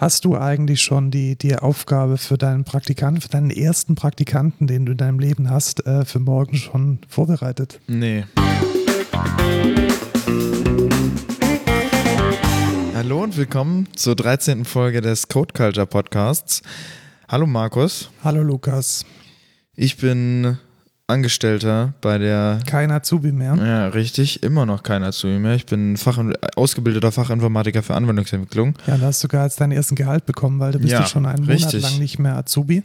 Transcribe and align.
Hast 0.00 0.24
du 0.24 0.38
eigentlich 0.38 0.80
schon 0.80 1.10
die, 1.10 1.34
die 1.36 1.56
Aufgabe 1.56 2.18
für 2.18 2.38
deinen 2.38 2.62
Praktikanten, 2.62 3.20
für 3.20 3.30
deinen 3.30 3.50
ersten 3.50 3.96
Praktikanten, 3.96 4.68
den 4.68 4.86
du 4.86 4.92
in 4.92 4.98
deinem 4.98 5.18
Leben 5.18 5.50
hast, 5.50 5.84
äh, 5.88 6.04
für 6.04 6.20
morgen 6.20 6.54
schon 6.54 7.00
vorbereitet? 7.08 7.80
Nee. 7.88 8.24
Hallo 12.94 13.24
und 13.24 13.36
willkommen 13.36 13.88
zur 13.96 14.14
13. 14.14 14.64
Folge 14.64 15.00
des 15.00 15.26
Code 15.26 15.52
Culture 15.52 15.88
Podcasts. 15.88 16.62
Hallo 17.26 17.48
Markus. 17.48 18.08
Hallo 18.22 18.44
Lukas. 18.44 19.04
Ich 19.74 19.96
bin 19.96 20.58
Angestellter 21.10 21.94
bei 22.02 22.18
der. 22.18 22.60
Kein 22.66 22.90
Azubi 22.90 23.32
mehr. 23.32 23.54
Ja, 23.56 23.88
richtig. 23.88 24.42
Immer 24.42 24.66
noch 24.66 24.82
kein 24.82 25.02
Azubi 25.02 25.38
mehr. 25.38 25.54
Ich 25.54 25.64
bin 25.64 25.96
Fach, 25.96 26.22
ausgebildeter 26.54 27.12
Fachinformatiker 27.12 27.82
für 27.82 27.94
Anwendungsentwicklung. 27.94 28.74
Ja, 28.86 28.98
da 28.98 29.06
hast 29.06 29.22
du 29.22 29.24
sogar 29.24 29.44
jetzt 29.44 29.58
deinen 29.58 29.72
ersten 29.72 29.94
Gehalt 29.94 30.26
bekommen, 30.26 30.60
weil 30.60 30.72
du 30.72 30.78
bist 30.78 30.92
ja, 30.92 31.06
schon 31.06 31.24
einen 31.24 31.44
richtig. 31.44 31.80
Monat 31.80 31.90
lang 31.90 31.98
nicht 31.98 32.18
mehr 32.18 32.36
Azubi. 32.36 32.82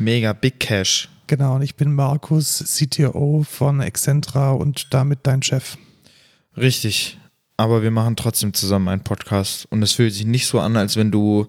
Mega 0.00 0.32
Big 0.32 0.58
Cash. 0.58 1.08
Genau, 1.28 1.54
und 1.54 1.62
ich 1.62 1.76
bin 1.76 1.94
Markus, 1.94 2.64
CTO 2.66 3.46
von 3.48 3.80
Excentra 3.80 4.50
und 4.50 4.92
damit 4.92 5.20
dein 5.22 5.44
Chef. 5.44 5.78
Richtig. 6.56 7.18
Aber 7.56 7.84
wir 7.84 7.92
machen 7.92 8.16
trotzdem 8.16 8.52
zusammen 8.52 8.88
einen 8.88 9.04
Podcast 9.04 9.66
und 9.70 9.80
es 9.84 9.92
fühlt 9.92 10.12
sich 10.12 10.26
nicht 10.26 10.48
so 10.48 10.58
an, 10.58 10.76
als 10.76 10.96
wenn 10.96 11.12
du 11.12 11.46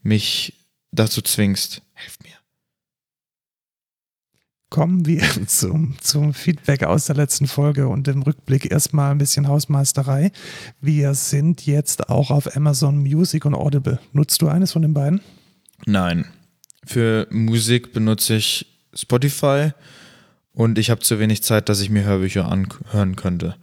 mich 0.00 0.66
dazu 0.92 1.20
zwingst. 1.20 1.82
Helf 1.92 2.16
mir 2.24 2.37
kommen 4.70 5.06
wir 5.06 5.22
zum, 5.46 5.96
zum 6.00 6.34
Feedback 6.34 6.84
aus 6.84 7.06
der 7.06 7.16
letzten 7.16 7.46
Folge 7.46 7.88
und 7.88 8.08
im 8.08 8.22
Rückblick 8.22 8.70
erstmal 8.70 9.10
ein 9.10 9.18
bisschen 9.18 9.48
Hausmeisterei. 9.48 10.30
Wir 10.80 11.14
sind 11.14 11.66
jetzt 11.66 12.10
auch 12.10 12.30
auf 12.30 12.56
Amazon 12.56 12.98
Music 12.98 13.44
und 13.44 13.54
Audible. 13.54 13.98
Nutzt 14.12 14.42
du 14.42 14.48
eines 14.48 14.72
von 14.72 14.82
den 14.82 14.94
beiden? 14.94 15.20
Nein. 15.86 16.26
Für 16.84 17.26
Musik 17.30 17.92
benutze 17.92 18.36
ich 18.36 18.66
Spotify 18.94 19.72
und 20.52 20.78
ich 20.78 20.90
habe 20.90 21.00
zu 21.00 21.18
wenig 21.18 21.42
Zeit, 21.42 21.68
dass 21.68 21.80
ich 21.80 21.90
mir 21.90 22.04
Hörbücher 22.04 22.50
anhören 22.50 23.16
könnte. 23.16 23.56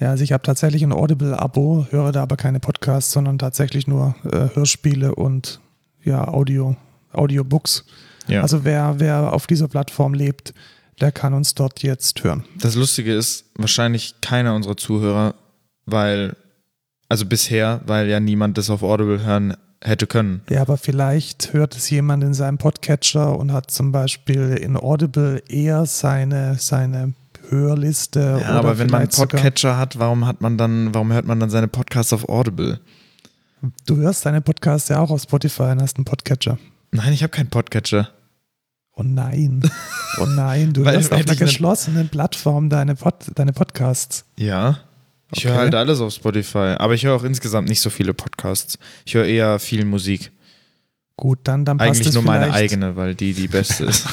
Ja, 0.00 0.10
also 0.10 0.22
ich 0.22 0.32
habe 0.32 0.42
tatsächlich 0.44 0.84
ein 0.84 0.92
Audible-Abo, 0.92 1.88
höre 1.90 2.12
da 2.12 2.22
aber 2.22 2.36
keine 2.36 2.60
Podcasts, 2.60 3.12
sondern 3.12 3.38
tatsächlich 3.38 3.88
nur 3.88 4.14
äh, 4.24 4.54
Hörspiele 4.54 5.14
und 5.14 5.60
ja, 6.04 6.28
Audio, 6.28 6.76
Audiobooks. 7.12 7.84
Ja. 8.28 8.42
Also 8.42 8.64
wer, 8.64 8.94
wer 8.98 9.32
auf 9.32 9.46
dieser 9.46 9.68
Plattform 9.68 10.14
lebt, 10.14 10.54
der 11.00 11.12
kann 11.12 11.34
uns 11.34 11.54
dort 11.54 11.82
jetzt 11.82 12.22
hören. 12.24 12.44
Das 12.60 12.74
Lustige 12.74 13.14
ist, 13.14 13.44
wahrscheinlich 13.56 14.14
keiner 14.20 14.54
unserer 14.54 14.76
Zuhörer, 14.76 15.34
weil, 15.86 16.36
also 17.08 17.26
bisher, 17.26 17.80
weil 17.86 18.08
ja 18.08 18.20
niemand 18.20 18.58
das 18.58 18.70
auf 18.70 18.82
Audible 18.82 19.24
hören 19.24 19.54
hätte 19.82 20.06
können. 20.06 20.42
Ja, 20.50 20.62
aber 20.62 20.76
vielleicht 20.76 21.52
hört 21.52 21.76
es 21.76 21.88
jemand 21.90 22.24
in 22.24 22.34
seinem 22.34 22.58
Podcatcher 22.58 23.38
und 23.38 23.52
hat 23.52 23.70
zum 23.70 23.92
Beispiel 23.92 24.54
in 24.60 24.76
Audible 24.76 25.42
eher 25.48 25.86
seine, 25.86 26.56
seine 26.58 27.14
Hörliste. 27.48 28.40
Ja, 28.42 28.48
aber 28.50 28.78
wenn 28.78 28.90
man 28.90 29.02
einen 29.02 29.10
Podcatcher 29.10 29.78
hat, 29.78 29.98
warum 29.98 30.26
hat 30.26 30.40
man 30.40 30.58
dann, 30.58 30.92
warum 30.94 31.12
hört 31.12 31.26
man 31.26 31.38
dann 31.40 31.50
seine 31.50 31.68
Podcasts 31.68 32.12
auf 32.12 32.28
Audible? 32.28 32.80
Du 33.86 33.96
hörst 33.96 34.26
deine 34.26 34.40
Podcasts 34.40 34.88
ja 34.88 35.00
auch 35.00 35.10
auf 35.10 35.22
Spotify 35.22 35.62
und 35.62 35.82
hast 35.82 35.96
einen 35.96 36.04
Podcatcher. 36.04 36.58
Nein, 36.90 37.12
ich 37.12 37.22
habe 37.22 37.30
keinen 37.30 37.50
Podcatcher. 37.50 38.08
Oh 38.98 39.04
nein. 39.04 39.62
Oh 40.20 40.26
nein, 40.26 40.72
du 40.72 40.84
hörst 40.90 41.12
auf 41.12 41.20
einer 41.20 41.36
geschlossenen 41.36 42.08
Plattform 42.08 42.68
deine, 42.68 42.96
Pod, 42.96 43.14
deine 43.34 43.52
Podcasts. 43.52 44.24
Ja. 44.36 44.80
Ich 45.32 45.44
okay. 45.44 45.54
höre 45.54 45.60
halt 45.60 45.74
alles 45.74 46.00
auf 46.00 46.12
Spotify, 46.12 46.74
aber 46.78 46.94
ich 46.94 47.04
höre 47.04 47.14
auch 47.14 47.22
insgesamt 47.22 47.68
nicht 47.68 47.80
so 47.80 47.90
viele 47.90 48.12
Podcasts. 48.14 48.78
Ich 49.04 49.14
höre 49.14 49.26
eher 49.26 49.58
viel 49.58 49.84
Musik. 49.84 50.32
Gut, 51.18 51.40
dann, 51.42 51.64
dann 51.64 51.78
passt 51.78 51.90
Eigentlich 51.90 52.06
es 52.06 52.14
nur 52.14 52.22
vielleicht. 52.22 52.40
meine 52.42 52.54
eigene, 52.54 52.94
weil 52.94 53.16
die 53.16 53.32
die 53.32 53.48
beste 53.48 53.86
ist. 53.86 54.06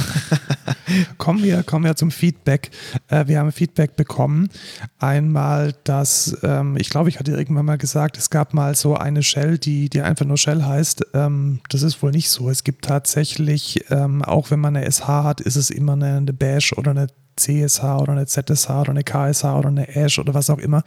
kommen, 1.19 1.43
wir, 1.43 1.61
kommen 1.61 1.85
wir 1.85 1.95
zum 1.95 2.09
Feedback. 2.09 2.71
Äh, 3.09 3.27
wir 3.27 3.37
haben 3.37 3.51
Feedback 3.51 3.95
bekommen. 3.95 4.49
Einmal, 4.97 5.75
dass, 5.83 6.35
ähm, 6.41 6.75
ich 6.79 6.89
glaube, 6.89 7.09
ich 7.09 7.19
hatte 7.19 7.31
irgendwann 7.31 7.67
mal 7.67 7.77
gesagt, 7.77 8.17
es 8.17 8.31
gab 8.31 8.55
mal 8.55 8.73
so 8.73 8.95
eine 8.95 9.21
Shell, 9.21 9.59
die, 9.59 9.87
die 9.87 10.01
einfach 10.01 10.25
nur 10.25 10.37
Shell 10.37 10.63
heißt. 10.63 11.05
Ähm, 11.13 11.59
das 11.69 11.83
ist 11.83 12.01
wohl 12.01 12.09
nicht 12.09 12.31
so. 12.31 12.49
Es 12.49 12.63
gibt 12.63 12.85
tatsächlich, 12.85 13.85
ähm, 13.91 14.23
auch 14.23 14.49
wenn 14.49 14.59
man 14.59 14.75
eine 14.75 14.91
SH 14.91 15.07
hat, 15.07 15.41
ist 15.41 15.57
es 15.57 15.69
immer 15.69 15.93
eine, 15.93 16.17
eine 16.17 16.33
Bash 16.33 16.73
oder 16.73 16.89
eine 16.89 17.05
CSH 17.35 17.83
oder 17.83 18.13
eine 18.13 18.25
ZSH 18.25 18.71
oder 18.71 18.89
eine 18.89 19.03
KSH 19.03 19.43
oder 19.43 19.69
eine 19.69 19.95
Ash 19.95 20.17
oder 20.17 20.33
was 20.33 20.49
auch 20.49 20.57
immer. 20.57 20.81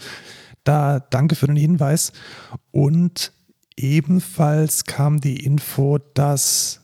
Da 0.64 0.98
danke 0.98 1.36
für 1.36 1.46
den 1.46 1.54
Hinweis. 1.54 2.10
Und 2.72 3.32
ebenfalls 3.78 4.84
kam 4.84 5.20
die 5.20 5.44
Info, 5.44 5.98
dass 6.14 6.80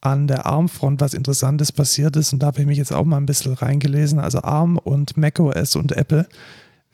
an 0.00 0.28
der 0.28 0.46
ARM-Front 0.46 1.00
was 1.00 1.14
Interessantes 1.14 1.72
passiert 1.72 2.16
ist 2.16 2.32
und 2.32 2.40
da 2.40 2.48
habe 2.48 2.60
ich 2.60 2.66
mich 2.66 2.78
jetzt 2.78 2.92
auch 2.92 3.04
mal 3.04 3.16
ein 3.16 3.26
bisschen 3.26 3.54
reingelesen. 3.54 4.20
Also 4.20 4.42
ARM 4.42 4.78
und 4.78 5.16
macOS 5.16 5.74
und 5.76 5.92
Apple 5.92 6.28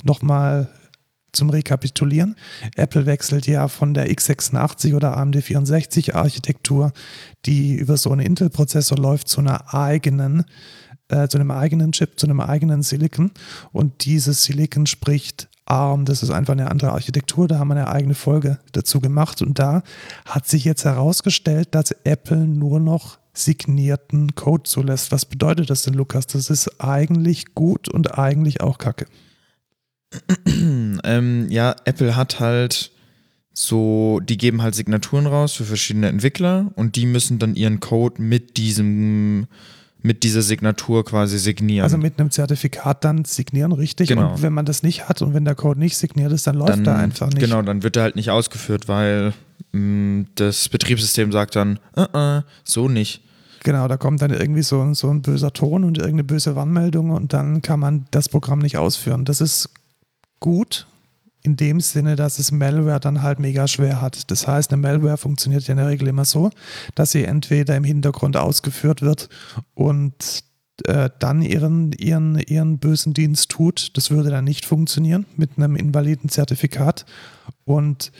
nochmal 0.02 0.70
zum 1.32 1.50
Rekapitulieren. 1.50 2.36
Apple 2.76 3.06
wechselt 3.06 3.46
ja 3.46 3.68
von 3.68 3.92
der 3.92 4.08
x86 4.10 4.94
oder 4.94 5.16
AMD 5.16 5.42
64 5.42 6.14
Architektur, 6.14 6.92
die 7.44 7.74
über 7.74 7.96
so 7.96 8.10
einen 8.10 8.24
Intel-Prozessor 8.24 8.96
läuft, 8.96 9.28
zu 9.28 9.40
einer 9.40 9.74
eigenen, 9.74 10.44
äh, 11.08 11.28
zu 11.28 11.38
einem 11.38 11.50
eigenen 11.50 11.92
Chip, 11.92 12.18
zu 12.18 12.26
einem 12.26 12.40
eigenen 12.40 12.82
Silicon. 12.82 13.32
Und 13.72 14.04
dieses 14.04 14.44
Silicon 14.44 14.86
spricht 14.86 15.48
ARM, 15.66 16.04
das 16.04 16.22
ist 16.22 16.30
einfach 16.30 16.52
eine 16.52 16.70
andere 16.70 16.92
Architektur, 16.92 17.48
da 17.48 17.58
haben 17.58 17.68
wir 17.68 17.76
eine 17.76 17.88
eigene 17.88 18.14
Folge 18.14 18.58
dazu 18.72 19.00
gemacht 19.00 19.40
und 19.42 19.58
da 19.58 19.82
hat 20.26 20.46
sich 20.46 20.64
jetzt 20.64 20.84
herausgestellt, 20.84 21.68
dass 21.74 21.92
Apple 22.04 22.46
nur 22.46 22.80
noch 22.80 23.18
signierten 23.32 24.34
Code 24.34 24.62
zulässt. 24.64 25.10
Was 25.10 25.24
bedeutet 25.24 25.70
das 25.70 25.82
denn, 25.82 25.94
Lukas? 25.94 26.26
Das 26.26 26.50
ist 26.50 26.80
eigentlich 26.80 27.54
gut 27.54 27.88
und 27.88 28.18
eigentlich 28.18 28.60
auch 28.60 28.78
kacke. 28.78 29.06
ähm, 30.46 31.50
ja, 31.50 31.74
Apple 31.84 32.14
hat 32.14 32.38
halt 32.38 32.92
so, 33.52 34.20
die 34.20 34.36
geben 34.36 34.62
halt 34.62 34.74
Signaturen 34.74 35.26
raus 35.26 35.52
für 35.52 35.64
verschiedene 35.64 36.08
Entwickler 36.08 36.72
und 36.76 36.96
die 36.96 37.06
müssen 37.06 37.38
dann 37.38 37.54
ihren 37.54 37.80
Code 37.80 38.20
mit 38.20 38.56
diesem 38.56 39.46
mit 40.04 40.22
dieser 40.22 40.42
Signatur 40.42 41.02
quasi 41.02 41.38
signieren. 41.38 41.82
Also 41.82 41.96
mit 41.96 42.20
einem 42.20 42.30
Zertifikat 42.30 43.04
dann 43.04 43.24
signieren, 43.24 43.72
richtig? 43.72 44.08
Genau. 44.08 44.32
Und 44.32 44.42
wenn 44.42 44.52
man 44.52 44.66
das 44.66 44.82
nicht 44.82 45.08
hat 45.08 45.22
und 45.22 45.32
wenn 45.32 45.46
der 45.46 45.54
Code 45.54 45.80
nicht 45.80 45.96
signiert 45.96 46.30
ist, 46.30 46.46
dann 46.46 46.56
läuft 46.56 46.72
dann, 46.72 46.86
er 46.86 46.96
einfach 46.96 47.28
nicht. 47.28 47.40
Genau, 47.40 47.62
dann 47.62 47.82
wird 47.82 47.96
er 47.96 48.02
halt 48.02 48.14
nicht 48.14 48.30
ausgeführt, 48.30 48.86
weil 48.86 49.32
mh, 49.72 49.80
mm, 49.80 50.26
das 50.34 50.68
Betriebssystem 50.68 51.32
sagt 51.32 51.56
dann, 51.56 51.78
uh 51.96 52.02
-uh, 52.02 52.42
so 52.64 52.90
nicht. 52.90 53.22
Genau, 53.62 53.88
da 53.88 53.96
kommt 53.96 54.20
dann 54.20 54.30
irgendwie 54.30 54.62
so, 54.62 54.92
so 54.92 55.08
ein 55.08 55.22
böser 55.22 55.54
Ton 55.54 55.84
und 55.84 55.96
irgendeine 55.96 56.24
böse 56.24 56.54
Warnmeldung 56.54 57.08
und 57.08 57.32
dann 57.32 57.62
kann 57.62 57.80
man 57.80 58.04
das 58.10 58.28
Programm 58.28 58.58
nicht 58.58 58.76
ausführen. 58.76 59.24
Das 59.24 59.40
ist 59.40 59.70
gut, 60.38 60.86
in 61.44 61.56
dem 61.56 61.80
Sinne, 61.80 62.16
dass 62.16 62.38
es 62.38 62.50
Malware 62.50 62.98
dann 62.98 63.22
halt 63.22 63.38
mega 63.38 63.68
schwer 63.68 64.00
hat. 64.00 64.30
Das 64.30 64.48
heißt, 64.48 64.72
eine 64.72 64.80
Malware 64.80 65.18
funktioniert 65.18 65.64
ja 65.68 65.72
in 65.72 65.78
der 65.78 65.88
Regel 65.88 66.08
immer 66.08 66.24
so, 66.24 66.50
dass 66.94 67.12
sie 67.12 67.24
entweder 67.24 67.76
im 67.76 67.84
Hintergrund 67.84 68.36
ausgeführt 68.36 69.02
wird 69.02 69.28
und 69.74 70.42
äh, 70.86 71.10
dann 71.18 71.42
ihren, 71.42 71.92
ihren, 71.92 72.38
ihren 72.38 72.78
bösen 72.78 73.12
Dienst 73.12 73.50
tut. 73.50 73.96
Das 73.96 74.10
würde 74.10 74.30
dann 74.30 74.44
nicht 74.44 74.64
funktionieren 74.64 75.26
mit 75.36 75.50
einem 75.56 75.76
invaliden 75.76 76.30
Zertifikat. 76.30 77.04
Und 77.64 78.10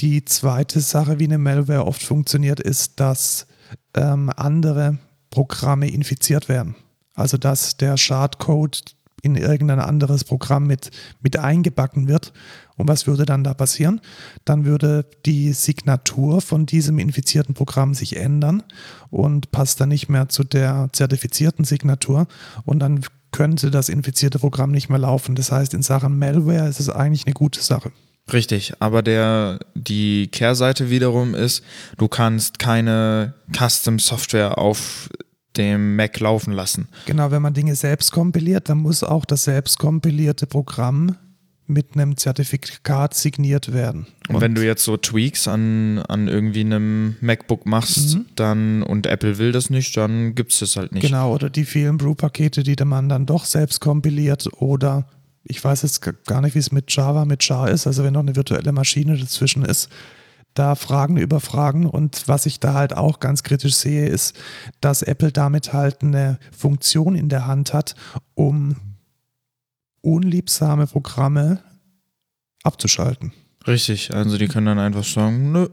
die 0.00 0.24
zweite 0.24 0.80
Sache, 0.80 1.18
wie 1.18 1.24
eine 1.24 1.38
Malware 1.38 1.86
oft 1.86 2.02
funktioniert, 2.02 2.58
ist, 2.58 2.98
dass 2.98 3.46
ähm, 3.94 4.30
andere 4.34 4.98
Programme 5.30 5.88
infiziert 5.90 6.48
werden. 6.48 6.74
Also 7.14 7.36
dass 7.36 7.76
der 7.76 7.98
Schadcode 7.98 8.82
in 9.22 9.36
irgendein 9.36 9.78
anderes 9.78 10.24
Programm 10.24 10.66
mit, 10.66 10.90
mit 11.22 11.38
eingebacken 11.38 12.08
wird. 12.08 12.32
Und 12.76 12.88
was 12.88 13.06
würde 13.06 13.24
dann 13.24 13.44
da 13.44 13.54
passieren? 13.54 14.00
Dann 14.44 14.64
würde 14.64 15.06
die 15.24 15.52
Signatur 15.52 16.40
von 16.40 16.66
diesem 16.66 16.98
infizierten 16.98 17.54
Programm 17.54 17.94
sich 17.94 18.16
ändern 18.16 18.64
und 19.10 19.52
passt 19.52 19.80
dann 19.80 19.90
nicht 19.90 20.08
mehr 20.08 20.28
zu 20.28 20.42
der 20.42 20.88
zertifizierten 20.92 21.64
Signatur. 21.64 22.26
Und 22.64 22.80
dann 22.80 23.00
könnte 23.30 23.70
das 23.70 23.88
infizierte 23.88 24.40
Programm 24.40 24.72
nicht 24.72 24.88
mehr 24.88 24.98
laufen. 24.98 25.36
Das 25.36 25.52
heißt, 25.52 25.72
in 25.72 25.82
Sachen 25.82 26.18
Malware 26.18 26.68
ist 26.68 26.80
es 26.80 26.90
eigentlich 26.90 27.26
eine 27.26 27.34
gute 27.34 27.62
Sache. 27.62 27.92
Richtig, 28.32 28.74
aber 28.78 29.02
der, 29.02 29.58
die 29.74 30.28
Kehrseite 30.28 30.90
wiederum 30.90 31.34
ist, 31.34 31.64
du 31.98 32.08
kannst 32.08 32.58
keine 32.58 33.34
Custom 33.52 33.98
Software 33.98 34.58
auf 34.58 35.08
dem 35.56 35.96
Mac 35.96 36.18
laufen 36.20 36.52
lassen. 36.52 36.88
Genau, 37.06 37.30
wenn 37.30 37.42
man 37.42 37.54
Dinge 37.54 37.74
selbst 37.74 38.12
kompiliert, 38.12 38.68
dann 38.68 38.78
muss 38.78 39.02
auch 39.02 39.24
das 39.24 39.44
selbst 39.44 39.78
kompilierte 39.78 40.46
Programm 40.46 41.16
mit 41.66 41.94
einem 41.94 42.16
Zertifikat 42.16 43.14
signiert 43.14 43.72
werden. 43.72 44.06
Und, 44.28 44.36
und 44.36 44.40
wenn 44.40 44.54
du 44.54 44.64
jetzt 44.64 44.84
so 44.84 44.96
Tweaks 44.96 45.48
an, 45.48 45.98
an 46.00 46.28
irgendwie 46.28 46.60
einem 46.60 47.16
MacBook 47.20 47.66
machst, 47.66 48.16
mhm. 48.16 48.26
dann 48.34 48.82
und 48.82 49.06
Apple 49.06 49.38
will 49.38 49.52
das 49.52 49.70
nicht, 49.70 49.96
dann 49.96 50.34
gibt 50.34 50.52
es 50.52 50.58
das 50.58 50.76
halt 50.76 50.92
nicht. 50.92 51.02
Genau, 51.02 51.32
oder 51.32 51.50
die 51.50 51.64
vielen 51.64 51.98
Brew-Pakete, 51.98 52.62
die 52.62 52.76
der 52.76 52.86
Mann 52.86 53.08
dann 53.08 53.26
doch 53.26 53.44
selbst 53.44 53.80
kompiliert 53.80 54.48
oder 54.60 55.06
ich 55.44 55.62
weiß 55.62 55.82
jetzt 55.82 56.02
gar 56.26 56.40
nicht, 56.40 56.54
wie 56.54 56.60
es 56.60 56.72
mit 56.72 56.94
Java, 56.94 57.24
mit 57.24 57.42
Char 57.42 57.70
ist, 57.70 57.86
also 57.86 58.04
wenn 58.04 58.12
noch 58.12 58.20
eine 58.20 58.36
virtuelle 58.36 58.72
Maschine 58.72 59.16
dazwischen 59.16 59.64
ist, 59.64 59.88
da 60.54 60.74
Fragen 60.74 61.16
über 61.16 61.40
Fragen. 61.40 61.86
Und 61.86 62.28
was 62.28 62.46
ich 62.46 62.60
da 62.60 62.74
halt 62.74 62.96
auch 62.96 63.20
ganz 63.20 63.42
kritisch 63.42 63.74
sehe, 63.74 64.06
ist, 64.06 64.36
dass 64.80 65.02
Apple 65.02 65.32
damit 65.32 65.72
halt 65.72 66.02
eine 66.02 66.38
Funktion 66.56 67.14
in 67.14 67.28
der 67.28 67.46
Hand 67.46 67.72
hat, 67.72 67.94
um 68.34 68.76
unliebsame 70.00 70.86
Programme 70.86 71.60
abzuschalten. 72.62 73.32
Richtig, 73.66 74.12
also 74.14 74.38
die 74.38 74.48
können 74.48 74.66
dann 74.66 74.78
einfach 74.78 75.04
sagen, 75.04 75.52
nö, 75.52 75.68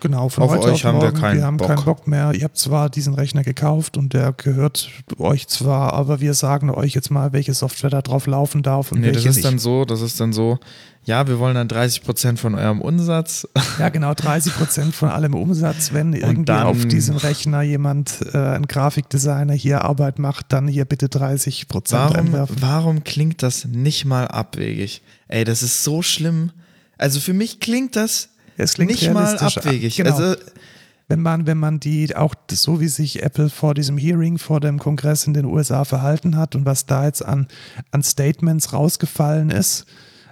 Genau, 0.00 0.28
von 0.28 0.44
Auf 0.44 0.50
heute 0.50 0.68
euch 0.68 0.72
auf 0.72 0.84
haben 0.84 0.98
wir 1.00 1.04
morgen, 1.08 1.20
keinen 1.20 1.36
wir 1.38 1.44
haben 1.46 1.56
Bock. 1.58 1.68
keinen 1.68 1.84
Bock 1.84 2.06
mehr. 2.06 2.32
Ihr 2.32 2.44
habt 2.44 2.56
zwar 2.56 2.88
diesen 2.90 3.14
Rechner 3.14 3.42
gekauft 3.42 3.96
und 3.96 4.12
der 4.14 4.32
gehört 4.32 4.90
euch 5.18 5.46
zwar, 5.48 5.92
aber 5.92 6.20
wir 6.20 6.34
sagen 6.34 6.70
euch 6.70 6.94
jetzt 6.94 7.10
mal, 7.10 7.32
welche 7.32 7.52
Software 7.54 7.90
da 7.90 8.00
drauf 8.02 8.26
laufen 8.26 8.62
darf 8.62 8.92
und 8.92 9.00
nee, 9.00 9.08
das 9.08 9.16
welche 9.24 9.28
ist 9.28 9.44
dann 9.44 9.54
nicht. 9.54 9.62
so, 9.62 9.84
das 9.84 10.00
ist 10.00 10.18
dann 10.20 10.32
so, 10.32 10.58
ja, 11.04 11.26
wir 11.28 11.38
wollen 11.38 11.54
dann 11.54 11.68
30% 11.68 12.36
von 12.38 12.54
eurem 12.54 12.80
Umsatz. 12.80 13.46
Ja, 13.78 13.88
genau, 13.88 14.12
30 14.14 14.54
Prozent 14.54 14.94
von 14.94 15.08
allem 15.08 15.34
Umsatz. 15.34 15.92
Wenn 15.92 16.12
irgendwie 16.12 16.44
dann- 16.44 16.66
auf 16.66 16.84
diesem 16.86 17.16
Rechner 17.16 17.62
jemand, 17.62 18.18
äh, 18.32 18.38
ein 18.38 18.66
Grafikdesigner 18.66 19.54
hier 19.54 19.82
Arbeit 19.84 20.18
macht, 20.18 20.46
dann 20.52 20.68
hier 20.68 20.84
bitte 20.84 21.08
30 21.08 21.68
Prozent 21.68 22.00
Warum, 22.02 22.16
einwerfen. 22.16 22.56
warum 22.60 23.04
klingt 23.04 23.42
das 23.42 23.64
nicht 23.66 24.04
mal 24.04 24.28
abwegig? 24.28 25.02
Ey, 25.28 25.44
das 25.44 25.62
ist 25.62 25.84
so 25.84 26.02
schlimm. 26.02 26.50
Also 26.98 27.18
für 27.20 27.32
mich 27.32 27.60
klingt 27.60 27.96
das 27.96 28.28
Es 28.62 28.74
klingt 28.74 28.90
nicht 28.90 29.12
mal 29.12 29.24
realistisch. 29.24 29.58
abwegig. 29.58 29.96
Genau. 29.96 30.10
Also, 30.10 30.36
wenn 31.08 31.20
man, 31.20 31.46
wenn 31.46 31.58
man 31.58 31.80
die, 31.80 32.14
auch 32.14 32.34
so 32.50 32.80
wie 32.80 32.86
sich 32.86 33.22
Apple 33.22 33.50
vor 33.50 33.74
diesem 33.74 33.98
Hearing, 33.98 34.38
vor 34.38 34.60
dem 34.60 34.78
Kongress 34.78 35.26
in 35.26 35.34
den 35.34 35.44
USA 35.44 35.84
verhalten 35.84 36.36
hat 36.36 36.54
und 36.54 36.66
was 36.66 36.86
da 36.86 37.04
jetzt 37.04 37.24
an, 37.24 37.48
an 37.90 38.02
Statements 38.04 38.72
rausgefallen 38.72 39.50
ist, 39.50 39.86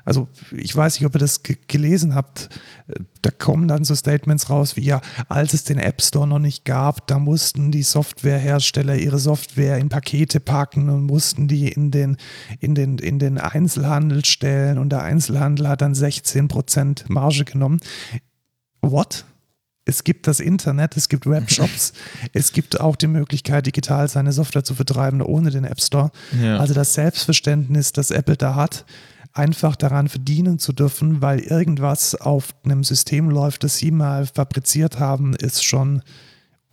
also 0.08 0.26
ich 0.56 0.74
weiß 0.74 0.94
nicht, 0.98 1.06
ob 1.06 1.14
ihr 1.14 1.18
das 1.18 1.42
ge- 1.42 1.58
gelesen 1.66 2.14
habt, 2.14 2.48
da 3.20 3.30
kommen 3.30 3.68
dann 3.68 3.84
so 3.84 3.94
Statements 3.94 4.48
raus 4.48 4.74
wie, 4.74 4.80
ja, 4.84 5.02
als 5.28 5.52
es 5.52 5.64
den 5.64 5.78
App 5.78 6.00
Store 6.00 6.26
noch 6.26 6.38
nicht 6.38 6.64
gab, 6.64 7.06
da 7.08 7.18
mussten 7.18 7.70
die 7.70 7.82
Softwarehersteller 7.82 8.96
ihre 8.96 9.18
Software 9.18 9.76
in 9.76 9.90
Pakete 9.90 10.40
packen 10.40 10.88
und 10.88 11.04
mussten 11.04 11.46
die 11.46 11.68
in 11.68 11.90
den, 11.90 12.16
in 12.58 12.74
den, 12.74 12.96
in 12.96 13.18
den 13.18 13.36
Einzelhandel 13.36 14.24
stellen 14.24 14.78
und 14.78 14.88
der 14.90 15.02
Einzelhandel 15.02 15.68
hat 15.68 15.82
dann 15.82 15.92
16% 15.92 17.04
Marge 17.08 17.44
genommen. 17.44 17.78
What? 18.80 19.26
Es 19.84 20.04
gibt 20.04 20.26
das 20.26 20.40
Internet, 20.40 20.96
es 20.96 21.08
gibt 21.08 21.26
Webshops, 21.26 21.92
es 22.32 22.52
gibt 22.52 22.80
auch 22.80 22.96
die 22.96 23.06
Möglichkeit, 23.06 23.66
digital 23.66 24.08
seine 24.08 24.32
Software 24.32 24.64
zu 24.64 24.74
vertreiben 24.74 25.20
ohne 25.22 25.50
den 25.50 25.64
App 25.64 25.80
Store. 25.82 26.10
Ja. 26.42 26.58
Also 26.58 26.72
das 26.74 26.94
Selbstverständnis, 26.94 27.92
das 27.92 28.10
Apple 28.10 28.36
da 28.36 28.54
hat, 28.54 28.84
einfach 29.38 29.76
daran 29.76 30.08
verdienen 30.08 30.58
zu 30.58 30.72
dürfen, 30.72 31.22
weil 31.22 31.40
irgendwas 31.40 32.14
auf 32.14 32.54
einem 32.64 32.84
System 32.84 33.30
läuft, 33.30 33.64
das 33.64 33.78
sie 33.78 33.90
mal 33.90 34.26
fabriziert 34.26 34.98
haben, 34.98 35.34
ist 35.34 35.64
schon 35.64 36.02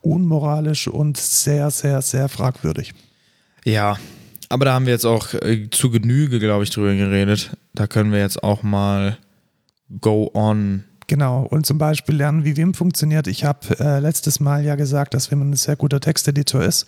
unmoralisch 0.02 0.88
und 0.88 1.18
sehr, 1.18 1.72
sehr, 1.72 2.02
sehr 2.02 2.30
fragwürdig. 2.30 2.94
ja, 3.64 3.98
aber 4.48 4.66
da 4.66 4.74
haben 4.74 4.86
wir 4.86 4.94
jetzt 4.94 5.06
auch 5.06 5.34
äh, 5.34 5.70
zu 5.72 5.90
Genüge, 5.90 6.40
glaube 6.40 6.64
ich, 6.64 6.70
drüber 6.70 6.94
geredet. 6.94 7.58
Da 7.74 7.88
können 7.88 8.12
wir 8.12 8.20
jetzt 8.20 8.44
auch 8.44 8.62
mal 8.62 9.18
go 10.02 10.30
on. 10.36 10.84
Genau, 11.08 11.44
und 11.44 11.66
zum 11.66 11.80
Beispiel 11.80 12.16
lernen, 12.16 12.46
wie 12.46 12.56
Vim 12.56 12.76
funktioniert. 12.76 13.26
Ich 13.26 13.44
habe 13.44 13.80
äh, 13.80 14.00
letztes 14.00 14.40
Mal 14.40 14.64
ja 14.64 14.76
gesagt, 14.76 15.16
dass 15.16 15.32
Vim 15.32 15.42
ein 15.42 15.54
sehr 15.56 15.76
guter 15.76 16.00
Texteditor 16.00 16.64
ist. 16.64 16.86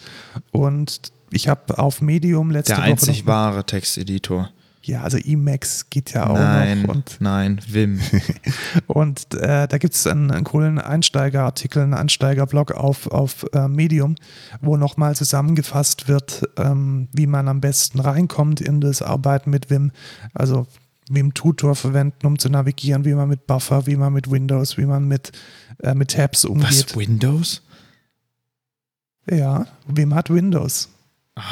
Und 0.51 1.11
ich 1.31 1.47
habe 1.47 1.79
auf 1.79 1.99
Medium 1.99 2.51
letzte 2.51 2.73
Der 2.73 2.83
Woche. 2.83 2.91
einzig 2.91 3.21
noch, 3.21 3.27
wahre 3.27 3.63
Texteditor. 3.63 4.51
Ja, 4.87 5.01
also 5.01 5.17
Emacs 5.17 5.89
geht 5.89 6.13
ja 6.13 6.27
auch 6.27 6.35
Nein, 6.35 6.83
noch. 6.83 6.95
Und, 6.95 7.17
nein, 7.19 7.59
Vim. 7.67 7.99
und 8.87 9.33
äh, 9.35 9.67
da 9.67 9.77
gibt 9.77 9.93
es 9.93 10.07
einen, 10.07 10.31
einen 10.31 10.45
coolen 10.45 10.79
Einsteigerartikel, 10.79 11.83
einen 11.83 11.93
Einsteigerblog 11.93 12.71
auf, 12.71 13.07
auf 13.07 13.45
äh, 13.53 13.67
Medium, 13.67 14.15
wo 14.61 14.77
nochmal 14.77 15.15
zusammengefasst 15.15 16.07
wird, 16.07 16.43
ähm, 16.57 17.09
wie 17.11 17.27
man 17.27 17.47
am 17.47 17.61
besten 17.61 17.99
reinkommt 17.99 18.61
in 18.61 18.81
das 18.81 19.01
Arbeiten 19.01 19.49
mit 19.49 19.69
Vim. 19.69 19.91
Also 20.33 20.67
Vim 21.09 21.33
Tutor 21.33 21.75
verwenden, 21.75 22.25
um 22.25 22.39
zu 22.39 22.49
navigieren, 22.49 23.05
wie 23.05 23.13
man 23.13 23.29
mit 23.29 23.47
Buffer, 23.47 23.87
wie 23.87 23.95
man 23.95 24.13
mit 24.13 24.31
Windows, 24.31 24.77
wie 24.77 24.85
man 24.85 25.07
mit, 25.07 25.31
äh, 25.83 25.93
mit 25.93 26.11
Tabs 26.11 26.45
umgeht. 26.45 26.87
Was, 26.89 26.95
Windows? 26.97 27.61
Ja, 29.29 29.67
Wim 29.87 30.15
hat 30.15 30.29
Windows. 30.29 30.89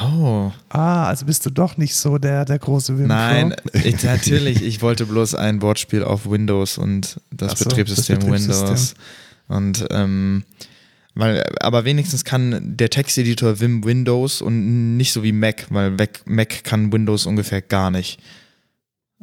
Oh. 0.02 0.52
Ah, 0.70 1.08
also 1.08 1.26
bist 1.26 1.46
du 1.46 1.52
doch 1.52 1.78
nicht 1.78 1.96
so 1.96 2.18
der, 2.18 2.46
der 2.46 2.58
große 2.58 2.98
Wim. 2.98 3.08
Nein, 3.08 3.56
ich, 3.74 4.04
natürlich, 4.04 4.64
ich 4.64 4.82
wollte 4.82 5.06
bloß 5.06 5.36
ein 5.36 5.62
Wortspiel 5.62 6.04
auf 6.04 6.30
Windows 6.30 6.78
und 6.78 7.22
das 7.32 7.60
so, 7.60 7.66
Betriebssystem, 7.66 8.16
das 8.16 8.26
Betriebssystem. 8.26 8.68
Windows. 8.68 8.96
Und 9.48 9.86
ähm, 9.92 10.44
weil, 11.14 11.44
aber 11.62 11.86
wenigstens 11.86 12.26
kann 12.26 12.76
der 12.76 12.90
Texteditor 12.90 13.60
Vim 13.60 13.86
Windows 13.86 14.42
und 14.42 14.98
nicht 14.98 15.14
so 15.14 15.24
wie 15.24 15.32
Mac, 15.32 15.68
weil 15.70 15.92
Mac, 15.92 16.22
Mac 16.26 16.64
kann 16.64 16.92
Windows 16.92 17.26
ungefähr 17.26 17.62
gar 17.62 17.92
nicht. 17.92 18.20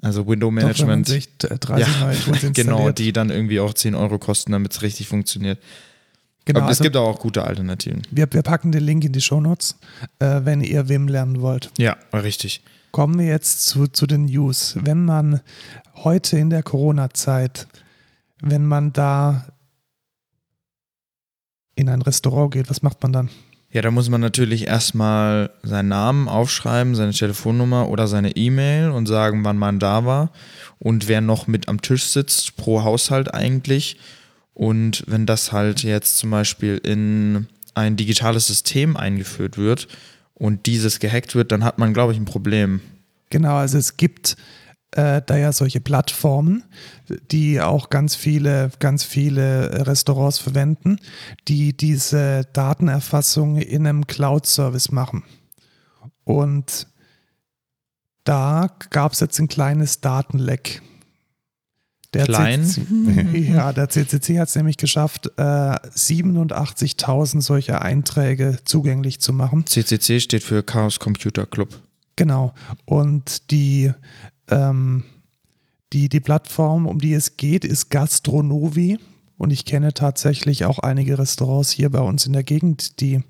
Also 0.00 0.26
Window 0.26 0.46
Doch, 0.46 0.52
Management. 0.52 1.06
sich 1.06 1.28
30 1.38 2.00
neue 2.00 2.18
Tools 2.18 2.26
installiert. 2.42 2.54
genau, 2.54 2.90
die 2.90 3.12
dann 3.12 3.30
irgendwie 3.30 3.60
auch 3.60 3.74
10 3.74 3.94
Euro 3.94 4.18
kosten, 4.18 4.52
damit 4.52 4.72
es 4.72 4.82
richtig 4.82 5.06
funktioniert. 5.08 5.58
Genau, 6.44 6.60
aber 6.60 6.70
es 6.70 6.78
also 6.78 6.84
gibt 6.84 6.96
auch 6.96 7.18
gute 7.18 7.44
Alternativen. 7.44 8.02
wir, 8.10 8.26
wir 8.32 8.42
packen 8.42 8.72
den 8.72 8.82
Link 8.84 9.04
in 9.04 9.12
die 9.12 9.20
Shownotes, 9.20 9.76
äh, 10.18 10.40
wenn 10.44 10.60
ihr 10.60 10.88
Wim 10.88 11.08
lernen 11.08 11.40
wollt. 11.40 11.70
Ja, 11.78 11.96
richtig. 12.12 12.62
Kommen 12.90 13.18
wir 13.18 13.26
jetzt 13.26 13.66
zu, 13.66 13.86
zu 13.86 14.06
den 14.06 14.26
News. 14.26 14.76
Wenn 14.80 15.04
man 15.04 15.40
heute 15.94 16.36
in 16.36 16.50
der 16.50 16.62
Corona-Zeit, 16.62 17.68
wenn 18.40 18.66
man 18.66 18.92
da 18.92 19.46
in 21.74 21.88
ein 21.88 22.02
Restaurant 22.02 22.52
geht, 22.52 22.68
was 22.68 22.82
macht 22.82 23.02
man 23.02 23.12
dann? 23.12 23.30
Ja, 23.70 23.80
da 23.80 23.90
muss 23.90 24.10
man 24.10 24.20
natürlich 24.20 24.66
erstmal 24.66 25.50
seinen 25.62 25.88
Namen 25.88 26.28
aufschreiben, 26.28 26.94
seine 26.94 27.12
Telefonnummer 27.12 27.88
oder 27.88 28.06
seine 28.06 28.36
E-Mail 28.36 28.90
und 28.90 29.06
sagen, 29.06 29.44
wann 29.44 29.56
man 29.56 29.78
da 29.78 30.04
war 30.04 30.30
und 30.78 31.08
wer 31.08 31.22
noch 31.22 31.46
mit 31.46 31.68
am 31.68 31.80
Tisch 31.80 32.04
sitzt, 32.04 32.56
pro 32.56 32.82
Haushalt 32.82 33.32
eigentlich. 33.32 33.96
Und 34.54 35.04
wenn 35.06 35.26
das 35.26 35.52
halt 35.52 35.82
jetzt 35.82 36.18
zum 36.18 36.30
Beispiel 36.30 36.78
in 36.78 37.48
ein 37.74 37.96
digitales 37.96 38.46
System 38.46 38.96
eingeführt 38.96 39.56
wird 39.56 39.88
und 40.34 40.66
dieses 40.66 40.98
gehackt 40.98 41.34
wird, 41.34 41.52
dann 41.52 41.64
hat 41.64 41.78
man, 41.78 41.94
glaube 41.94 42.12
ich, 42.12 42.18
ein 42.18 42.26
Problem. 42.26 42.80
Genau, 43.30 43.56
also 43.56 43.78
es 43.78 43.96
gibt 43.96 44.36
äh, 44.92 45.22
da 45.24 45.36
ja 45.36 45.52
solche 45.52 45.80
Plattformen, 45.80 46.64
die 47.30 47.60
auch 47.60 47.88
ganz 47.88 48.14
viele, 48.14 48.70
ganz 48.78 49.04
viele 49.04 49.86
Restaurants 49.86 50.38
verwenden, 50.38 50.98
die 51.48 51.74
diese 51.74 52.46
Datenerfassung 52.52 53.56
in 53.56 53.86
einem 53.86 54.06
Cloud-Service 54.06 54.92
machen. 54.92 55.24
Und 56.24 56.86
da 58.24 58.68
gab 58.90 59.12
es 59.12 59.20
jetzt 59.20 59.38
ein 59.38 59.48
kleines 59.48 60.00
Datenleck. 60.00 60.82
Der 62.14 62.26
Klein? 62.26 62.64
CCC, 62.64 63.38
ja, 63.54 63.72
der 63.72 63.88
CCC 63.88 64.38
hat 64.38 64.48
es 64.48 64.54
nämlich 64.54 64.76
geschafft, 64.76 65.30
äh, 65.36 65.40
87.000 65.40 67.40
solcher 67.40 67.82
Einträge 67.82 68.58
zugänglich 68.64 69.20
zu 69.20 69.32
machen. 69.32 69.66
CCC 69.66 70.20
steht 70.20 70.42
für 70.42 70.62
Chaos 70.62 70.98
Computer 70.98 71.46
Club. 71.46 71.80
Genau. 72.16 72.52
Und 72.84 73.50
die, 73.50 73.92
ähm, 74.48 75.04
die, 75.92 76.08
die 76.08 76.20
Plattform, 76.20 76.86
um 76.86 76.98
die 76.98 77.14
es 77.14 77.36
geht, 77.36 77.64
ist 77.64 77.90
Gastronovi. 77.90 78.98
Und 79.38 79.50
ich 79.50 79.64
kenne 79.64 79.94
tatsächlich 79.94 80.66
auch 80.66 80.78
einige 80.78 81.18
Restaurants 81.18 81.70
hier 81.70 81.90
bei 81.90 82.00
uns 82.00 82.26
in 82.26 82.32
der 82.32 82.44
Gegend, 82.44 83.00
die 83.00 83.22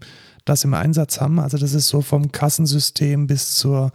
das 0.45 0.65
im 0.65 0.75
Einsatz 0.75 1.21
haben. 1.21 1.39
Also 1.39 1.57
das 1.57 1.73
ist 1.73 1.89
so 1.89 2.03
vom 2.03 2.33
Kassensystem 2.33 3.29
bis 3.29 3.55
zur 3.55 3.93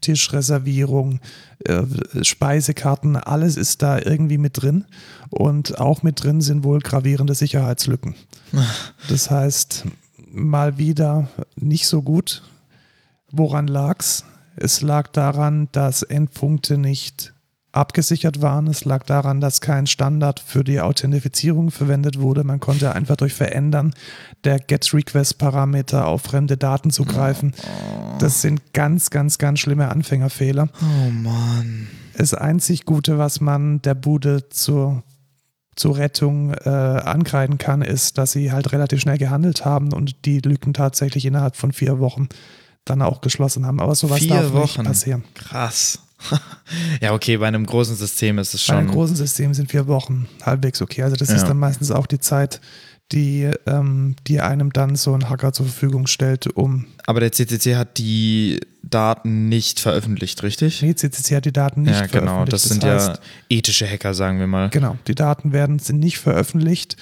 Tischreservierung, 0.00 1.20
äh, 1.64 1.82
Speisekarten, 2.22 3.16
alles 3.16 3.56
ist 3.56 3.82
da 3.82 3.98
irgendwie 3.98 4.38
mit 4.38 4.62
drin. 4.62 4.84
Und 5.30 5.78
auch 5.78 6.02
mit 6.02 6.22
drin 6.22 6.40
sind 6.40 6.64
wohl 6.64 6.80
gravierende 6.80 7.34
Sicherheitslücken. 7.34 8.14
Das 9.08 9.30
heißt, 9.30 9.84
mal 10.30 10.78
wieder 10.78 11.28
nicht 11.56 11.86
so 11.86 12.02
gut. 12.02 12.42
Woran 13.30 13.66
lag's? 13.66 14.24
Es 14.56 14.80
lag 14.80 15.08
daran, 15.08 15.68
dass 15.72 16.02
Endpunkte 16.02 16.78
nicht 16.78 17.32
abgesichert 17.78 18.42
waren. 18.42 18.66
Es 18.66 18.84
lag 18.84 19.04
daran, 19.04 19.40
dass 19.40 19.60
kein 19.60 19.86
Standard 19.86 20.40
für 20.40 20.64
die 20.64 20.80
Authentifizierung 20.80 21.70
verwendet 21.70 22.20
wurde. 22.20 22.44
Man 22.44 22.60
konnte 22.60 22.94
einfach 22.94 23.16
durch 23.16 23.34
Verändern 23.34 23.94
der 24.44 24.58
GET-Request-Parameter 24.58 26.06
auf 26.06 26.22
fremde 26.22 26.56
Daten 26.56 26.90
zugreifen. 26.90 27.54
Das 28.18 28.42
sind 28.42 28.72
ganz, 28.72 29.10
ganz, 29.10 29.38
ganz 29.38 29.60
schlimme 29.60 29.88
Anfängerfehler. 29.88 30.68
Oh 30.82 31.10
Mann. 31.10 31.88
Das 32.16 32.34
einzig 32.34 32.84
Gute, 32.84 33.16
was 33.16 33.40
man 33.40 33.80
der 33.82 33.94
Bude 33.94 34.48
zur, 34.48 35.04
zur 35.76 35.96
Rettung 35.98 36.52
äh, 36.52 36.68
ankreiden 36.68 37.58
kann, 37.58 37.82
ist, 37.82 38.18
dass 38.18 38.32
sie 38.32 38.50
halt 38.50 38.72
relativ 38.72 39.00
schnell 39.00 39.18
gehandelt 39.18 39.64
haben 39.64 39.92
und 39.92 40.24
die 40.24 40.40
Lücken 40.40 40.74
tatsächlich 40.74 41.24
innerhalb 41.24 41.54
von 41.54 41.72
vier 41.72 42.00
Wochen 42.00 42.28
dann 42.84 43.02
auch 43.02 43.20
geschlossen 43.20 43.66
haben. 43.66 43.80
Aber 43.80 43.94
sowas 43.94 44.18
Vier 44.18 44.34
darf 44.34 44.52
Wochen. 44.52 44.62
nicht 44.62 44.82
passieren. 44.82 45.24
Krass. 45.34 46.00
ja, 47.00 47.12
okay, 47.14 47.36
bei 47.36 47.46
einem 47.48 47.64
großen 47.66 47.96
System 47.96 48.38
ist 48.38 48.54
es 48.54 48.66
Bei 48.66 48.74
einem 48.76 48.88
schon. 48.88 48.94
großen 48.94 49.16
System 49.16 49.54
sind 49.54 49.70
vier 49.70 49.86
Wochen 49.86 50.26
halbwegs 50.42 50.82
okay. 50.82 51.02
Also 51.02 51.16
das 51.16 51.30
ist 51.30 51.42
Ja. 51.42 51.48
dann 51.48 51.58
meistens 51.58 51.90
auch 51.90 52.06
die 52.06 52.18
Zeit, 52.18 52.60
die, 53.12 53.50
ähm, 53.66 54.16
die 54.26 54.40
einem 54.40 54.70
dann 54.72 54.94
so 54.96 55.14
ein 55.14 55.30
Hacker 55.30 55.52
zur 55.54 55.64
Verfügung 55.66 56.06
stellt, 56.06 56.46
um 56.48 56.86
Aber 57.06 57.20
der 57.20 57.32
CCC 57.32 57.76
hat 57.76 57.96
die 57.96 58.60
Daten 58.82 59.48
nicht 59.48 59.80
veröffentlicht, 59.80 60.42
richtig? 60.42 60.82
Nee, 60.82 60.94
CCC 60.94 61.36
hat 61.36 61.44
die 61.46 61.52
Daten 61.52 61.82
nicht 61.82 61.94
ja, 61.94 62.06
genau. 62.06 62.44
veröffentlicht. 62.44 62.52
Das 62.52 62.62
sind 62.64 62.84
heißt, 62.84 63.08
ja 63.08 63.18
ethische 63.48 63.86
Hacker, 63.88 64.12
sagen 64.12 64.38
wir 64.40 64.46
mal. 64.46 64.68
Genau, 64.70 64.96
die 65.06 65.14
Daten 65.14 65.52
werden 65.52 65.78
sind 65.78 66.00
nicht 66.00 66.18
veröffentlicht. 66.18 66.96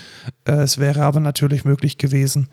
Äh, 0.44 0.52
Es 0.52 0.78
wäre 0.78 1.02
aber 1.02 1.18
natürlich 1.20 1.64
möglich 1.64 1.99
gewesen, 1.99 2.49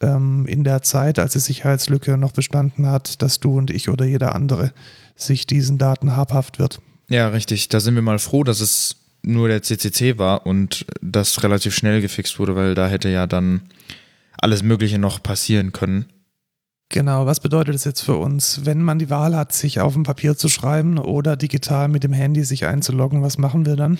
ähm, 0.00 0.44
in 0.46 0.64
der 0.64 0.82
Zeit, 0.82 1.18
als 1.18 1.32
die 1.32 1.38
Sicherheitslücke 1.38 2.18
noch 2.18 2.32
bestanden 2.32 2.86
hat, 2.86 3.22
dass 3.22 3.40
du 3.40 3.56
und 3.56 3.70
ich 3.70 3.88
oder 3.88 4.04
jeder 4.04 4.34
andere 4.34 4.72
sich 5.18 5.46
diesen 5.46 5.76
Daten 5.76 6.16
habhaft 6.16 6.58
wird. 6.58 6.80
Ja, 7.08 7.28
richtig. 7.28 7.68
Da 7.68 7.80
sind 7.80 7.94
wir 7.94 8.02
mal 8.02 8.18
froh, 8.18 8.44
dass 8.44 8.60
es 8.60 8.96
nur 9.22 9.48
der 9.48 9.62
CCC 9.62 10.18
war 10.18 10.46
und 10.46 10.86
das 11.00 11.42
relativ 11.42 11.74
schnell 11.74 12.00
gefixt 12.00 12.38
wurde, 12.38 12.56
weil 12.56 12.74
da 12.74 12.88
hätte 12.88 13.08
ja 13.08 13.26
dann 13.26 13.62
alles 14.40 14.62
Mögliche 14.62 14.98
noch 14.98 15.22
passieren 15.22 15.72
können. 15.72 16.06
Genau, 16.90 17.26
was 17.26 17.40
bedeutet 17.40 17.74
das 17.74 17.84
jetzt 17.84 18.00
für 18.00 18.16
uns? 18.16 18.64
Wenn 18.64 18.82
man 18.82 18.98
die 18.98 19.10
Wahl 19.10 19.36
hat, 19.36 19.52
sich 19.52 19.80
auf 19.80 19.92
dem 19.92 20.04
Papier 20.04 20.36
zu 20.36 20.48
schreiben 20.48 20.98
oder 20.98 21.36
digital 21.36 21.88
mit 21.88 22.02
dem 22.02 22.14
Handy 22.14 22.44
sich 22.44 22.64
einzuloggen, 22.64 23.22
was 23.22 23.36
machen 23.36 23.66
wir 23.66 23.76
dann? 23.76 23.98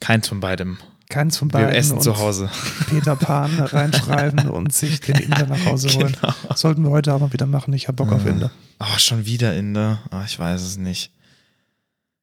Keins 0.00 0.28
von 0.28 0.40
beidem. 0.40 0.78
Keins 1.12 1.36
von 1.36 1.48
beiden. 1.48 1.68
Wir 1.68 1.76
essen 1.76 2.00
zu 2.00 2.16
Hause. 2.18 2.50
Peter 2.88 3.14
Pan 3.16 3.58
reinschreiben 3.60 4.48
und 4.50 4.72
sich 4.72 5.00
den 5.00 5.16
Inder 5.16 5.46
nach 5.46 5.64
Hause 5.66 5.88
holen. 5.94 6.16
Genau. 6.20 6.34
Sollten 6.54 6.82
wir 6.84 6.90
heute 6.90 7.12
aber 7.12 7.32
wieder 7.32 7.46
machen. 7.46 7.74
Ich 7.74 7.86
habe 7.88 7.96
Bock 7.96 8.12
auf 8.12 8.24
Ja. 8.24 8.30
Inder. 8.30 8.50
Oh, 8.80 8.98
schon 8.98 9.26
wieder 9.26 9.54
Inder. 9.54 10.00
Oh, 10.10 10.22
ich 10.26 10.38
weiß 10.38 10.62
es 10.62 10.78
nicht. 10.78 11.10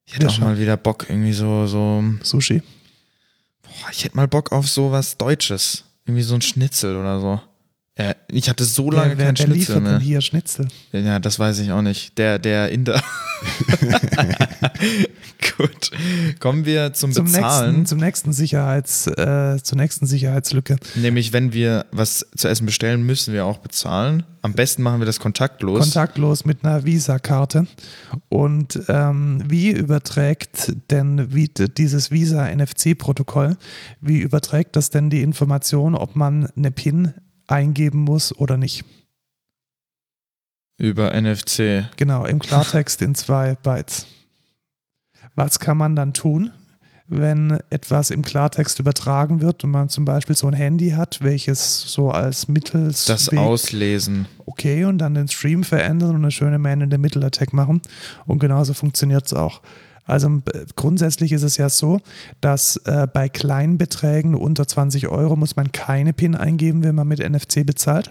Ich 0.05 0.13
Ja, 0.13 0.17
hätte 0.19 0.27
auch 0.29 0.33
schon. 0.33 0.43
mal 0.43 0.57
wieder 0.59 0.75
Bock, 0.75 1.05
irgendwie 1.07 1.33
so, 1.33 1.67
so. 1.67 2.03
Sushi. 2.23 2.63
Boah, 3.61 3.91
ich 3.91 4.03
hätte 4.03 4.17
mal 4.17 4.27
Bock 4.27 4.51
auf 4.51 4.67
so 4.67 4.91
was 4.91 5.17
Deutsches. 5.17 5.83
Irgendwie 6.05 6.23
so 6.23 6.33
ein 6.33 6.41
Schnitzel 6.41 6.95
oder 6.97 7.19
so. 7.21 7.39
Ja, 7.99 8.15
ich 8.31 8.49
hatte 8.49 8.63
so 8.63 8.89
lange 8.89 9.17
wer, 9.17 9.17
wer, 9.17 9.25
kein 9.25 9.37
wer 9.37 9.45
Schnitzel 9.45 9.59
liefert 9.59 9.75
denn 9.75 9.83
mehr. 9.83 9.99
hier 9.99 10.21
Schnitzel? 10.21 10.67
Ja, 10.93 11.19
das 11.19 11.37
weiß 11.37 11.59
ich 11.59 11.73
auch 11.73 11.81
nicht. 11.81 12.17
Der, 12.17 12.39
der 12.39 12.69
Inder. 12.69 13.03
Gut. 15.57 15.91
Kommen 16.39 16.65
wir 16.65 16.93
zum, 16.93 17.11
Zum 17.11 17.25
Bezahlen. 17.25 17.71
nächsten, 17.71 17.85
zum 17.87 17.99
nächsten 17.99 18.31
Sicherheits, 18.31 19.07
äh, 19.07 19.57
zur 19.61 19.77
nächsten 19.77 20.05
Sicherheitslücke. 20.05 20.77
Nämlich, 20.95 21.33
wenn 21.33 21.51
wir 21.51 21.87
was 21.91 22.25
zu 22.37 22.47
essen 22.47 22.65
bestellen, 22.65 23.05
müssen 23.05 23.33
wir 23.33 23.45
auch 23.45 23.57
bezahlen. 23.57 24.23
Am 24.43 24.53
besten 24.53 24.81
machen 24.81 25.01
wir 25.01 25.05
das 25.05 25.19
kontaktlos. 25.19 25.81
Kontaktlos 25.81 26.45
mit 26.45 26.63
einer 26.63 26.85
Visa-Karte. 26.85 27.67
Und 28.29 28.79
ähm, 28.87 29.43
wie 29.45 29.71
überträgt 29.71 30.71
denn 30.89 31.33
wie, 31.33 31.49
dieses 31.49 32.11
Visa-NFC-Protokoll, 32.11 33.57
wie 33.99 34.19
überträgt 34.19 34.77
das 34.77 34.89
denn 34.89 35.09
die 35.09 35.21
Information, 35.21 35.95
ob 35.95 36.15
man 36.15 36.47
eine 36.55 36.71
PIN 36.71 37.13
eingeben 37.51 38.01
muss 38.01 38.35
oder 38.37 38.57
nicht? 38.57 38.85
Über 40.77 41.13
NFC. 41.19 41.85
Genau, 41.97 42.25
im 42.25 42.39
Klartext 42.39 43.01
in 43.01 43.13
zwei 43.15 43.55
Bytes. 43.55 44.05
Was 45.35 45.59
kann 45.59 45.77
man 45.77 45.95
dann 45.95 46.13
tun, 46.13 46.51
wenn 47.07 47.59
etwas 47.69 48.11
im 48.11 48.21
Klartext 48.21 48.79
übertragen 48.79 49.41
wird 49.41 49.63
und 49.63 49.71
man 49.71 49.89
zum 49.89 50.05
Beispiel 50.05 50.35
so 50.35 50.47
ein 50.47 50.53
Handy 50.53 50.91
hat, 50.91 51.21
welches 51.21 51.81
so 51.81 52.11
als 52.11 52.47
Mittels 52.47 53.05
Das 53.05 53.29
Auslesen. 53.29 54.27
okay 54.45 54.85
und 54.85 54.99
dann 54.99 55.15
den 55.15 55.27
Stream 55.27 55.63
verändern 55.63 56.11
und 56.11 56.17
eine 56.17 56.31
schöne 56.31 56.59
Man-in-the-Middle-Attack 56.59 57.51
machen. 57.51 57.81
Und 58.25 58.39
genauso 58.39 58.73
funktioniert 58.73 59.25
es 59.25 59.33
auch. 59.33 59.61
Also 60.09 60.27
äh, 60.27 60.65
grundsätzlich 60.75 61.31
ist 61.31 61.43
es 61.43 61.57
ja 61.57 61.69
so, 61.69 62.01
dass 62.41 62.77
äh, 62.85 63.07
bei 63.11 63.29
kleinen 63.29 63.77
Beträgen 63.77 64.35
unter 64.35 64.67
20 64.67 65.07
Euro 65.07 65.35
muss 65.35 65.55
man 65.55 65.71
keine 65.71 66.13
PIN 66.13 66.35
eingeben, 66.35 66.83
wenn 66.83 66.95
man 66.95 67.07
mit 67.07 67.19
NFC 67.19 67.65
bezahlt. 67.65 68.09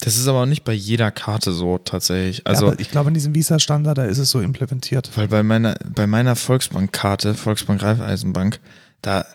Das 0.00 0.16
ist 0.16 0.26
aber 0.28 0.42
auch 0.42 0.46
nicht 0.46 0.64
bei 0.64 0.72
jeder 0.72 1.10
Karte 1.10 1.52
so 1.52 1.76
tatsächlich. 1.76 2.46
Also, 2.46 2.68
ja, 2.68 2.74
ich 2.78 2.90
glaube, 2.90 3.08
in 3.08 3.14
diesem 3.14 3.34
Visa-Standard, 3.34 3.98
da 3.98 4.04
ist 4.04 4.18
es 4.18 4.30
so 4.30 4.40
implementiert. 4.40 5.10
weil 5.14 5.28
bei 5.28 5.42
meiner, 5.42 5.76
bei 5.94 6.06
meiner 6.06 6.36
Volksbank-Karte, 6.36 7.34
Volksbank 7.34 7.82
Raiffeisenbank, 7.82 8.60
da, 9.02 9.26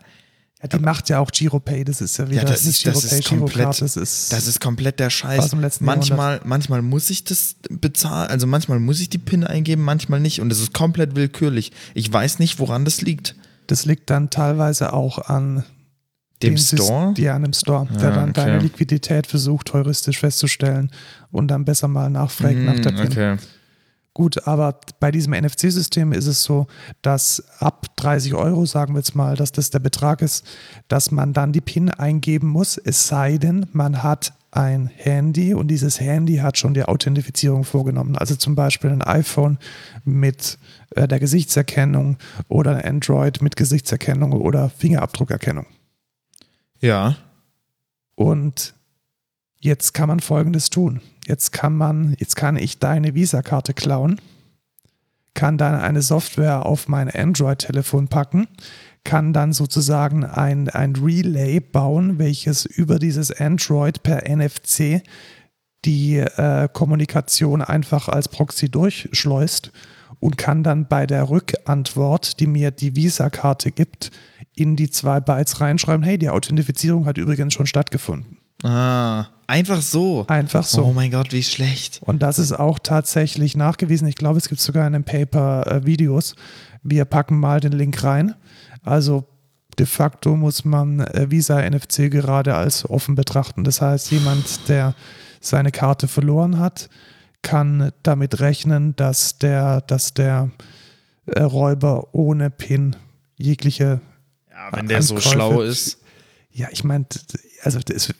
Ja, 0.71 0.77
die 0.79 0.83
macht 0.83 1.09
ja 1.09 1.19
auch 1.19 1.31
GiroPay, 1.31 1.83
das 1.83 2.01
ist 2.01 2.17
ja 2.17 2.29
wieder 2.29 2.41
Ja, 2.43 2.47
das 2.47 2.65
nicht 2.65 2.85
ist- 2.85 2.87
das 2.87 3.01
GiroPay, 3.01 3.19
ist 3.19 3.27
komplett- 3.29 3.53
Girocard, 3.55 3.81
das 3.81 3.97
ist, 3.97 4.31
das 4.33 4.47
ist 4.47 4.59
komplett 4.61 4.99
der 4.99 5.09
Scheiß. 5.09 5.51
Manchmal, 5.79 6.41
manchmal 6.43 6.81
muss 6.81 7.09
ich 7.09 7.23
das 7.23 7.55
bezahlen, 7.69 8.29
also 8.29 8.47
manchmal 8.47 8.79
muss 8.79 8.99
ich 8.99 9.09
die 9.09 9.17
PIN 9.17 9.43
eingeben, 9.43 9.83
manchmal 9.83 10.19
nicht. 10.19 10.41
Und 10.41 10.51
es 10.51 10.59
ist 10.59 10.73
komplett 10.73 11.15
willkürlich. 11.15 11.71
Ich 11.93 12.11
weiß 12.11 12.39
nicht, 12.39 12.59
woran 12.59 12.85
das 12.85 13.01
liegt. 13.01 13.35
das 13.67 13.85
liegt 13.85 14.09
dann 14.11 14.29
teilweise 14.29 14.93
auch 14.93 15.17
an 15.29 15.63
Dem 16.43 16.57
Store? 16.57 17.13
Ja, 17.17 17.35
an 17.35 17.43
dem 17.43 17.53
Store, 17.53 17.87
der 17.95 18.09
Ja, 18.09 18.15
dann 18.15 18.29
okay. 18.29 18.33
deine 18.45 18.59
Liquidität 18.59 19.25
versucht, 19.25 19.73
heuristisch 19.73 20.19
festzustellen 20.19 20.91
und 21.31 21.47
dann 21.47 21.65
besser 21.65 21.87
mal 21.87 22.09
nachfragt 22.09 22.57
nach 22.57 22.75
der 22.79 22.91
Hm, 22.91 22.97
PIN. 22.97 23.11
okay. 23.11 23.37
Gut, 24.15 24.47
aber 24.47 24.79
bei 25.01 25.11
diesem 25.11 25.33
NFC-System 25.33 26.13
ist 26.13 26.27
es 26.27 26.41
so, 26.41 26.67
dass 27.01 27.43
ab 27.59 27.87
30 27.97 28.33
Euro, 28.33 28.65
sagen 28.65 28.93
wir 28.93 28.99
jetzt 28.99 29.13
mal, 29.13 29.35
dass 29.35 29.51
das 29.51 29.71
der 29.71 29.79
Betrag 29.79 30.21
ist, 30.21 30.45
dass 30.87 31.11
man 31.11 31.33
dann 31.33 31.51
die 31.51 31.59
PIN 31.59 31.89
eingeben 31.89 32.47
muss, 32.47 32.77
es 32.77 33.09
sei 33.09 33.37
denn, 33.37 33.65
man 33.73 34.03
hat 34.03 34.31
ein 34.51 34.87
Handy 34.87 35.53
und 35.53 35.67
dieses 35.67 35.99
Handy 35.99 36.37
hat 36.37 36.57
schon 36.57 36.73
die 36.73 36.85
Authentifizierung 36.85 37.65
vorgenommen. 37.65 38.15
Also 38.15 38.37
zum 38.37 38.55
Beispiel 38.55 38.89
ein 38.89 39.01
iPhone 39.01 39.57
mit 40.05 40.59
äh, 40.91 41.09
der 41.09 41.19
Gesichtserkennung 41.19 42.15
oder 42.47 42.77
ein 42.77 42.85
Android 42.85 43.41
mit 43.41 43.57
Gesichtserkennung 43.57 44.31
oder 44.31 44.69
Fingerabdruckerkennung. 44.69 45.65
Ja. 46.79 47.17
Und 48.15 48.74
jetzt 49.65 49.93
kann 49.93 50.07
man 50.07 50.19
folgendes 50.19 50.69
tun. 50.69 51.01
Jetzt 51.25 51.51
kann 51.51 51.75
man, 51.75 52.15
jetzt 52.19 52.35
kann 52.35 52.55
ich 52.55 52.77
deine 52.77 53.15
Visa-Karte 53.15 53.73
klauen, 53.73 54.21
kann 55.33 55.57
dann 55.57 55.75
eine 55.75 56.01
Software 56.01 56.65
auf 56.65 56.87
mein 56.87 57.09
Android-Telefon 57.09 58.07
packen, 58.07 58.47
kann 59.03 59.33
dann 59.33 59.53
sozusagen 59.53 60.23
ein, 60.23 60.69
ein 60.69 60.95
Relay 60.95 61.59
bauen, 61.59 62.19
welches 62.19 62.65
über 62.65 62.99
dieses 62.99 63.31
Android 63.31 64.03
per 64.03 64.29
NFC 64.29 65.01
die 65.83 66.17
äh, 66.17 66.67
Kommunikation 66.71 67.61
einfach 67.61 68.07
als 68.07 68.29
Proxy 68.29 68.69
durchschleust 68.69 69.71
und 70.19 70.37
kann 70.37 70.63
dann 70.63 70.87
bei 70.87 71.05
der 71.05 71.29
Rückantwort, 71.29 72.39
die 72.39 72.47
mir 72.47 72.71
die 72.71 72.95
Visa-Karte 72.95 73.71
gibt, 73.71 74.11
in 74.55 74.75
die 74.75 74.89
zwei 74.89 75.19
Bytes 75.19 75.59
reinschreiben, 75.59 76.03
hey, 76.03 76.17
die 76.17 76.29
Authentifizierung 76.29 77.05
hat 77.05 77.17
übrigens 77.17 77.53
schon 77.53 77.67
stattgefunden. 77.67 78.37
Ah, 78.63 79.25
einfach 79.47 79.81
so. 79.81 80.25
Einfach 80.27 80.63
so. 80.63 80.83
Oh 80.85 80.93
mein 80.93 81.11
Gott, 81.11 81.31
wie 81.31 81.43
schlecht. 81.43 82.01
Und 82.03 82.21
das 82.21 82.39
ist 82.39 82.51
auch 82.53 82.79
tatsächlich 82.79 83.55
nachgewiesen. 83.57 84.07
Ich 84.07 84.15
glaube, 84.15 84.37
es 84.37 84.49
gibt 84.49 84.61
sogar 84.61 84.85
in 84.87 84.93
dem 84.93 85.03
Paper 85.03 85.65
äh, 85.67 85.85
Videos. 85.85 86.35
Wir 86.83 87.05
packen 87.05 87.39
mal 87.39 87.59
den 87.59 87.71
Link 87.73 88.03
rein. 88.03 88.35
Also 88.83 89.25
de 89.79 89.85
facto 89.85 90.35
muss 90.35 90.63
man 90.65 90.99
äh, 91.01 91.29
Visa 91.31 91.59
NFC 91.69 92.09
gerade 92.11 92.55
als 92.55 92.89
offen 92.89 93.15
betrachten. 93.15 93.63
Das 93.63 93.81
heißt, 93.81 94.11
jemand, 94.11 94.69
der 94.69 94.95
seine 95.41 95.71
Karte 95.71 96.07
verloren 96.07 96.59
hat, 96.59 96.89
kann 97.41 97.91
damit 98.03 98.39
rechnen, 98.39 98.95
dass 98.95 99.37
der, 99.37 99.81
dass 99.81 100.13
der 100.13 100.49
äh, 101.27 101.41
Räuber 101.41 102.07
ohne 102.13 102.49
PIN 102.49 102.95
jegliche 103.37 103.99
Ja, 104.49 104.69
wenn 104.77 104.87
der 104.87 105.01
so 105.01 105.15
Ankäufe- 105.15 105.29
schlau 105.31 105.61
ist. 105.61 105.99
ja, 106.51 106.67
ich 106.71 106.83
meine, 106.83 107.05
also 107.65 107.79
das, 107.79 108.13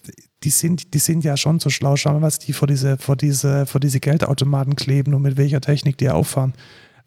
die, 0.43 0.49
sind, 0.49 0.93
die 0.93 0.99
sind 0.99 1.23
ja 1.23 1.37
schon 1.37 1.59
so 1.59 1.69
schlau. 1.69 1.95
Schau 1.95 2.13
mal, 2.13 2.21
was 2.21 2.39
die 2.39 2.51
vor 2.51 2.67
diese, 2.67 2.97
vor 2.97 3.15
diese, 3.15 3.65
vor 3.65 3.79
diese 3.79 3.99
Geldautomaten 3.99 4.75
kleben 4.75 5.13
und 5.13 5.21
mit 5.21 5.37
welcher 5.37 5.61
Technik 5.61 5.97
die 5.97 6.09
auffahren. 6.09 6.53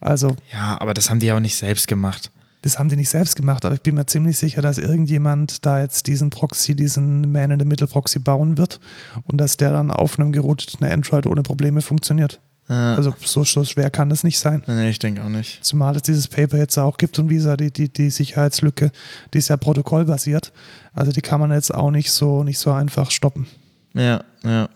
Also, 0.00 0.36
Ja, 0.52 0.80
aber 0.80 0.94
das 0.94 1.10
haben 1.10 1.18
die 1.18 1.26
ja 1.26 1.36
auch 1.36 1.40
nicht 1.40 1.56
selbst 1.56 1.88
gemacht. 1.88 2.30
das 2.62 2.78
haben 2.78 2.88
die 2.88 2.96
nicht 2.96 3.08
selbst 3.08 3.34
gemacht, 3.34 3.64
aber 3.64 3.74
ich 3.74 3.82
bin 3.82 3.96
mir 3.96 4.06
ziemlich 4.06 4.38
sicher, 4.38 4.62
dass 4.62 4.78
irgendjemand 4.78 5.66
da 5.66 5.80
jetzt 5.80 6.06
diesen 6.06 6.30
Proxy, 6.30 6.76
diesen 6.76 7.32
Man-in-the-Middle-Proxy 7.32 8.20
bauen 8.20 8.56
wird 8.56 8.78
und 9.24 9.38
dass 9.38 9.56
der 9.56 9.72
dann 9.72 9.90
auf 9.90 10.18
einem 10.18 10.30
gerouteten 10.30 10.86
Android 10.86 11.26
ohne 11.26 11.42
Probleme 11.42 11.82
funktioniert. 11.82 12.40
Also, 12.68 13.10
Also 13.12 13.14
so, 13.24 13.44
so 13.44 13.64
schwer 13.64 13.90
kann 13.90 14.10
das 14.10 14.24
nicht 14.24 14.38
sein. 14.38 14.62
nee, 14.66 14.90
ich 14.90 14.98
denke 14.98 15.24
auch 15.24 15.28
nicht. 15.30 15.64
Zumal 15.64 15.96
es 15.96 16.02
dieses 16.02 16.28
Paper 16.28 16.58
jetzt 16.58 16.76
auch 16.78 16.96
gibt 16.98 17.18
und 17.18 17.30
Visa, 17.30 17.56
die, 17.56 17.70
die, 17.72 17.88
die 17.92 18.10
Sicherheitslücke, 18.10 18.90
die 19.32 19.38
ist 19.38 19.48
ja 19.48 19.56
protokollbasiert. 19.56 20.52
Also 20.92 21.12
die 21.12 21.22
kann 21.22 21.40
man 21.40 21.50
jetzt 21.52 21.74
auch 21.74 21.90
nicht 21.90 22.10
so, 22.10 22.44
nicht 22.44 22.58
so 22.58 22.70
einfach 22.72 23.10
stoppen. 23.10 23.46
Ja, 23.94 24.22
ja. 24.44 24.68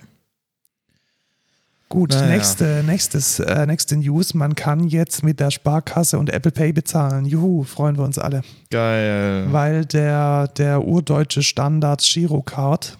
Gut, 1.89 2.13
Naja. 2.13 2.27
nächste, 2.29 2.83
nächstes, 2.87 3.39
äh, 3.41 3.67
nächste 3.67 3.99
News. 3.99 4.33
Man 4.33 4.55
kann 4.55 4.85
jetzt 4.89 5.23
mit 5.23 5.39
der 5.41 5.51
Sparkasse 5.51 6.19
und 6.19 6.31
Apple 6.31 6.51
Pay 6.51 6.73
bezahlen. 6.73 7.27
Juhu, 7.27 7.65
freuen 7.65 7.99
wir 7.99 8.05
uns 8.05 8.19
alle. 8.19 8.41
Geil. 8.71 9.49
Weil 9.53 9.85
der, 9.85 10.49
der 10.49 10.83
urdeutsche 10.87 11.43
Standard 11.43 12.01
Girocard, 12.01 12.97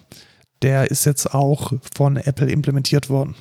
der 0.61 0.91
ist 0.91 1.05
jetzt 1.05 1.33
auch 1.33 1.73
von 1.95 2.17
Apple 2.17 2.51
implementiert 2.51 3.09
worden. 3.09 3.33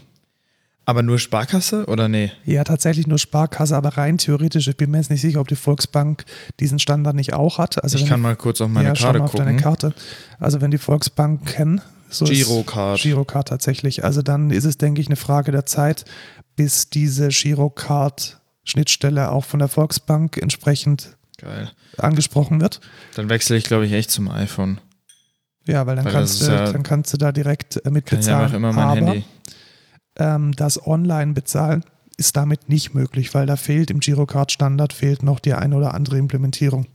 Aber 0.93 1.03
nur 1.03 1.19
Sparkasse 1.19 1.87
oder 1.87 2.11
nee? 2.11 2.31
Ja, 2.45 2.65
tatsächlich 2.65 3.07
nur 3.07 3.19
Sparkasse, 3.19 3.75
aber 3.75 3.97
rein 3.97 4.19
theoretisch. 4.19 4.69
Ich 4.69 4.77
bin 4.77 4.91
mir 4.91 4.99
jetzt 4.99 5.09
nicht 5.09 5.23
sicher, 5.23 5.41
ob 5.41 5.49
die 5.49 5.57
Volksbank 5.57 6.27
diesen 6.61 6.79
Standard 6.79 7.17
nicht 7.17 7.33
auch 7.33 7.57
hat. 7.57 7.83
Also 7.83 7.97
ich 7.97 8.05
kann 8.05 8.21
mal 8.21 8.37
kurz 8.37 8.61
auf 8.61 8.69
meine 8.69 8.89
ja, 8.89 8.95
Karte 8.95 9.21
mal 9.21 9.25
auf 9.25 9.33
deine 9.33 9.53
gucken. 9.53 9.63
Karte. 9.63 9.95
Also 10.39 10.61
wenn 10.61 10.71
die 10.71 10.77
Volksbank 10.77 11.47
kennen, 11.47 11.81
so 12.11 12.27
Girocard. 12.27 13.01
Girocard 13.01 13.49
tatsächlich. 13.49 14.05
Also 14.05 14.21
dann 14.21 14.51
ist 14.51 14.67
es, 14.67 14.77
denke 14.77 15.01
ich, 15.01 15.07
eine 15.07 15.17
Frage 15.17 15.51
der 15.51 15.65
Zeit, 15.65 16.05
bis 16.57 16.91
diese 16.91 17.29
Girocard-Schnittstelle 17.29 19.33
auch 19.33 19.47
von 19.47 19.61
der 19.61 19.69
Volksbank 19.69 20.37
entsprechend 20.37 21.17
Geil. 21.39 21.71
angesprochen 21.97 22.61
wird. 22.61 22.83
Dann 23.15 23.31
wechsle 23.31 23.57
ich, 23.57 23.65
glaube 23.65 23.87
ich, 23.87 23.93
echt 23.93 24.11
zum 24.11 24.31
iPhone. 24.31 24.79
Ja, 25.67 25.87
weil 25.87 25.97
dann, 25.97 26.05
Weil 26.05 26.13
kannst, 26.13 26.43
du, 26.43 26.47
ja- 26.47 26.71
dann 26.71 26.83
kannst 26.83 27.15
du 27.15 27.17
da 27.17 27.33
direkt 27.33 27.77
äh, 27.87 27.91
mit 27.91 28.05
Kann 28.05 28.19
ich 28.19 28.27
bezahlen. 28.27 28.43
einfach 28.45 28.57
immer 28.57 28.73
mein 28.75 28.99
Aber 28.99 29.07
Handy. 29.13 29.25
Ähm, 30.17 30.53
das 30.53 30.87
Online-Bezahlen 30.87 31.85
ist 32.17 32.37
damit 32.37 32.69
nicht 32.69 32.95
möglich, 32.95 33.35
weil 33.35 33.47
da 33.47 33.57
fehlt 33.57 33.91
im 33.91 34.01
Girocard-Standard 34.01 34.93
fehlt 34.93 35.23
noch 35.23 35.41
die 35.41 35.55
eine 35.55 35.77
oder 35.77 35.95
andere 35.95 36.19
Implementierung. 36.19 36.87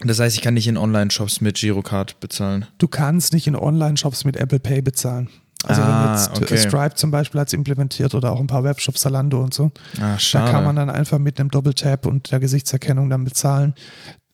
Das 0.00 0.18
heißt, 0.18 0.36
ich 0.36 0.42
kann 0.42 0.54
nicht 0.54 0.66
in 0.68 0.76
Online-Shops 0.76 1.40
mit 1.40 1.56
Girocard 1.56 2.18
bezahlen. 2.20 2.66
Du 2.78 2.88
kannst 2.88 3.32
nicht 3.32 3.46
in 3.46 3.56
Online-Shops 3.56 4.24
mit 4.24 4.36
Apple 4.36 4.58
Pay 4.58 4.82
bezahlen. 4.82 5.28
Also 5.66 5.80
Ah, 5.80 6.04
wenn 6.04 6.12
jetzt 6.12 6.42
okay. 6.42 6.58
Stripe 6.58 6.94
zum 6.94 7.10
Beispiel 7.10 7.40
hat 7.40 7.48
es 7.48 7.54
implementiert 7.54 8.14
oder 8.14 8.32
auch 8.32 8.40
ein 8.40 8.46
paar 8.46 8.64
Webshops, 8.64 9.00
Zalando 9.00 9.42
und 9.42 9.54
so. 9.54 9.70
Ah. 10.00 10.18
Da 10.32 10.50
kann 10.50 10.64
man 10.64 10.76
dann 10.76 10.90
einfach 10.90 11.18
mit 11.18 11.40
einem 11.40 11.50
Doppeltap 11.50 12.06
und 12.06 12.30
der 12.30 12.40
Gesichtserkennung 12.40 13.08
dann 13.08 13.24
bezahlen. 13.24 13.74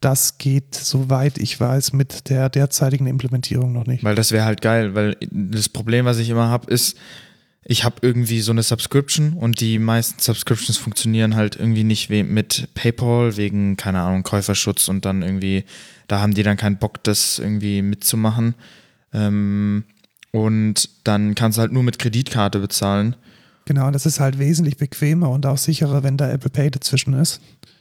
Das 0.00 0.38
geht, 0.38 0.74
soweit 0.74 1.38
ich 1.38 1.60
weiß, 1.60 1.92
mit 1.92 2.30
der 2.30 2.48
derzeitigen 2.48 3.06
Implementierung 3.06 3.72
noch 3.72 3.86
nicht. 3.86 4.02
Weil 4.02 4.14
das 4.14 4.32
wäre 4.32 4.46
halt 4.46 4.62
geil, 4.62 4.94
weil 4.94 5.16
das 5.30 5.68
Problem, 5.68 6.06
was 6.06 6.18
ich 6.18 6.30
immer 6.30 6.48
habe, 6.48 6.70
ist, 6.72 6.96
ich 7.64 7.84
habe 7.84 7.96
irgendwie 8.00 8.40
so 8.40 8.52
eine 8.52 8.62
Subscription 8.62 9.34
und 9.34 9.60
die 9.60 9.78
meisten 9.78 10.20
Subscriptions 10.20 10.78
funktionieren 10.78 11.36
halt 11.36 11.56
irgendwie 11.56 11.84
nicht 11.84 12.08
mit 12.08 12.68
PayPal 12.74 13.36
wegen, 13.36 13.76
keine 13.76 14.00
Ahnung, 14.00 14.22
Käuferschutz 14.22 14.88
und 14.88 15.04
dann 15.04 15.22
irgendwie, 15.22 15.64
da 16.08 16.20
haben 16.20 16.34
die 16.34 16.42
dann 16.42 16.56
keinen 16.56 16.78
Bock, 16.78 17.04
das 17.04 17.38
irgendwie 17.38 17.82
mitzumachen. 17.82 18.54
Ähm, 19.12 19.84
und 20.32 20.88
dann 21.04 21.34
kannst 21.34 21.58
du 21.58 21.60
halt 21.60 21.72
nur 21.72 21.82
mit 21.82 21.98
Kreditkarte 21.98 22.58
bezahlen. 22.58 23.16
Genau, 23.66 23.90
das 23.90 24.06
ist 24.06 24.20
halt 24.20 24.38
wesentlich 24.38 24.78
bequemer 24.78 25.28
und 25.30 25.44
auch 25.46 25.58
sicherer, 25.58 26.02
wenn 26.02 26.16
da 26.16 26.30
Apple 26.30 26.50
Pay 26.50 26.70
dazwischen 26.70 27.14
ist. 27.14 27.40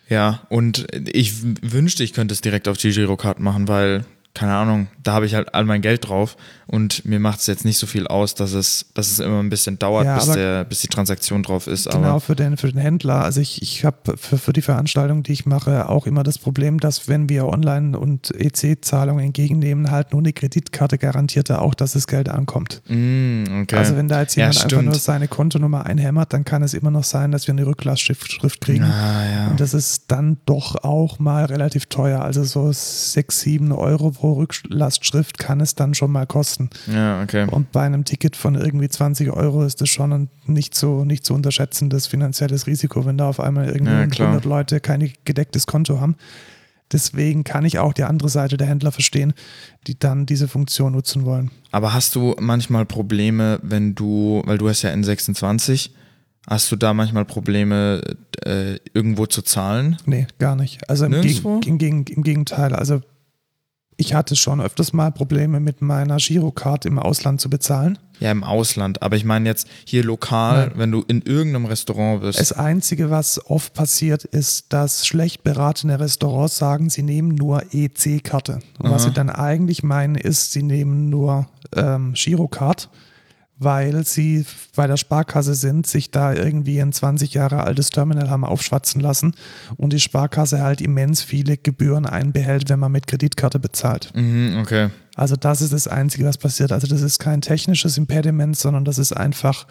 Ja, 0.09 0.41
und 0.49 0.87
ich 1.13 1.33
wünschte, 1.61 2.03
ich 2.03 2.13
könnte 2.13 2.33
es 2.33 2.41
direkt 2.41 2.67
auf 2.67 2.77
die 2.77 2.91
Girocard 2.91 3.39
machen, 3.39 3.67
weil, 3.67 4.05
keine 4.33 4.53
Ahnung, 4.53 4.87
da 5.03 5.13
habe 5.13 5.27
ich 5.27 5.35
halt 5.35 5.53
all 5.53 5.65
mein 5.65 5.81
Geld 5.81 6.07
drauf 6.07 6.35
und 6.71 7.03
mir 7.03 7.19
macht 7.19 7.39
es 7.39 7.47
jetzt 7.47 7.65
nicht 7.65 7.77
so 7.79 7.87
viel 7.87 8.05
aus, 8.07 8.35
dass 8.35 8.53
es, 8.53 8.85
dass 8.93 9.11
es 9.11 9.19
immer 9.19 9.39
ein 9.41 9.49
bisschen 9.49 9.79
dauert, 9.79 10.05
Ja, 10.05 10.15
bis, 10.17 10.27
der, 10.33 10.63
bis 10.65 10.81
die 10.81 10.87
Transaktion 10.87 11.41
drauf 11.41 11.65
ist. 11.65 11.89
Genau, 11.89 12.09
Aber 12.09 12.19
für 12.19 12.35
den, 12.35 12.57
für 12.57 12.71
den 12.71 12.79
Händler. 12.79 13.23
Also 13.23 13.41
ich, 13.41 13.61
ich 13.63 13.85
habe 13.85 14.17
für, 14.17 14.37
für 14.37 14.53
die 14.53 14.61
Veranstaltung, 14.61 15.23
die 15.23 15.31
ich 15.33 15.45
mache, 15.47 15.89
auch 15.89 16.05
immer 16.05 16.21
das 16.23 16.37
Problem, 16.37 16.79
dass 16.79 17.07
wenn 17.07 17.27
wir 17.27 17.47
Online- 17.47 17.97
und 17.97 18.29
EC-Zahlungen 18.35 19.25
entgegennehmen, 19.25 19.89
halt 19.89 20.11
nur 20.11 20.21
eine 20.21 20.31
Kreditkarte 20.31 20.97
garantierte 20.99 21.59
auch, 21.61 21.73
dass 21.73 21.93
das 21.93 22.05
Geld 22.05 22.29
ankommt. 22.29 22.81
Mm, 22.87 23.61
okay. 23.63 23.75
Also 23.77 23.95
wenn 23.95 24.07
da 24.07 24.21
jetzt 24.21 24.35
Ja, 24.35 24.43
jemand 24.43 24.57
einfach 24.57 24.69
stimmt. 24.69 24.85
nur 24.85 24.95
seine 24.95 25.27
Kontonummer 25.27 25.85
einhämmert, 25.87 26.33
dann 26.33 26.45
kann 26.45 26.61
es 26.61 26.75
immer 26.75 26.91
noch 26.91 27.03
sein, 27.03 27.31
dass 27.31 27.47
wir 27.47 27.53
eine 27.53 27.65
Rücklastschrift 27.65 28.31
Schrift 28.31 28.61
kriegen. 28.61 28.83
ah, 28.83 29.25
ja. 29.31 29.47
Und 29.47 29.59
das 29.59 29.73
ist 29.73 30.03
dann 30.09 30.37
doch 30.45 30.83
auch 30.83 31.17
mal 31.17 31.45
relativ 31.45 31.87
teuer. 31.87 32.21
Also 32.21 32.43
so 32.43 32.71
6, 32.71 33.39
7 33.39 33.71
Euro 33.71 34.11
pro 34.11 34.33
Rücklastschrift 34.33 35.39
kann 35.39 35.61
es 35.61 35.73
dann 35.73 35.93
schon 35.95 36.11
mal 36.11 36.27
kosten. 36.27 36.58
Ja, 36.87 37.21
okay. 37.21 37.47
Und 37.49 37.71
bei 37.71 37.83
einem 37.83 38.05
Ticket 38.05 38.35
von 38.35 38.55
irgendwie 38.55 38.89
20 38.89 39.31
Euro 39.31 39.63
ist 39.63 39.81
das 39.81 39.89
schon 39.89 40.11
ein 40.11 40.29
nicht 40.45 40.75
so, 40.75 41.05
nicht 41.05 41.25
zu 41.25 41.33
unterschätzendes 41.33 42.07
finanzielles 42.07 42.67
Risiko, 42.67 43.05
wenn 43.05 43.17
da 43.17 43.29
auf 43.29 43.39
einmal 43.39 43.67
irgendwie 43.67 43.91
Ja, 43.91 44.07
klar. 44.07 44.27
100 44.29 44.45
Leute 44.45 44.79
kein 44.79 45.11
gedecktes 45.25 45.67
Konto 45.67 45.99
haben. 45.99 46.15
Deswegen 46.91 47.43
kann 47.43 47.65
ich 47.65 47.77
auch 47.77 47.93
die 47.93 48.03
andere 48.03 48.29
Seite 48.29 48.57
der 48.57 48.67
Händler 48.67 48.91
verstehen, 48.91 49.33
die 49.87 49.97
dann 49.97 50.25
diese 50.25 50.47
Funktion 50.47 50.93
nutzen 50.93 51.23
wollen. 51.25 51.51
Aber 51.71 51.93
hast 51.93 52.15
du 52.15 52.35
manchmal 52.39 52.85
Probleme, 52.85 53.59
wenn 53.61 53.93
du, 53.93 54.41
weil 54.45 54.57
du 54.57 54.67
hast 54.67 54.81
ja 54.81 54.89
N26, 54.91 55.91
hast 56.47 56.71
du 56.71 56.75
da 56.75 56.95
manchmal 56.95 57.25
Probleme, 57.25 58.01
äh, 58.43 58.77
irgendwo 58.93 59.27
zu 59.27 59.43
zahlen? 59.43 59.97
Nee, 60.05 60.25
gar 60.39 60.55
nicht. 60.55 60.89
Also 60.89 61.05
im? 61.05 61.21
Geg 61.21 61.45
im, 61.67 61.77
Geg 61.77 62.09
im 62.09 62.23
Gegenteil. 62.23 62.73
Also 62.73 63.01
ich 63.99 64.13
hatte 64.13 64.37
schon 64.37 64.61
öfters 64.61 64.93
mal 64.93 65.11
Probleme 65.11 65.59
mit 65.59 65.81
meiner 65.81 66.17
Girocard 66.17 66.85
im 66.85 66.97
Ausland 66.97 67.41
zu 67.41 67.49
bezahlen. 67.49 67.99
Ja, 68.21 68.31
im 68.31 68.45
Ausland. 68.45 69.01
Aber 69.01 69.17
ich 69.17 69.25
meine 69.25 69.47
jetzt 69.49 69.67
hier 69.83 70.05
lokal, 70.05 70.67
Nein. 70.67 70.71
wenn 70.77 70.91
du 70.91 71.03
in 71.07 71.21
irgendeinem 71.21 71.65
Restaurant 71.65 72.21
bist. 72.21 72.39
Das 72.39 72.53
Einzige, 72.53 73.09
was 73.09 73.45
oft 73.49 73.73
passiert, 73.73 74.23
ist, 74.23 74.71
dass 74.71 75.05
schlecht 75.05 75.43
beratene 75.43 75.99
Restaurants 75.99 76.57
sagen, 76.57 76.89
sie 76.89 77.03
nehmen 77.03 77.35
nur 77.35 77.63
EC-Karte. 77.73 78.59
Und 78.79 78.89
was 78.89 79.03
Aha. 79.03 79.09
sie 79.09 79.13
dann 79.13 79.29
eigentlich 79.29 79.83
meinen, 79.83 80.15
ist, 80.15 80.53
sie 80.53 80.63
nehmen 80.63 81.09
nur 81.09 81.49
ähm, 81.75 82.13
Girocard, 82.13 82.89
weil 83.59 84.05
sie 84.05 84.45
bei 84.75 84.87
der 84.87 84.97
Sparkasse 84.97 85.53
sind, 85.53 85.85
sich 85.85 86.11
da 86.11 86.33
irgendwie 86.33 86.81
ein 86.81 86.93
20 86.93 87.33
Jahre 87.33 87.63
altes 87.63 87.89
Terminal 87.89 88.29
haben 88.29 88.45
aufschwatzen 88.45 89.01
lassen 89.01 89.35
und 89.75 89.93
die 89.93 89.99
Sparkasse 89.99 90.61
halt 90.61 90.81
immens 90.81 91.21
viele 91.21 91.57
Gebühren 91.57 92.05
einbehält, 92.05 92.69
wenn 92.69 92.79
man 92.79 92.91
mit 92.91 93.07
Kreditkarte 93.07 93.59
bezahlt. 93.59 94.11
mhm, 94.15 94.57
okay. 94.61 94.89
Also 95.15 95.35
das 95.35 95.61
ist 95.61 95.73
das 95.73 95.87
Einzige, 95.89 96.23
was 96.23 96.37
passiert. 96.37 96.71
Also 96.71 96.87
das 96.87 97.01
ist 97.01 97.19
kein 97.19 97.41
technisches 97.41 97.97
Impediment, 97.97 98.57
sondern 98.57 98.85
das 98.85 98.97
ist 98.97 99.11
einfach 99.11 99.67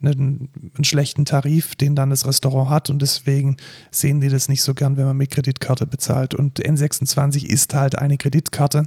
einen, 0.00 0.48
einen 0.74 0.84
schlechten 0.84 1.24
Tarif, 1.24 1.74
den 1.74 1.96
dann 1.96 2.10
das 2.10 2.26
Restaurant 2.26 2.70
hat 2.70 2.90
und 2.90 3.00
deswegen 3.02 3.56
sehen 3.90 4.20
die 4.20 4.28
das 4.28 4.48
nicht 4.48 4.62
so 4.62 4.74
gern, 4.74 4.96
wenn 4.96 5.06
man 5.06 5.16
mit 5.16 5.30
Kreditkarte 5.30 5.86
bezahlt. 5.86 6.34
Und 6.34 6.60
N26 6.60 7.44
ist 7.44 7.74
halt 7.74 7.98
eine 7.98 8.16
Kreditkarte 8.18 8.84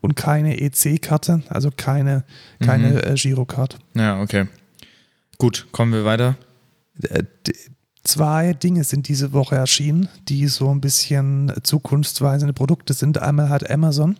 und 0.00 0.16
keine 0.16 0.60
EC-Karte, 0.60 1.42
also 1.48 1.70
keine, 1.74 2.24
keine 2.60 2.88
Mhm. 2.90 2.98
äh, 2.98 3.14
Girocard. 3.14 3.78
Ja, 3.94 4.20
okay. 4.20 4.46
Gut, 5.38 5.66
kommen 5.72 5.92
wir 5.92 6.04
weiter. 6.04 6.36
Äh, 7.02 7.24
Zwei 8.06 8.52
Dinge 8.52 8.84
sind 8.84 9.08
diese 9.08 9.32
Woche 9.32 9.56
erschienen, 9.56 10.10
die 10.28 10.46
so 10.48 10.68
ein 10.70 10.82
bisschen 10.82 11.50
zukunftsweisende 11.62 12.52
Produkte 12.52 12.92
sind. 12.92 13.16
Einmal 13.16 13.48
hat 13.48 13.70
Amazon 13.70 14.18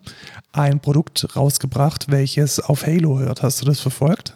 ein 0.52 0.80
Produkt 0.80 1.36
rausgebracht, 1.36 2.10
welches 2.10 2.60
auf 2.60 2.86
Halo 2.86 3.18
hört. 3.18 3.42
Hast 3.42 3.60
du 3.60 3.66
das 3.66 3.80
verfolgt? 3.80 4.34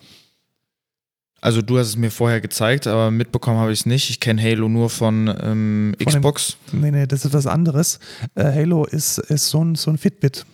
Also 1.40 1.62
du 1.62 1.78
hast 1.78 1.88
es 1.88 1.96
mir 1.96 2.10
vorher 2.10 2.40
gezeigt, 2.40 2.86
aber 2.88 3.10
mitbekommen 3.10 3.58
habe 3.58 3.72
ich 3.72 3.80
es 3.80 3.86
nicht. 3.86 4.10
Ich 4.10 4.18
kenne 4.18 4.42
Halo 4.42 4.68
nur 4.68 4.90
von, 4.90 5.28
ähm, 5.40 5.94
Von 6.02 6.06
dem- 6.12 6.14
Xbox. 6.20 6.56
Nee, 6.72 6.90
nee, 6.90 7.06
das 7.06 7.24
ist 7.24 7.32
was 7.32 7.46
anderes. 7.46 8.00
Äh, 8.34 8.44
Halo 8.52 8.84
ist, 8.84 9.18
ist 9.18 9.48
so, 9.48 9.64
ein, 9.64 9.74
so 9.76 9.90
ein 9.90 9.98
Fitbit. 9.98 10.44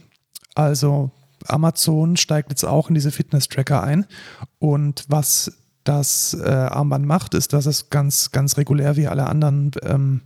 Also 0.54 1.10
Amazon 1.46 2.16
steigt 2.16 2.50
jetzt 2.50 2.64
auch 2.64 2.88
in 2.88 2.94
diese 2.94 3.10
Fitness-Tracker 3.10 3.82
ein. 3.82 4.06
Und 4.58 5.04
was 5.08 5.52
das 5.84 6.34
äh, 6.34 6.48
Armband 6.48 7.06
macht, 7.06 7.34
ist, 7.34 7.52
dass 7.54 7.66
es 7.66 7.88
ganz, 7.90 8.30
ganz 8.30 8.56
regulär 8.58 8.96
wie 8.96 9.06
alle 9.06 9.26
anderen 9.26 9.70
ähm, 9.82 10.20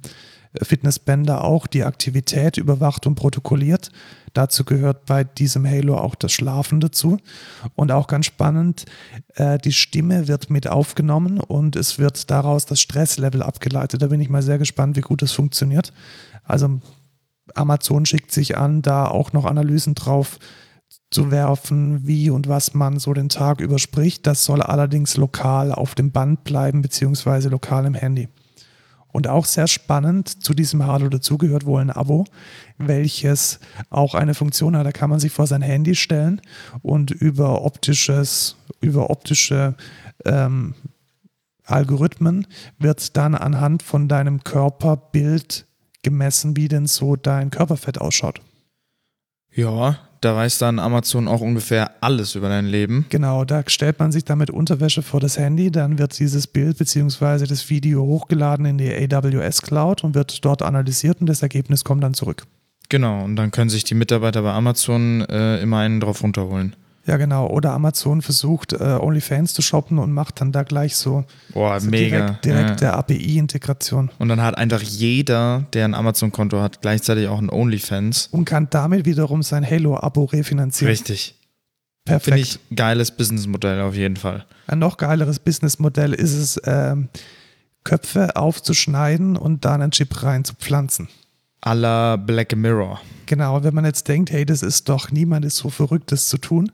Fitnessbänder 0.60 1.44
auch 1.44 1.66
die 1.66 1.84
Aktivität 1.84 2.56
überwacht 2.56 3.06
und 3.06 3.14
protokolliert. 3.14 3.90
Dazu 4.32 4.64
gehört 4.64 5.06
bei 5.06 5.24
diesem 5.24 5.66
Halo 5.66 5.96
auch 5.96 6.14
das 6.14 6.32
Schlafen 6.32 6.80
dazu. 6.80 7.18
Und 7.74 7.92
auch 7.92 8.06
ganz 8.06 8.26
spannend, 8.26 8.84
äh, 9.34 9.58
die 9.58 9.72
Stimme 9.72 10.28
wird 10.28 10.50
mit 10.50 10.68
aufgenommen 10.68 11.40
und 11.40 11.76
es 11.76 11.98
wird 11.98 12.30
daraus 12.30 12.66
das 12.66 12.80
Stresslevel 12.80 13.42
abgeleitet. 13.42 14.02
Da 14.02 14.08
bin 14.08 14.20
ich 14.20 14.28
mal 14.28 14.42
sehr 14.42 14.58
gespannt, 14.58 14.96
wie 14.96 15.02
gut 15.02 15.22
das 15.22 15.32
funktioniert. 15.32 15.92
Also 16.44 16.80
Amazon 17.54 18.06
schickt 18.06 18.32
sich 18.32 18.56
an, 18.56 18.82
da 18.82 19.06
auch 19.06 19.32
noch 19.32 19.44
Analysen 19.44 19.94
drauf 19.94 20.38
zu 21.10 21.30
werfen, 21.30 22.06
wie 22.06 22.30
und 22.30 22.48
was 22.48 22.74
man 22.74 22.98
so 22.98 23.14
den 23.14 23.28
Tag 23.28 23.60
überspricht. 23.60 24.26
Das 24.26 24.44
soll 24.44 24.62
allerdings 24.62 25.16
lokal 25.16 25.72
auf 25.72 25.94
dem 25.94 26.12
Band 26.12 26.44
bleiben, 26.44 26.82
beziehungsweise 26.82 27.48
lokal 27.48 27.86
im 27.86 27.94
Handy. 27.94 28.28
Und 29.10 29.26
auch 29.26 29.46
sehr 29.46 29.66
spannend, 29.66 30.42
zu 30.44 30.54
diesem 30.54 30.86
Hardware 30.86 31.10
dazugehört 31.10 31.64
wohl 31.64 31.80
ein 31.80 31.90
Abo, 31.90 32.24
welches 32.76 33.58
auch 33.90 34.14
eine 34.14 34.34
Funktion 34.34 34.76
hat. 34.76 34.86
Da 34.86 34.92
kann 34.92 35.10
man 35.10 35.18
sich 35.18 35.32
vor 35.32 35.46
sein 35.46 35.62
Handy 35.62 35.94
stellen 35.94 36.40
und 36.82 37.10
über 37.10 37.64
optisches, 37.64 38.56
über 38.80 39.10
optische 39.10 39.74
ähm, 40.24 40.74
Algorithmen 41.64 42.46
wird 42.78 43.16
dann 43.16 43.34
anhand 43.34 43.82
von 43.82 44.08
deinem 44.08 44.44
Körperbild 44.44 45.66
gemessen, 46.02 46.56
wie 46.56 46.68
denn 46.68 46.86
so 46.86 47.16
dein 47.16 47.50
Körperfett 47.50 48.00
ausschaut. 48.00 48.40
Ja, 49.54 50.07
da 50.20 50.34
weiß 50.34 50.58
dann 50.58 50.78
Amazon 50.78 51.28
auch 51.28 51.40
ungefähr 51.40 51.92
alles 52.00 52.34
über 52.34 52.48
dein 52.48 52.66
Leben. 52.66 53.06
Genau, 53.08 53.44
da 53.44 53.62
stellt 53.66 53.98
man 53.98 54.12
sich 54.12 54.24
damit 54.24 54.50
Unterwäsche 54.50 55.02
vor 55.02 55.20
das 55.20 55.38
Handy, 55.38 55.70
dann 55.70 55.98
wird 55.98 56.18
dieses 56.18 56.46
Bild 56.46 56.78
bzw. 56.78 57.46
das 57.46 57.70
Video 57.70 58.02
hochgeladen 58.02 58.66
in 58.66 58.78
die 58.78 58.92
AWS 58.92 59.62
Cloud 59.62 60.04
und 60.04 60.14
wird 60.14 60.44
dort 60.44 60.62
analysiert 60.62 61.20
und 61.20 61.28
das 61.28 61.42
Ergebnis 61.42 61.84
kommt 61.84 62.02
dann 62.02 62.14
zurück. 62.14 62.44
Genau, 62.88 63.24
und 63.24 63.36
dann 63.36 63.50
können 63.50 63.68
sich 63.68 63.84
die 63.84 63.94
Mitarbeiter 63.94 64.42
bei 64.42 64.52
Amazon 64.52 65.20
äh, 65.28 65.60
immer 65.60 65.78
einen 65.78 66.00
drauf 66.00 66.22
runterholen. 66.22 66.74
Ja, 67.08 67.16
genau. 67.16 67.46
Oder 67.46 67.72
Amazon 67.72 68.20
versucht, 68.20 68.74
äh, 68.74 68.76
OnlyFans 69.00 69.54
zu 69.54 69.62
shoppen 69.62 69.98
und 69.98 70.12
macht 70.12 70.42
dann 70.42 70.52
da 70.52 70.62
gleich 70.62 70.94
so, 70.94 71.24
Boah, 71.54 71.80
so 71.80 71.88
mega. 71.88 72.18
direkt, 72.18 72.44
direkt 72.44 72.68
ja. 72.68 72.76
der 72.76 72.96
API-Integration 72.98 74.10
Und 74.18 74.28
dann 74.28 74.42
hat 74.42 74.58
einfach 74.58 74.82
jeder, 74.82 75.64
der 75.72 75.86
ein 75.86 75.94
Amazon-Konto 75.94 76.60
hat, 76.60 76.82
gleichzeitig 76.82 77.28
auch 77.28 77.38
ein 77.38 77.48
OnlyFans. 77.48 78.28
und 78.30 78.44
kann 78.44 78.68
damit 78.68 79.06
wiederum 79.06 79.42
sein 79.42 79.64
Halo-Abo 79.68 80.24
refinanzieren. 80.24 80.90
Richtig. 80.90 81.34
Perfekt. 82.04 82.24
Finde 82.24 82.40
ich 82.40 82.76
geiles 82.76 83.10
Businessmodell 83.10 83.80
auf 83.80 83.94
jeden 83.94 84.16
Fall. 84.16 84.44
Ein 84.66 84.78
noch 84.78 84.98
geileres 84.98 85.38
Businessmodell 85.38 86.12
ist 86.12 86.34
es, 86.34 86.60
ähm, 86.64 87.08
Köpfe 87.84 88.36
aufzuschneiden 88.36 89.38
und 89.38 89.64
dann 89.64 89.80
einen 89.80 89.92
Chip 89.92 90.22
reinzupflanzen. 90.22 91.08
A 91.62 91.72
la 91.72 92.16
Black 92.16 92.54
Mirror. 92.54 93.00
Genau, 93.26 93.64
wenn 93.64 93.74
man 93.74 93.84
jetzt 93.84 94.08
denkt, 94.08 94.30
hey, 94.30 94.44
das 94.44 94.62
ist 94.62 94.88
doch, 94.88 95.10
niemand 95.10 95.44
ist 95.44 95.56
so 95.56 95.70
verrückt, 95.70 96.12
das 96.12 96.28
zu 96.28 96.38
tun. 96.38 96.70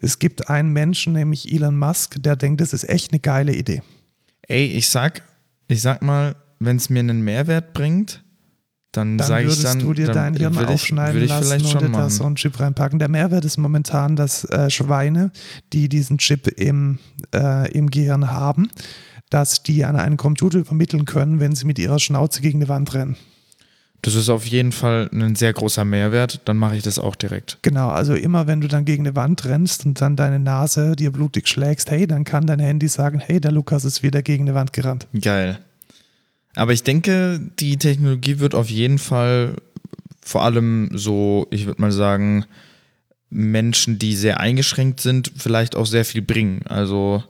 Es 0.00 0.18
gibt 0.18 0.48
einen 0.48 0.72
Menschen, 0.72 1.12
nämlich 1.12 1.52
Elon 1.52 1.78
Musk, 1.78 2.22
der 2.22 2.36
denkt, 2.36 2.60
das 2.60 2.72
ist 2.72 2.88
echt 2.88 3.12
eine 3.12 3.20
geile 3.20 3.54
Idee. 3.54 3.82
Ey, 4.48 4.66
ich 4.66 4.88
sag, 4.88 5.22
ich 5.68 5.82
sag 5.82 6.02
mal, 6.02 6.36
wenn 6.58 6.76
es 6.76 6.90
mir 6.90 7.00
einen 7.00 7.22
Mehrwert 7.22 7.72
bringt, 7.74 8.24
dann, 8.92 9.18
Dann 9.18 9.26
sage 9.28 9.42
ich 9.42 9.50
würdest 9.50 9.64
dann. 9.64 9.78
du 9.78 9.94
dir 9.94 10.06
dann 10.06 10.34
dein 10.34 10.36
Hirn 10.36 10.54
ich, 10.54 10.66
aufschneiden 10.66 11.22
ich 11.22 11.28
lassen 11.28 11.64
und 11.64 11.80
dir 11.80 11.88
da 11.90 12.10
so 12.10 12.24
einen 12.24 12.34
Chip 12.34 12.58
reinpacken. 12.58 12.98
Der 12.98 13.08
Mehrwert 13.08 13.44
ist 13.44 13.56
momentan, 13.56 14.16
dass 14.16 14.44
äh, 14.46 14.68
Schweine, 14.68 15.30
die 15.72 15.88
diesen 15.88 16.18
Chip 16.18 16.48
im, 16.48 16.98
äh, 17.32 17.70
im 17.70 17.90
Gehirn 17.90 18.32
haben, 18.32 18.68
dass 19.28 19.62
die 19.62 19.84
an 19.84 19.94
einen 19.94 20.16
Computer 20.16 20.58
übermitteln 20.58 21.04
können, 21.04 21.38
wenn 21.38 21.54
sie 21.54 21.66
mit 21.66 21.78
ihrer 21.78 22.00
Schnauze 22.00 22.40
gegen 22.40 22.58
die 22.58 22.68
Wand 22.68 22.92
rennen. 22.94 23.16
Das 24.02 24.14
ist 24.14 24.28
auf 24.28 24.46
jeden 24.46 24.72
Fall 24.72 25.10
ein 25.12 25.34
sehr 25.34 25.52
großer 25.52 25.84
Mehrwert. 25.84 26.40
Dann 26.46 26.56
mache 26.56 26.76
ich 26.76 26.82
das 26.82 26.98
auch 26.98 27.16
direkt. 27.16 27.58
Genau, 27.62 27.88
also 27.88 28.14
immer 28.14 28.46
wenn 28.46 28.60
du 28.60 28.68
dann 28.68 28.84
gegen 28.84 29.06
eine 29.06 29.14
Wand 29.14 29.44
rennst 29.44 29.84
und 29.84 30.00
dann 30.00 30.16
deine 30.16 30.38
Nase 30.38 30.96
dir 30.96 31.12
blutig 31.12 31.48
schlägst, 31.48 31.90
hey, 31.90 32.06
dann 32.06 32.24
kann 32.24 32.46
dein 32.46 32.60
Handy 32.60 32.88
sagen, 32.88 33.18
hey, 33.18 33.40
der 33.40 33.52
Lukas 33.52 33.84
ist 33.84 34.02
wieder 34.02 34.22
gegen 34.22 34.44
eine 34.44 34.54
Wand 34.54 34.72
gerannt. 34.72 35.06
Geil. 35.20 35.58
Aber 36.56 36.72
ich 36.72 36.82
denke, 36.82 37.40
die 37.58 37.76
Technologie 37.76 38.38
wird 38.38 38.54
auf 38.54 38.70
jeden 38.70 38.98
Fall 38.98 39.56
vor 40.22 40.42
allem 40.42 40.90
so, 40.94 41.46
ich 41.50 41.66
würde 41.66 41.80
mal 41.80 41.92
sagen, 41.92 42.44
Menschen, 43.30 43.98
die 43.98 44.16
sehr 44.16 44.40
eingeschränkt 44.40 45.00
sind, 45.00 45.32
vielleicht 45.36 45.76
auch 45.76 45.86
sehr 45.86 46.04
viel 46.04 46.22
bringen. 46.22 46.62
Also, 46.66 47.22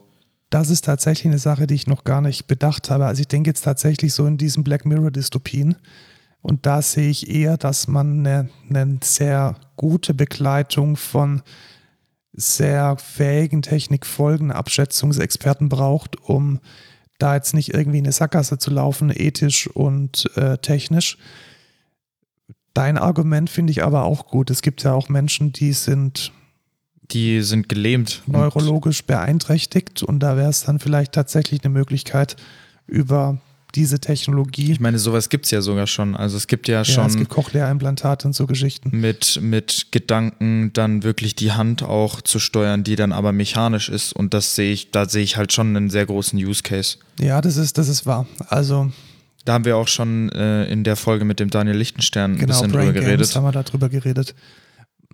Das 0.49 0.69
ist 0.69 0.85
tatsächlich 0.85 1.27
eine 1.27 1.39
Sache, 1.39 1.67
die 1.67 1.75
ich 1.75 1.87
noch 1.87 2.03
gar 2.03 2.21
nicht 2.21 2.47
bedacht 2.47 2.89
habe. 2.89 3.05
Also 3.05 3.21
ich 3.21 3.27
denke 3.27 3.49
jetzt 3.49 3.61
tatsächlich 3.61 4.13
so 4.13 4.25
in 4.25 4.37
diesen 4.37 4.63
Black 4.63 4.85
Mirror-Dystopien. 4.85 5.75
Und 6.41 6.65
da 6.65 6.81
sehe 6.81 7.09
ich 7.09 7.29
eher, 7.29 7.57
dass 7.57 7.87
man 7.87 8.19
eine, 8.19 8.49
eine 8.69 8.99
sehr 9.03 9.55
gute 9.75 10.13
Begleitung 10.13 10.95
von 10.95 11.41
sehr 12.33 12.97
fähigen 12.97 13.61
Technikfolgenabschätzungsexperten 13.61 15.69
braucht, 15.69 16.21
um 16.21 16.59
da 17.19 17.35
jetzt 17.35 17.53
nicht 17.53 17.73
irgendwie 17.73 17.99
in 17.99 18.05
eine 18.05 18.13
Sackgasse 18.13 18.57
zu 18.57 18.71
laufen, 18.71 19.11
ethisch 19.11 19.67
und 19.67 20.29
äh, 20.35 20.57
technisch. 20.57 21.17
Dein 22.73 22.97
Argument 22.97 23.49
finde 23.49 23.71
ich 23.71 23.83
aber 23.83 24.05
auch 24.05 24.27
gut. 24.27 24.49
Es 24.49 24.61
gibt 24.61 24.83
ja 24.83 24.93
auch 24.93 25.09
Menschen, 25.09 25.51
die 25.51 25.73
sind 25.73 26.31
die 27.11 27.41
sind 27.41 27.67
gelähmt. 27.67 28.23
Neurologisch 28.25 29.03
beeinträchtigt 29.03 30.01
und 30.01 30.21
da 30.21 30.37
wäre 30.37 30.49
es 30.49 30.63
dann 30.63 30.79
vielleicht 30.79 31.11
tatsächlich 31.11 31.63
eine 31.63 31.73
Möglichkeit, 31.73 32.37
über 32.87 33.41
diese 33.75 33.99
Technologie, 33.99 34.71
Ich 34.71 34.79
meine, 34.79 34.99
sowas 34.99 35.29
gibt 35.29 35.45
es 35.45 35.51
ja 35.51 35.61
sogar 35.61 35.87
schon. 35.87 36.15
Also 36.15 36.37
es 36.37 36.47
gibt 36.47 36.67
ja 36.67 36.75
ja, 36.79 36.85
schon 36.85 37.05
es 37.05 37.15
gibt 37.17 37.29
Cochlea-Implantate 37.29 38.27
und 38.27 38.33
so 38.33 38.47
Geschichten. 38.47 38.89
mit, 38.99 39.39
mit 39.41 39.87
Gedanken 39.91 40.71
dann 40.73 41.03
wirklich 41.03 41.35
die 41.35 41.51
Hand 41.51 41.83
auch 41.83 42.21
zu 42.21 42.39
steuern, 42.39 42.83
die 42.83 42.95
dann 42.95 43.11
aber 43.11 43.31
mechanisch 43.31 43.89
ist. 43.89 44.13
Und 44.13 44.33
das 44.33 44.55
sehe 44.55 44.73
ich, 44.73 44.91
da 44.91 45.07
sehe 45.07 45.23
ich 45.23 45.37
halt 45.37 45.53
schon 45.53 45.75
einen 45.75 45.89
sehr 45.89 46.05
großen 46.05 46.37
Use 46.39 46.63
Case. 46.63 46.97
Ja, 47.19 47.41
das 47.41 47.57
ist, 47.57 47.77
das 47.77 47.87
ist 47.87 48.05
wahr. 48.05 48.27
Also 48.47 48.91
Da 49.45 49.53
haben 49.53 49.65
wir 49.65 49.77
auch 49.77 49.87
schon 49.87 50.29
äh, 50.31 50.65
in 50.65 50.83
der 50.83 50.95
Folge 50.95 51.25
mit 51.25 51.39
dem 51.39 51.49
Daniel 51.49 51.77
Lichtenstern 51.77 52.33
ein 52.33 52.37
genau, 52.37 52.47
bisschen 52.53 52.71
Brain 52.71 52.87
drüber 52.87 52.93
Games 52.93 53.05
geredet. 53.05 53.35
haben 53.35 53.43
wir 53.45 53.51
darüber 53.63 53.89
geredet. 53.89 54.35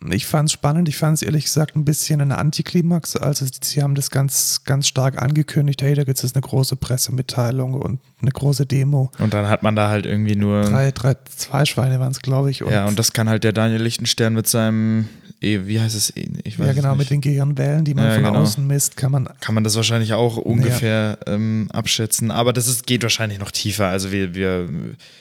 Ich 0.10 0.26
fand 0.26 0.50
es 0.50 0.54
spannend, 0.54 0.88
ich 0.90 0.98
fand 0.98 1.16
es 1.16 1.22
ehrlich 1.22 1.46
gesagt 1.46 1.76
ein 1.76 1.86
bisschen 1.86 2.22
ein 2.22 2.32
Antiklimax. 2.32 3.16
Also 3.16 3.46
sie 3.62 3.82
haben 3.82 3.96
das 3.96 4.12
ganz, 4.12 4.64
ganz 4.64 4.88
stark 4.88 5.22
angekündigt, 5.22 5.82
hey, 5.82 5.96
da 5.96 6.04
gibt 6.04 6.18
es 6.18 6.24
jetzt 6.24 6.36
eine 6.36 6.42
große 6.42 6.76
Pressemitteilung 6.76 7.74
und 7.74 8.00
eine 8.22 8.32
große 8.32 8.66
Demo. 8.66 9.12
Und 9.20 9.34
dann 9.34 9.48
hat 9.50 9.64
man 9.64 9.76
da 9.76 9.90
halt 9.90 10.06
irgendwie 10.06 10.36
nur. 10.36 10.62
Drei, 10.62 10.92
drei, 10.92 11.16
zwei 11.26 11.66
Schweine 11.66 12.00
waren 12.00 12.12
es, 12.12 12.22
glaube 12.22 12.52
ich. 12.52 12.60
ja, 12.60 12.86
und 12.86 13.00
das 13.00 13.14
kann 13.14 13.30
halt 13.30 13.44
der 13.44 13.54
Daniel 13.54 13.82
Lichtenstern 13.82 14.34
mit 14.34 14.48
seinem, 14.48 15.08
wie 15.40 15.80
heißt 15.80 15.96
es? 15.96 16.12
Ich 16.44 16.58
weiß 16.58 16.68
ja, 16.68 16.74
genau, 16.74 16.96
mit 16.96 17.10
den 17.12 17.22
Gehirnwellen, 17.22 17.86
die 17.86 17.94
man 17.94 18.06
Ja, 18.06 18.14
von 18.16 18.24
genau. 18.24 18.40
außen 18.42 18.66
misst, 18.66 18.98
kann 18.98 19.12
man 19.12 19.30
kann 19.40 19.54
man 19.54 19.64
das 19.64 19.76
wahrscheinlich 19.76 20.14
auch 20.14 20.38
ungefähr 20.38 21.20
ähm, 21.28 21.68
abschätzen. 21.72 22.32
Aber 22.32 22.54
das 22.54 22.68
ist, 22.68 22.88
geht 22.88 23.04
wahrscheinlich 23.04 23.38
noch 23.40 23.52
tiefer. 23.52 23.88
Also 23.88 24.12
wir, 24.12 24.34
wir 24.34 24.68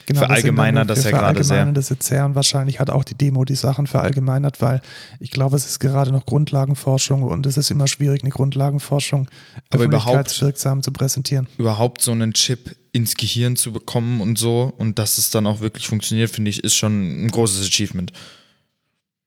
Genau, 0.06 0.20
verallgemeinern 0.20 0.88
wir 0.88 0.94
das 0.94 1.02
sind 1.02 1.12
ja 1.12 1.18
dann- 1.18 1.26
wir 1.28 1.34
gerade 1.34 1.44
sehr. 1.44 1.66
das 1.72 1.88
jetzt 1.90 2.06
sehr 2.06 2.24
und 2.24 2.34
wahrscheinlich 2.34 2.80
hat 2.80 2.88
auch 2.88 3.04
die 3.04 3.14
Demo 3.14 3.44
die 3.44 3.54
Sachen 3.56 3.86
verallgemeinert, 3.86 4.62
weil 4.62 4.80
ich 5.20 5.30
glaube, 5.30 5.56
es 5.56 5.66
ist 5.66 5.80
gerade 5.80 6.12
noch 6.12 6.24
Grundlagenforschung 6.24 7.22
und 7.22 7.44
es 7.44 7.56
ist 7.58 7.70
immer 7.70 7.86
schwierig, 7.86 8.22
eine 8.22 8.30
Grundlagenforschung 8.30 9.28
Aber 9.70 9.84
überhaupt- 9.84 10.06
öffentlichkeitswirksam 10.16 10.82
zu 10.82 10.92
präsentieren. 10.92 11.46
Überhaupt 11.58 12.00
so 12.00 12.12
einen 12.12 12.32
Chip 12.32 12.74
ins 12.92 13.16
Gehirn 13.16 13.56
zu 13.56 13.72
bekommen 13.72 14.22
und 14.22 14.38
so 14.38 14.72
und 14.78 14.98
dass 14.98 15.18
es 15.18 15.28
dann 15.30 15.46
auch 15.46 15.60
wirklich 15.60 15.86
funktioniert, 15.88 16.30
finde 16.30 16.48
ich, 16.50 16.64
ist 16.64 16.74
schon 16.74 17.26
ein 17.26 17.30
großes 17.30 17.66
Achievement. 17.66 18.12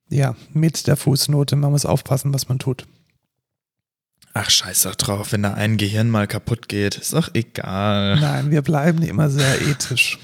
Ja, 0.09 0.35
mit 0.53 0.87
der 0.87 0.97
Fußnote, 0.97 1.55
man 1.55 1.71
muss 1.71 1.85
aufpassen, 1.85 2.33
was 2.33 2.49
man 2.49 2.59
tut. 2.59 2.85
Ach, 4.33 4.49
scheiß 4.49 4.83
doch 4.83 4.95
drauf, 4.95 5.31
wenn 5.31 5.43
da 5.43 5.53
ein 5.53 5.77
Gehirn 5.77 6.09
mal 6.09 6.27
kaputt 6.27 6.67
geht, 6.69 6.95
ist 6.95 7.13
doch 7.13 7.29
egal. 7.33 8.19
Nein, 8.19 8.51
wir 8.51 8.61
bleiben 8.61 9.01
immer 9.01 9.29
sehr 9.29 9.61
ethisch. 9.69 10.19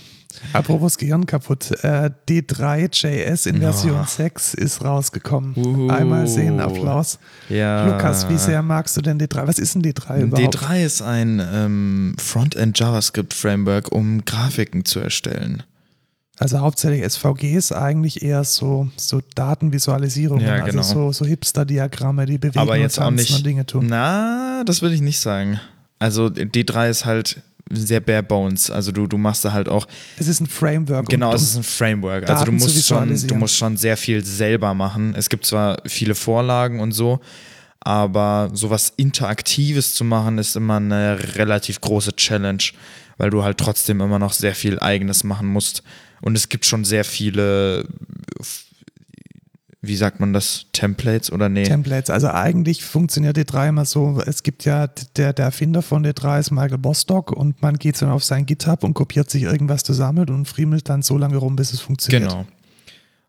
Apropos 0.54 0.98
Gehirn 0.98 1.26
kaputt. 1.26 1.72
Äh, 1.84 2.12
D3JS 2.30 3.48
in. 3.48 3.60
Version 3.62 4.06
6 4.06 4.54
ist 4.54 4.84
rausgekommen. 4.84 5.56
Uhu. 5.56 5.90
Einmal 5.90 6.28
sehen, 6.28 6.60
Applaus. 6.60 7.20
Ja. 7.50 7.88
Lukas, 7.88 8.30
wie 8.30 8.38
sehr 8.38 8.62
magst 8.62 8.96
du 8.98 9.02
denn 9.02 9.20
D3? 9.20 9.48
Was 9.48 9.60
ist 9.60 9.76
ein 9.76 9.82
D3 9.82 10.24
überhaupt? 10.24 10.56
D3 10.56 10.86
ist 10.86 11.02
ein 11.02 11.42
ähm, 11.54 12.16
Frontend 12.20 12.78
JavaScript 12.78 13.34
Framework, 13.34 13.92
um 13.92 14.24
Grafiken 14.26 14.86
zu 14.86 15.00
erstellen. 15.00 15.64
Also 16.38 16.60
hauptsächlich 16.60 17.10
SVGs 17.10 17.72
eigentlich 17.72 18.22
eher 18.22 18.44
so, 18.44 18.90
so 18.98 19.22
Datenvisualisierungen, 19.36 20.46
Ja, 20.46 20.60
genau. 20.66 20.80
also 20.80 21.12
so, 21.12 21.12
so 21.12 21.26
Hipster-Diagramme, 21.26 22.26
die 22.26 22.38
bewegen 22.38 22.60
Aber 22.60 22.74
und 22.74 22.82
jetzt 22.82 23.00
auch 23.00 23.06
tanzen 23.06 23.22
nicht. 23.22 23.36
und 23.38 23.46
Dinge 23.46 23.66
tun. 23.66 23.88
Na, 23.88 24.64
das 24.66 24.82
würde 24.82 24.96
ich 24.96 25.02
nicht 25.02 25.20
sagen. 25.20 25.60
Also 25.98 26.26
D3 26.26 26.90
ist 26.90 27.06
halt 27.06 27.42
sehr 27.72 28.00
bare 28.02 28.22
bones. 28.22 28.70
Also 28.70 28.92
du, 28.92 29.08
du 29.08 29.18
machst 29.18 29.46
da 29.46 29.54
halt 29.54 29.70
auch 29.70 29.88
Es 30.20 30.28
ist 30.28 30.40
ein 30.42 30.48
Framework. 30.48 31.08
Genau, 31.08 31.30
und, 31.30 31.36
es 31.36 31.44
ist 31.44 31.56
ein 31.56 31.64
Framework. 31.64 32.30
Also 32.30 32.46
du 32.46 32.52
musst, 32.52 32.86
schon, 32.86 33.28
du 33.28 33.36
musst 33.36 33.56
schon 33.56 33.78
sehr 33.78 33.98
viel 33.98 34.24
selber 34.24 34.74
machen. 34.74 35.16
Es 35.16 35.30
gibt 35.30 35.46
zwar 35.46 35.78
viele 35.86 36.16
Vorlagen 36.16 36.80
und 36.80 36.92
so, 36.92 37.22
aber 37.80 38.50
sowas 38.54 38.94
Interaktives 38.98 39.94
zu 39.96 40.04
machen, 40.04 40.38
ist 40.38 40.56
immer 40.56 40.78
eine 40.78 41.18
relativ 41.36 41.82
große 41.82 42.16
Challenge, 42.16 42.64
weil 43.18 43.30
du 43.30 43.44
halt 43.44 43.58
trotzdem 43.58 44.02
immer 44.02 44.20
noch 44.20 44.34
sehr 44.34 44.54
viel 44.54 44.80
Eigenes 44.80 45.24
machen 45.24 45.48
musst. 45.48 45.82
Und 46.26 46.36
es 46.36 46.50
gibt 46.50 46.66
schon 46.66 46.84
sehr 46.86 47.06
viele, 47.06 47.88
wie 49.82 49.96
sagt 49.96 50.20
man 50.20 50.34
das, 50.34 50.66
Templates 50.74 51.32
oder 51.32 51.50
nee? 51.50 51.66
Templates. 51.66 52.10
Also 52.10 52.30
eigentlich 52.30 52.84
funktioniert 52.84 53.38
D3 53.38 53.70
immer 53.70 53.86
so, 53.86 54.20
es 54.26 54.42
gibt 54.42 54.66
ja, 54.66 54.88
der, 55.18 55.34
der 55.34 55.46
Erfinder 55.46 55.84
von 55.84 56.04
D3 56.04 56.40
ist 56.40 56.50
Michael 56.50 56.80
Bostock 56.80 57.32
und 57.32 57.62
man 57.62 57.78
geht 57.78 58.02
dann 58.02 58.10
auf 58.10 58.24
sein 58.24 58.48
GitHub 58.48 58.84
und 58.84 58.96
kopiert 58.96 59.30
sich 59.30 59.44
irgendwas 59.44 59.84
zusammen 59.84 60.28
und 60.32 60.48
friemelt 60.48 60.90
dann 60.90 61.04
so 61.04 61.16
lange 61.16 61.38
rum, 61.38 61.56
bis 61.56 61.74
es 61.74 61.82
funktioniert. 61.82 62.24
Genau. 62.32 62.48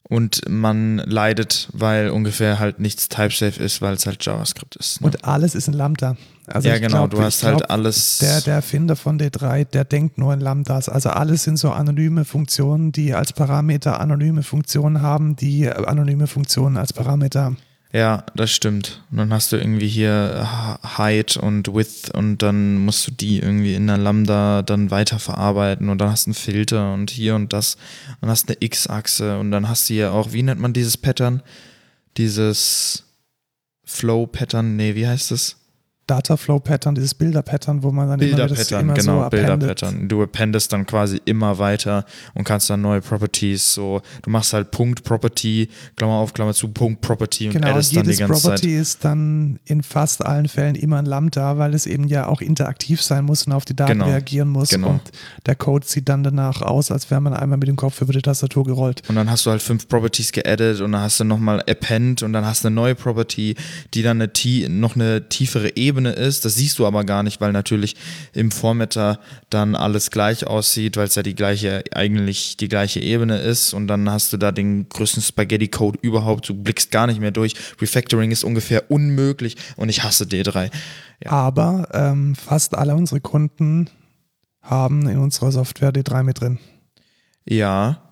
Und 0.08 0.42
man 0.48 0.98
leidet, 0.98 1.68
weil 1.72 2.10
ungefähr 2.10 2.58
halt 2.60 2.78
nichts 2.78 3.08
typesafe 3.08 3.60
ist, 3.62 3.82
weil 3.82 3.94
es 3.94 4.06
halt 4.06 4.24
JavaScript 4.24 4.76
ist. 4.76 5.00
Ne? 5.00 5.06
Und 5.06 5.24
alles 5.24 5.54
ist 5.54 5.66
in 5.66 5.74
Lambda. 5.74 6.16
Also 6.46 6.68
ja, 6.68 6.78
genau, 6.78 7.08
glaub, 7.08 7.10
du 7.10 7.22
hast 7.22 7.40
glaub, 7.40 7.54
halt 7.54 7.70
alles. 7.70 8.18
Der, 8.18 8.40
der 8.40 8.54
Erfinder 8.54 8.94
von 8.94 9.18
D3, 9.18 9.64
der 9.64 9.84
denkt 9.84 10.16
nur 10.16 10.32
in 10.32 10.40
Lambdas. 10.40 10.88
Also 10.88 11.10
alles 11.10 11.42
sind 11.42 11.56
so 11.56 11.72
anonyme 11.72 12.24
Funktionen, 12.24 12.92
die 12.92 13.14
als 13.14 13.32
Parameter 13.32 13.98
anonyme 13.98 14.44
Funktionen 14.44 15.02
haben, 15.02 15.34
die 15.34 15.68
anonyme 15.68 16.28
Funktionen 16.28 16.76
als 16.76 16.92
Parameter 16.92 17.42
haben. 17.42 17.58
Ja, 17.92 18.24
das 18.34 18.50
stimmt. 18.50 19.02
Und 19.10 19.18
dann 19.18 19.32
hast 19.32 19.52
du 19.52 19.56
irgendwie 19.56 19.88
hier 19.88 20.78
Height 20.98 21.36
und 21.36 21.72
Width 21.72 22.10
und 22.12 22.38
dann 22.38 22.78
musst 22.78 23.06
du 23.06 23.12
die 23.12 23.38
irgendwie 23.38 23.74
in 23.74 23.86
der 23.86 23.96
Lambda 23.96 24.62
dann 24.62 24.90
weiterverarbeiten 24.90 25.88
und 25.88 25.98
dann 25.98 26.10
hast 26.10 26.26
du 26.26 26.30
einen 26.30 26.34
Filter 26.34 26.92
und 26.92 27.10
hier 27.10 27.36
und 27.36 27.52
das 27.52 27.76
und 28.20 28.28
hast 28.28 28.48
eine 28.48 28.58
X-Achse 28.60 29.38
und 29.38 29.50
dann 29.50 29.68
hast 29.68 29.88
du 29.88 29.94
hier 29.94 30.12
auch, 30.12 30.32
wie 30.32 30.42
nennt 30.42 30.60
man 30.60 30.72
dieses 30.72 30.96
Pattern? 30.96 31.42
Dieses 32.16 33.04
Flow-Pattern, 33.84 34.76
nee, 34.76 34.94
wie 34.94 35.06
heißt 35.06 35.30
es? 35.30 35.56
Dataflow-Pattern, 36.06 36.94
dieses 36.94 37.14
Bilder-Pattern, 37.14 37.82
wo 37.82 37.90
man 37.90 38.08
dann 38.08 38.18
Bilder-Pattern, 38.20 38.80
immer 38.82 38.94
genau, 38.94 39.24
so 39.24 39.30
Bilder-Pattern. 39.30 40.08
Du 40.08 40.22
appendest 40.22 40.72
dann 40.72 40.86
quasi 40.86 41.20
immer 41.24 41.58
weiter 41.58 42.04
und 42.34 42.44
kannst 42.44 42.70
dann 42.70 42.80
neue 42.80 43.00
Properties 43.00 43.74
so, 43.74 44.00
du 44.22 44.30
machst 44.30 44.52
halt 44.52 44.70
Punkt 44.70 45.02
Property, 45.02 45.68
Klammer 45.96 46.14
auf, 46.14 46.32
Klammer 46.32 46.54
zu, 46.54 46.68
Punkt 46.68 47.00
Property 47.00 47.46
und 47.48 47.54
Genau, 47.54 47.66
und 47.68 47.72
addest 47.74 47.96
dann 47.96 48.06
die 48.06 48.16
ganze 48.16 48.40
Property 48.40 48.68
Zeit. 48.68 48.80
ist 48.80 49.04
dann 49.04 49.58
in 49.64 49.82
fast 49.82 50.24
allen 50.24 50.48
Fällen 50.48 50.76
immer 50.76 50.98
ein 50.98 51.06
Lambda, 51.06 51.58
weil 51.58 51.74
es 51.74 51.86
eben 51.86 52.06
ja 52.06 52.28
auch 52.28 52.40
interaktiv 52.40 53.02
sein 53.02 53.24
muss 53.24 53.46
und 53.46 53.52
auf 53.52 53.64
die 53.64 53.74
Daten 53.74 53.92
Genau, 53.92 54.06
reagieren 54.06 54.48
muss. 54.48 54.68
genau. 54.70 54.90
Und 54.90 55.00
der 55.46 55.56
Code 55.56 55.86
sieht 55.86 56.08
dann 56.08 56.22
danach 56.22 56.62
aus, 56.62 56.90
als 56.90 57.10
wäre 57.10 57.20
man 57.20 57.34
einmal 57.34 57.58
mit 57.58 57.68
dem 57.68 57.76
Kopf 57.76 58.00
über 58.00 58.12
die 58.12 58.22
Tastatur 58.22 58.64
gerollt. 58.64 59.02
Und 59.08 59.16
dann 59.16 59.30
hast 59.30 59.44
du 59.44 59.50
halt 59.50 59.60
fünf 59.62 59.88
Properties 59.88 60.32
geaddet 60.32 60.80
und 60.80 60.92
dann 60.92 61.00
hast 61.02 61.18
du 61.18 61.24
nochmal 61.24 61.62
append 61.68 62.22
und 62.22 62.32
dann 62.32 62.46
hast 62.46 62.62
du 62.62 62.68
eine 62.68 62.74
neue 62.76 62.94
Property, 62.94 63.56
die 63.92 64.02
dann 64.02 64.22
eine 64.22 64.30
noch 64.68 64.94
eine 64.94 65.28
tiefere 65.28 65.76
Ebene 65.76 65.95
ist. 66.04 66.44
Das 66.44 66.54
siehst 66.56 66.78
du 66.78 66.86
aber 66.86 67.04
gar 67.04 67.22
nicht, 67.22 67.40
weil 67.40 67.52
natürlich 67.52 67.96
im 68.32 68.50
Formatter 68.50 69.18
dann 69.50 69.74
alles 69.74 70.10
gleich 70.10 70.46
aussieht, 70.46 70.96
weil 70.96 71.06
es 71.06 71.14
ja 71.14 71.22
die 71.22 71.34
gleiche, 71.34 71.84
eigentlich 71.92 72.56
die 72.56 72.68
gleiche 72.68 73.00
Ebene 73.00 73.38
ist 73.38 73.72
und 73.72 73.86
dann 73.88 74.10
hast 74.10 74.32
du 74.32 74.36
da 74.36 74.52
den 74.52 74.88
größten 74.88 75.22
Spaghetti-Code 75.22 75.98
überhaupt. 76.02 76.48
Du 76.48 76.54
blickst 76.54 76.90
gar 76.90 77.06
nicht 77.06 77.20
mehr 77.20 77.30
durch. 77.30 77.54
Refactoring 77.80 78.30
ist 78.30 78.44
ungefähr 78.44 78.90
unmöglich 78.90 79.56
und 79.76 79.88
ich 79.88 80.02
hasse 80.02 80.24
D3. 80.24 80.70
Ja. 81.24 81.30
Aber 81.30 81.88
ähm, 81.92 82.34
fast 82.34 82.74
alle 82.74 82.94
unsere 82.94 83.20
Kunden 83.20 83.88
haben 84.60 85.08
in 85.08 85.18
unserer 85.18 85.52
Software 85.52 85.92
D3 85.92 86.22
mit 86.22 86.40
drin. 86.40 86.58
Ja. 87.48 88.05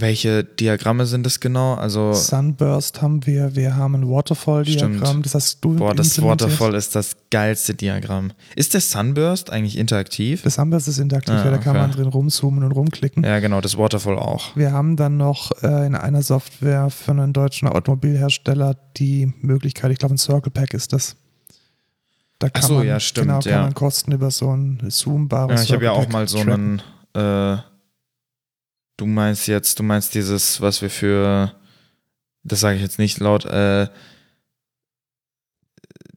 Welche 0.00 0.44
Diagramme 0.44 1.06
sind 1.06 1.26
es 1.26 1.40
genau? 1.40 1.74
Also, 1.74 2.12
Sunburst 2.12 3.02
haben 3.02 3.26
wir, 3.26 3.54
wir 3.56 3.76
haben 3.76 3.94
ein 3.94 4.08
Waterfall-Diagramm, 4.08 5.22
das 5.22 5.34
hast 5.34 5.64
du 5.64 5.74
boah, 5.76 5.94
das. 5.94 6.20
Waterfall 6.20 6.74
ist 6.74 6.94
das 6.94 7.16
geilste 7.30 7.74
Diagramm. 7.74 8.32
Ist 8.54 8.74
der 8.74 8.80
Sunburst 8.80 9.50
eigentlich 9.50 9.76
interaktiv? 9.78 10.42
Das 10.42 10.54
Sunburst 10.54 10.88
ist 10.88 10.98
interaktiv, 10.98 11.34
Ah, 11.34 11.44
ja, 11.44 11.50
da 11.50 11.58
kann 11.58 11.76
okay. 11.76 11.86
man 11.86 11.92
drin 11.92 12.06
rumzoomen 12.08 12.64
und 12.64 12.72
rumklicken. 12.72 13.24
Ja, 13.24 13.38
genau, 13.40 13.60
das 13.60 13.76
Waterfall 13.76 14.18
auch. 14.18 14.56
Wir 14.56 14.72
haben 14.72 14.96
dann 14.96 15.16
noch 15.16 15.50
äh, 15.62 15.86
in 15.86 15.94
einer 15.94 16.22
Software 16.22 16.90
für 16.90 17.12
einen 17.12 17.32
deutschen 17.32 17.68
Automobilhersteller 17.68 18.76
die 18.96 19.32
Möglichkeit, 19.40 19.90
ich 19.92 19.98
glaube 19.98 20.14
ein 20.14 20.18
Circle 20.18 20.50
Pack 20.52 20.74
ist 20.74 20.92
das. 20.92 21.16
Da 22.38 22.50
kann 22.50 22.62
Ach 22.62 22.68
so, 22.68 22.74
man, 22.74 22.86
ja, 22.86 23.00
stimmt, 23.00 23.28
genau, 23.28 23.40
kann 23.40 23.50
ja. 23.50 23.62
man 23.62 23.74
Kosten 23.74 24.12
über 24.12 24.30
so 24.30 24.54
ein 24.54 24.90
zoombares 24.90 25.60
Ja, 25.60 25.64
ich 25.64 25.72
habe 25.72 25.84
ja 25.84 25.92
auch 25.92 26.08
mal 26.08 26.28
so 26.28 26.38
einen. 26.38 26.82
Äh, 27.14 27.56
du 28.96 29.06
meinst 29.06 29.46
jetzt, 29.48 29.78
du 29.78 29.82
meinst 29.82 30.14
dieses, 30.14 30.60
was 30.60 30.82
wir 30.82 30.90
für. 30.90 31.52
Das 32.44 32.60
sage 32.60 32.76
ich 32.76 32.82
jetzt 32.82 32.98
nicht 32.98 33.18
laut. 33.20 33.44
Äh, 33.44 33.88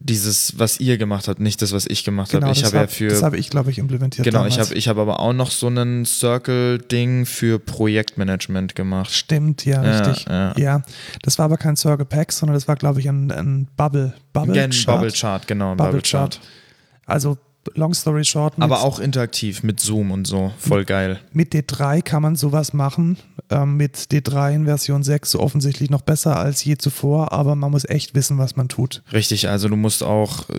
dieses, 0.01 0.57
was 0.57 0.79
ihr 0.79 0.97
gemacht 0.97 1.27
habt, 1.27 1.39
nicht 1.39 1.61
das, 1.61 1.73
was 1.73 1.85
ich 1.85 2.03
gemacht 2.05 2.31
Genau, 2.31 2.47
habe. 2.47 2.53
Ich 2.55 2.61
das 2.61 2.67
habe 2.69 2.77
ja 2.77 2.83
hab- 2.83 2.91
für. 2.91 3.07
Das 3.09 3.21
habe 3.23 3.37
ich, 3.37 3.49
glaube 3.49 3.69
ich, 3.69 3.77
implementiert. 3.79 4.23
genau, 4.23 4.45
ich 4.45 4.53
damals. 4.53 4.69
habe 4.69 4.77
ich 4.77 4.87
hab 4.87 4.97
aber 4.97 5.19
auch 5.19 5.33
noch 5.33 5.51
so 5.51 5.67
einen 5.67 6.05
Circle-Ding 6.05 7.25
für 7.25 7.59
Projektmanagement 7.59 8.75
gemacht. 8.75 9.11
Stimmt, 9.11 9.65
ja, 9.65 9.83
Ja, 9.83 9.99
richtig. 9.99 10.25
ja. 10.29 10.53
Ja, 10.57 10.81
das 11.21 11.37
war 11.37 11.45
aber 11.45 11.57
kein 11.57 11.75
Circle 11.75 12.05
Pack, 12.05 12.31
sondern 12.31 12.53
das 12.55 12.67
war, 12.67 12.75
glaube 12.77 13.01
ich, 13.01 13.09
ein, 13.09 13.29
ein 13.31 13.67
Bubble. 13.75 14.13
Bubble, 14.31 14.53
Gen- 14.53 14.71
Chart. 14.71 14.85
Bubble 14.99 15.11
Chart, 15.11 15.47
genau, 15.47 15.71
ein 15.71 15.77
Bubble 15.77 15.91
Bubble 15.93 16.01
Chart. 16.09 16.39
Also, 17.05 17.37
long 17.75 17.93
story 17.93 18.23
short, 18.25 18.53
Aber 18.59 18.81
auch 18.81 18.99
interaktiv 18.99 19.63
mit 19.63 19.79
Zoom 19.79 20.11
und 20.11 20.25
so. 20.25 20.51
Voll 20.57 20.85
geil. 20.85 21.19
mit 21.33 21.53
D3 21.53 22.01
kann 22.01 22.21
man 22.23 22.35
sowas 22.35 22.73
machen. 22.73 23.17
Ähm, 23.51 23.77
mit 23.77 23.95
D3 23.97 24.53
in 24.55 24.65
Version 24.65 25.01
6 25.03 25.35
offensichtlich 25.35 25.89
noch 25.89 26.01
besser 26.01 26.37
als 26.37 26.63
je 26.63 26.77
zuvor, 26.77 27.31
aber 27.31 27.55
man 27.55 27.71
muss 27.71 27.83
echt 27.85 28.13
wissen, 28.15 28.37
was 28.37 28.55
man 28.55 28.69
tut. 28.69 29.01
Richtig, 29.11 29.49
also 29.49 29.67
du 29.69 29.75
musst 29.75 30.03
auch, 30.03 30.47
äh, 30.49 30.53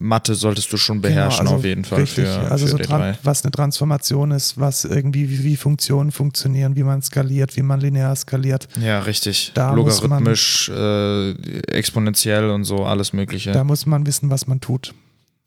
Mathe 0.00 0.34
solltest 0.34 0.70
du 0.72 0.76
schon 0.76 1.00
beherrschen 1.00 1.40
Genau, 1.46 1.50
also 1.52 1.60
auf 1.60 1.64
jeden 1.64 1.84
Fall 1.84 2.00
Richtig, 2.00 2.24
für, 2.26 2.50
also 2.50 2.66
für 2.66 2.72
so 2.72 2.76
D3. 2.78 2.82
dran, 2.86 3.18
was 3.22 3.42
eine 3.44 3.50
Transformation 3.52 4.30
ist, 4.32 4.58
was 4.60 4.84
irgendwie, 4.84 5.30
wie, 5.30 5.44
wie 5.44 5.56
Funktionen 5.56 6.12
funktionieren, 6.12 6.76
wie 6.76 6.82
man 6.82 7.00
skaliert, 7.02 7.56
wie 7.56 7.62
man 7.62 7.80
linear 7.80 8.14
skaliert. 8.16 8.68
Ja, 8.80 9.00
richtig. 9.00 9.52
Da 9.54 9.72
muss 9.74 10.02
man- 10.02 10.10
Logarithmisch, 10.24 10.68
äh, 10.68 11.30
exponentiell 11.72 12.50
und 12.50 12.64
so, 12.64 12.84
alles 12.84 13.12
Mögliche. 13.12 13.52
Da 13.52 13.64
muss 13.64 13.86
man 13.86 14.06
wissen, 14.06 14.30
was 14.30 14.46
man 14.46 14.60
tut. 14.60 14.94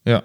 ja. 0.06 0.24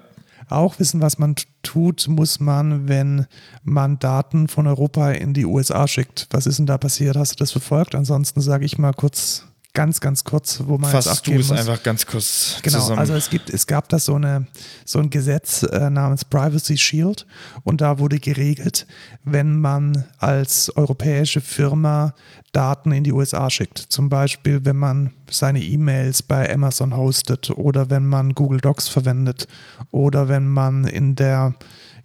Auch 0.49 0.79
wissen, 0.79 1.01
was 1.01 1.17
man 1.17 1.35
tut, 1.63 2.07
muss 2.07 2.39
man, 2.39 2.87
wenn 2.87 3.25
man 3.63 3.99
Daten 3.99 4.47
von 4.47 4.67
Europa 4.67 5.11
in 5.11 5.33
die 5.33 5.45
USA 5.45 5.87
schickt. 5.87 6.27
Was 6.31 6.45
ist 6.45 6.59
denn 6.59 6.65
da 6.65 6.77
passiert? 6.77 7.15
Hast 7.17 7.31
du 7.33 7.35
das 7.37 7.51
verfolgt? 7.51 7.95
Ansonsten 7.95 8.41
sage 8.41 8.65
ich 8.65 8.77
mal 8.77 8.93
kurz, 8.93 9.45
ganz, 9.73 9.99
ganz 9.99 10.23
kurz, 10.23 10.61
wo 10.65 10.77
man 10.77 10.93
jetzt 10.93 11.05
Fasst 11.05 11.27
du 11.27 11.33
es 11.33 11.49
muss. 11.49 11.59
einfach 11.59 11.83
ganz 11.83 12.05
kurz 12.05 12.59
Genau, 12.61 12.79
zusammen. 12.79 12.99
also 12.99 13.13
es 13.13 13.29
gibt, 13.29 13.49
es 13.49 13.67
gab 13.67 13.89
da 13.89 13.99
so 13.99 14.15
eine 14.15 14.47
so 14.85 14.99
ein 14.99 15.09
Gesetz 15.09 15.63
äh, 15.63 15.89
namens 15.89 16.23
Privacy 16.23 16.77
Shield 16.77 17.25
und 17.63 17.81
da 17.81 17.99
wurde 17.99 18.19
geregelt, 18.19 18.87
wenn 19.25 19.59
man 19.59 20.05
als 20.19 20.75
europäische 20.75 21.41
Firma 21.41 22.13
Daten 22.51 22.91
in 22.91 23.03
die 23.03 23.11
USA 23.11 23.49
schickt, 23.49 23.79
zum 23.79 24.07
Beispiel 24.07 24.63
wenn 24.63 24.77
man 24.77 25.11
seine 25.29 25.61
E-Mails 25.61 26.23
bei 26.23 26.51
Amazon 26.53 26.95
hostet 26.95 27.49
oder 27.49 27.89
wenn 27.89 28.05
man 28.05 28.33
Google 28.33 28.61
Docs 28.61 28.87
verwendet 28.87 29.47
oder 29.91 30.29
wenn 30.29 30.47
man 30.47 30.85
in 30.85 31.15
der 31.15 31.55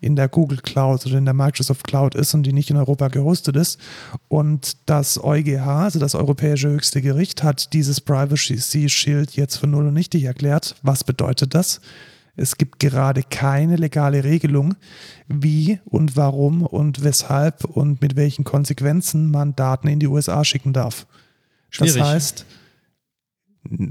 in 0.00 0.16
der 0.16 0.28
Google 0.28 0.58
Cloud 0.58 1.04
oder 1.06 1.18
in 1.18 1.26
der 1.26 1.34
Microsoft 1.34 1.86
Cloud 1.86 2.14
ist 2.14 2.32
und 2.32 2.44
die 2.44 2.54
nicht 2.54 2.70
in 2.70 2.78
Europa 2.78 3.08
gehostet 3.08 3.56
ist. 3.56 3.78
Und 4.28 4.78
das 4.86 5.22
EuGH, 5.22 5.66
also 5.66 5.98
das 5.98 6.14
Europäische 6.14 6.70
Höchste 6.70 7.02
Gericht, 7.02 7.42
hat 7.42 7.74
dieses 7.74 8.00
Privacy 8.00 8.88
Shield 8.88 9.32
jetzt 9.32 9.58
für 9.58 9.66
null 9.66 9.86
und 9.86 9.94
nichtig 9.94 10.24
erklärt. 10.24 10.74
Was 10.82 11.04
bedeutet 11.04 11.54
das? 11.54 11.82
Es 12.40 12.56
gibt 12.56 12.78
gerade 12.78 13.22
keine 13.22 13.76
legale 13.76 14.24
Regelung, 14.24 14.74
wie 15.28 15.78
und 15.84 16.16
warum 16.16 16.62
und 16.62 17.04
weshalb 17.04 17.64
und 17.64 18.00
mit 18.00 18.16
welchen 18.16 18.44
Konsequenzen 18.44 19.30
man 19.30 19.54
Daten 19.54 19.88
in 19.88 20.00
die 20.00 20.06
USA 20.06 20.42
schicken 20.44 20.72
darf. 20.72 21.06
Schwierig. 21.68 21.96
Das 21.96 22.08
heißt, 22.08 22.46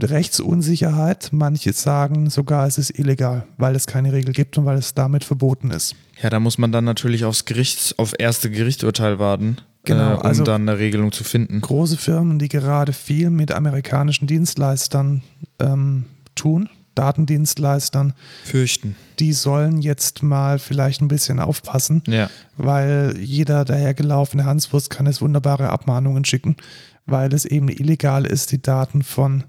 Rechtsunsicherheit, 0.02 1.30
manche 1.32 1.74
sagen 1.74 2.30
sogar, 2.30 2.68
es 2.68 2.78
ist 2.78 2.98
illegal, 2.98 3.46
weil 3.58 3.76
es 3.76 3.86
keine 3.86 4.12
Regel 4.14 4.34
gibt 4.34 4.58
und 4.58 4.66
weil 4.66 4.78
es 4.78 4.94
damit 4.94 5.24
verboten 5.24 5.72
ist. 5.72 5.96
ja, 6.22 6.30
da 6.30 6.40
muss 6.40 6.58
man 6.58 6.72
dann 6.72 6.86
natürlich 6.86 7.24
aufs 7.26 7.46
Gericht, 7.46 7.96
auf 7.98 8.14
erste 8.18 8.50
Gerichtsurteil 8.50 9.20
warten, 9.20 9.58
Genau, 9.86 10.14
äh, 10.14 10.16
um 10.16 10.22
also- 10.22 10.44
dann 10.44 10.68
eine 10.68 10.80
Regelung 10.80 11.12
zu 11.12 11.24
finden. 11.24 11.62
Große 11.62 11.98
Firmen, 11.98 12.40
die 12.40 12.50
gerade 12.50 12.94
viel 12.94 13.30
mit 13.30 13.52
amerikanischen 13.52 14.28
Dienstleistern 14.28 15.22
ähm, 15.60 16.06
tun, 16.36 16.68
Datendienstleistern, 17.00 18.14
Fürchten. 18.44 18.96
die 19.20 19.34
sollen 19.34 19.82
jetzt 19.82 20.22
mal 20.24 20.60
vielleicht 20.60 21.02
ein 21.02 21.08
bisschen 21.08 21.40
aufpassen, 21.40 22.04
Ja. 22.08 22.30
weil 22.58 23.16
jeder 23.20 23.66
dahergelaufene 23.66 24.46
Hanswurst 24.46 24.90
kann 24.90 25.08
es 25.08 25.22
wunderbare 25.22 25.70
Abmahnungen 25.70 26.26
schicken, 26.26 26.56
weil 27.06 27.34
es 27.34 27.46
eben 27.46 27.70
illegal 27.70 28.26
ist, 28.26 28.52
die 28.52 28.62
Daten 28.62 29.02
von 29.04 29.44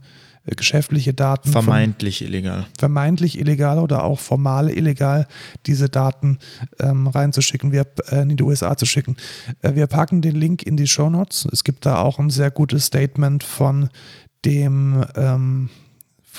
äh, 0.46 0.54
geschäftliche 0.54 1.12
Daten 1.12 1.52
von 1.52 1.62
Vermeintlich 1.64 2.22
illegal. 2.22 2.66
vermeintlich 2.78 3.38
illegal 3.38 3.78
oder 3.78 4.04
auch 4.04 4.18
formal 4.20 4.70
illegal, 4.70 5.26
diese 5.66 5.88
Daten 5.90 6.38
ähm, 6.78 7.06
reinzuschicken, 7.08 7.72
wir, 7.72 7.86
äh, 8.10 8.22
in 8.22 8.36
die 8.38 8.42
USA 8.42 8.76
zu 8.76 8.86
schicken. 8.86 9.16
Äh, 9.60 9.74
wir 9.74 9.86
packen 9.86 10.22
den 10.22 10.36
Link 10.36 10.62
in 10.62 10.76
die 10.78 10.86
Show 10.86 11.10
Notes. 11.10 11.46
Es 11.52 11.62
gibt 11.64 11.84
da 11.84 11.98
auch 11.98 12.18
ein 12.18 12.30
sehr 12.30 12.50
gutes 12.50 12.86
Statement 12.86 13.44
von 13.44 13.90
dem, 14.46 15.04
ähm, 15.16 15.68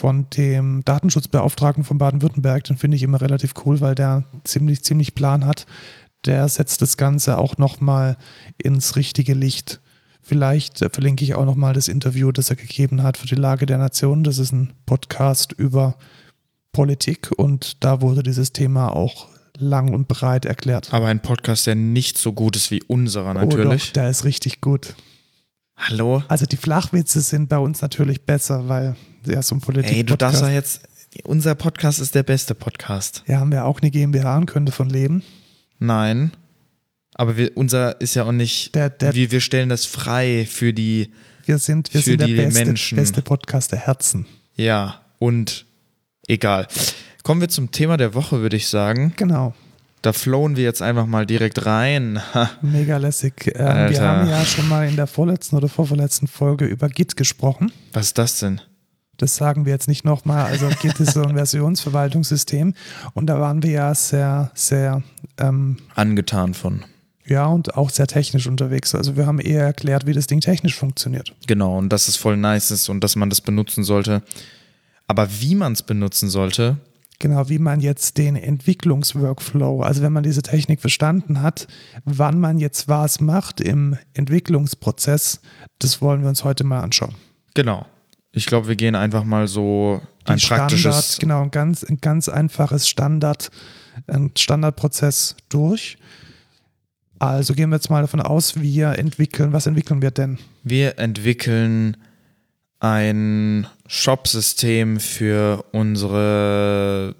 von 0.01 0.27
dem 0.31 0.83
Datenschutzbeauftragten 0.83 1.83
von 1.83 1.99
Baden-Württemberg. 1.99 2.63
Den 2.63 2.75
finde 2.75 2.97
ich 2.97 3.03
immer 3.03 3.21
relativ 3.21 3.53
cool, 3.63 3.81
weil 3.81 3.93
der 3.93 4.23
ziemlich, 4.43 4.83
ziemlich 4.83 5.13
Plan 5.13 5.45
hat. 5.45 5.67
Der 6.25 6.47
setzt 6.49 6.81
das 6.81 6.97
Ganze 6.97 7.37
auch 7.37 7.59
nochmal 7.59 8.17
ins 8.57 8.95
richtige 8.95 9.35
Licht. 9.35 9.79
Vielleicht 10.19 10.79
verlinke 10.79 11.23
ich 11.23 11.35
auch 11.35 11.45
nochmal 11.45 11.73
das 11.73 11.87
Interview, 11.87 12.31
das 12.31 12.49
er 12.49 12.55
gegeben 12.55 13.03
hat 13.03 13.15
für 13.17 13.27
die 13.27 13.35
Lage 13.35 13.67
der 13.67 13.77
Nation. 13.77 14.23
Das 14.23 14.39
ist 14.39 14.51
ein 14.51 14.73
Podcast 14.87 15.51
über 15.51 15.93
Politik 16.71 17.29
und 17.37 17.83
da 17.83 18.01
wurde 18.01 18.23
dieses 18.23 18.53
Thema 18.53 18.95
auch 18.95 19.27
lang 19.59 19.93
und 19.93 20.07
breit 20.07 20.45
erklärt. 20.45 20.91
Aber 20.91 21.05
ein 21.05 21.21
Podcast, 21.21 21.67
der 21.67 21.75
nicht 21.75 22.17
so 22.17 22.33
gut 22.33 22.55
ist 22.55 22.71
wie 22.71 22.81
unserer 22.81 23.31
Oh 23.31 23.45
natürlich. 23.45 23.87
doch, 23.87 23.93
der 23.93 24.09
ist 24.09 24.25
richtig 24.25 24.61
gut. 24.61 24.95
Hallo? 25.77 26.23
Also 26.27 26.45
die 26.45 26.57
Flachwitze 26.57 27.21
sind 27.21 27.49
bei 27.49 27.57
uns 27.57 27.81
natürlich 27.81 28.21
besser, 28.25 28.67
weil 28.69 28.95
ja 29.25 29.41
so 29.41 29.55
ein 29.55 29.61
Politik 29.61 29.91
Ey, 29.97 30.03
du 30.03 30.15
darfst 30.15 30.41
doch 30.41 30.49
jetzt. 30.49 30.81
Unser 31.23 31.55
Podcast 31.55 31.99
ist 31.99 32.15
der 32.15 32.23
beste 32.23 32.55
Podcast. 32.55 33.23
Ja, 33.27 33.39
haben 33.39 33.51
wir 33.51 33.65
auch 33.65 33.81
eine 33.81 33.91
GmbH 33.91 34.37
und 34.37 34.45
können 34.45 34.65
davon 34.65 34.89
leben. 34.89 35.23
Nein. 35.79 36.31
Aber 37.15 37.35
wir, 37.35 37.51
unser 37.57 37.99
ist 37.99 38.15
ja 38.15 38.23
auch 38.23 38.31
nicht. 38.31 38.73
Der- 38.75 38.89
der- 38.89 39.13
wir, 39.13 39.31
wir 39.31 39.41
stellen 39.41 39.67
das 39.69 39.85
frei 39.85 40.47
für 40.49 40.73
die. 40.73 41.11
Wir 41.45 41.57
sind, 41.57 41.93
wir 41.93 42.01
Für 42.01 42.11
sind 42.11 42.19
der 42.21 42.27
die 42.27 42.35
beste, 42.35 42.65
Menschen. 42.65 42.95
beste 42.95 43.21
Podcast 43.21 43.71
der 43.71 43.79
Herzen. 43.79 44.25
Ja, 44.55 45.01
und 45.19 45.65
egal. 46.27 46.67
Kommen 47.23 47.41
wir 47.41 47.49
zum 47.49 47.71
Thema 47.71 47.97
der 47.97 48.13
Woche, 48.13 48.39
würde 48.41 48.55
ich 48.55 48.67
sagen. 48.67 49.13
Genau. 49.17 49.53
Da 50.01 50.13
flowen 50.13 50.55
wir 50.55 50.63
jetzt 50.63 50.81
einfach 50.81 51.05
mal 51.05 51.25
direkt 51.27 51.65
rein. 51.65 52.19
Ha. 52.33 52.49
Mega 52.61 52.97
lässig. 52.97 53.51
Ähm, 53.53 53.89
wir 53.91 54.01
haben 54.01 54.27
ja 54.29 54.43
schon 54.45 54.67
mal 54.67 54.87
in 54.87 54.95
der 54.95 55.05
vorletzten 55.05 55.55
oder 55.55 55.67
vorverletzten 55.69 56.27
Folge 56.27 56.65
über 56.65 56.89
Git 56.89 57.15
gesprochen. 57.15 57.71
Was 57.93 58.07
ist 58.07 58.17
das 58.17 58.39
denn? 58.39 58.61
Das 59.17 59.35
sagen 59.35 59.65
wir 59.65 59.73
jetzt 59.73 59.87
nicht 59.87 60.03
nochmal. 60.03 60.45
Also 60.45 60.67
Git 60.81 60.99
ist 60.99 61.13
so 61.13 61.21
ein 61.21 61.35
Versionsverwaltungssystem 61.35 62.73
und 63.13 63.27
da 63.27 63.39
waren 63.39 63.61
wir 63.61 63.69
ja 63.71 63.93
sehr, 63.93 64.49
sehr 64.55 65.03
ähm, 65.37 65.77
Angetan 65.93 66.55
von. 66.55 66.83
ja 67.27 67.45
und 67.45 67.75
auch 67.77 67.91
sehr 67.91 68.07
technisch 68.07 68.47
unterwegs. 68.47 68.95
Also 68.95 69.15
wir 69.17 69.27
haben 69.27 69.39
eher 69.39 69.65
erklärt, 69.65 70.07
wie 70.07 70.13
das 70.13 70.25
Ding 70.25 70.41
technisch 70.41 70.75
funktioniert. 70.75 71.35
Genau, 71.45 71.77
und 71.77 71.89
dass 71.89 72.07
es 72.07 72.15
voll 72.15 72.37
nice 72.37 72.71
ist 72.71 72.89
und 72.89 73.03
dass 73.03 73.15
man 73.15 73.29
das 73.29 73.41
benutzen 73.41 73.83
sollte. 73.83 74.23
Aber 75.05 75.27
wie 75.41 75.53
man 75.53 75.73
es 75.73 75.83
benutzen 75.83 76.29
sollte, 76.29 76.77
Genau, 77.21 77.49
wie 77.49 77.59
man 77.59 77.81
jetzt 77.81 78.17
den 78.17 78.35
Entwicklungsworkflow, 78.35 79.83
also 79.83 80.01
wenn 80.01 80.11
man 80.11 80.23
diese 80.23 80.41
Technik 80.41 80.81
verstanden 80.81 81.43
hat, 81.43 81.67
wann 82.03 82.39
man 82.39 82.57
jetzt 82.57 82.87
was 82.87 83.21
macht 83.21 83.61
im 83.61 83.95
Entwicklungsprozess, 84.15 85.39
das 85.77 86.01
wollen 86.01 86.23
wir 86.23 86.29
uns 86.29 86.43
heute 86.43 86.63
mal 86.63 86.81
anschauen. 86.81 87.13
genau. 87.53 87.85
Ich 88.33 88.45
glaube, 88.45 88.69
wir 88.69 88.77
gehen 88.77 88.95
einfach 88.95 89.25
mal 89.25 89.49
so 89.49 90.01
Die 90.25 90.31
ein 90.31 90.39
praktisches. 90.39 91.15
Standard, 91.15 91.19
genau, 91.19 91.41
ein 91.41 91.51
ganz, 91.51 91.83
ein 91.83 91.97
ganz 91.99 92.29
einfaches 92.29 92.87
Standard, 92.87 93.51
ein 94.07 94.31
Standardprozess 94.37 95.35
durch. 95.49 95.97
Also 97.19 97.53
gehen 97.53 97.69
wir 97.71 97.75
jetzt 97.75 97.89
mal 97.89 97.99
davon 98.01 98.21
aus, 98.21 98.59
wir 98.59 98.97
entwickeln, 98.97 99.51
was 99.51 99.67
entwickeln 99.67 100.01
wir 100.01 100.11
denn? 100.11 100.39
Wir 100.63 100.97
entwickeln 100.97 101.97
ein 102.81 103.67
Shop-System 103.87 104.99
für 104.99 105.63
unsere? 105.71 107.15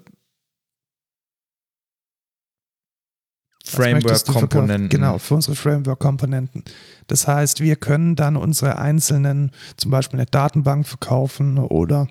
Framework-Komponenten. 3.64 4.88
Genau, 4.90 5.18
für 5.18 5.34
unsere 5.34 5.56
Framework-Komponenten. 5.56 6.64
Das 7.06 7.26
heißt, 7.26 7.60
wir 7.60 7.76
können 7.76 8.16
dann 8.16 8.36
unsere 8.36 8.76
einzelnen, 8.78 9.52
zum 9.76 9.90
Beispiel 9.90 10.18
eine 10.18 10.26
Datenbank 10.26 10.86
verkaufen 10.86 11.58
oder 11.58 12.08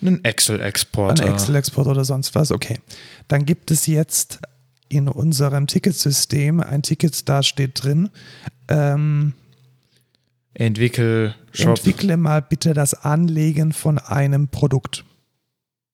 Einen 0.00 0.24
Excel-Exporter. 0.24 1.24
ein 1.24 1.34
Excel-Export 1.34 1.86
oder 1.86 2.04
sonst 2.04 2.34
was. 2.34 2.50
Okay. 2.50 2.80
Dann 3.28 3.44
gibt 3.44 3.70
es 3.70 3.86
jetzt 3.86 4.40
in 4.88 5.06
unserem 5.06 5.66
Ticketsystem 5.66 6.60
ein 6.60 6.82
Ticket, 6.82 7.28
da 7.28 7.42
steht 7.42 7.84
drin, 7.84 8.08
ähm, 8.68 9.34
Entwickel 10.58 11.34
Shop. 11.52 11.76
entwickle 11.78 12.16
mal 12.16 12.40
bitte 12.42 12.72
das 12.74 12.94
Anlegen 12.94 13.72
von 13.72 13.98
einem 13.98 14.48
Produkt. 14.48 15.04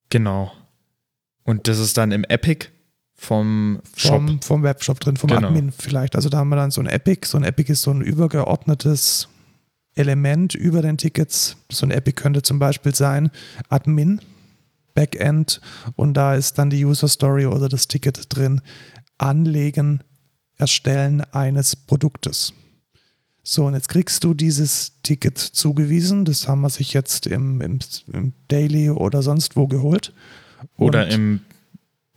genau. 0.09 0.51
Und 1.45 1.67
das 1.67 1.77
ist 1.77 1.97
dann 1.97 2.13
im 2.13 2.23
Epic 2.23 2.67
vom 3.15 3.81
Shop. 3.97 4.15
Vom, 4.25 4.41
vom 4.41 4.63
Webshop 4.63 5.01
drin, 5.01 5.17
vom 5.17 5.29
Genau. 5.29 5.47
Admin 5.49 5.73
vielleicht. 5.77 6.15
Also 6.15 6.29
da 6.29 6.37
haben 6.37 6.47
wir 6.47 6.55
dann 6.55 6.71
so 6.71 6.79
ein 6.79 6.87
Epic. 6.87 7.27
So 7.27 7.37
ein 7.37 7.43
Epic 7.43 7.69
ist 7.69 7.81
so 7.81 7.91
ein 7.91 7.99
übergeordnetes 8.01 9.27
Element 9.95 10.55
über 10.55 10.81
den 10.81 10.97
Tickets. 10.97 11.57
So 11.69 11.85
ein 11.85 11.91
Epic 11.91 12.15
könnte 12.21 12.43
zum 12.43 12.59
Beispiel 12.59 12.95
sein 12.95 13.29
Admin, 13.67 14.21
Backend 14.93 15.59
und 15.97 16.13
da 16.13 16.35
ist 16.35 16.57
dann 16.57 16.69
die 16.69 16.85
User 16.85 17.09
Story 17.09 17.45
oder 17.45 17.67
das 17.67 17.89
Ticket 17.89 18.33
drin. 18.33 18.61
Anlegen, 19.17 20.01
Erstellen 20.55 21.21
eines 21.33 21.75
Produktes. 21.75 22.53
So, 23.43 23.65
und 23.65 23.73
jetzt 23.73 23.89
kriegst 23.89 24.23
du 24.23 24.33
dieses 24.33 24.93
Ticket 25.03 25.37
zugewiesen. 25.37 26.23
Das 26.25 26.47
haben 26.47 26.61
wir 26.61 26.69
sich 26.69 26.93
jetzt 26.93 27.27
im, 27.27 27.59
im, 27.61 27.79
im 28.13 28.33
Daily 28.47 28.89
oder 28.89 29.21
sonst 29.21 29.55
wo 29.57 29.67
geholt. 29.67 30.13
Oder 30.77 31.03
Und- 31.05 31.11
im, 31.13 31.39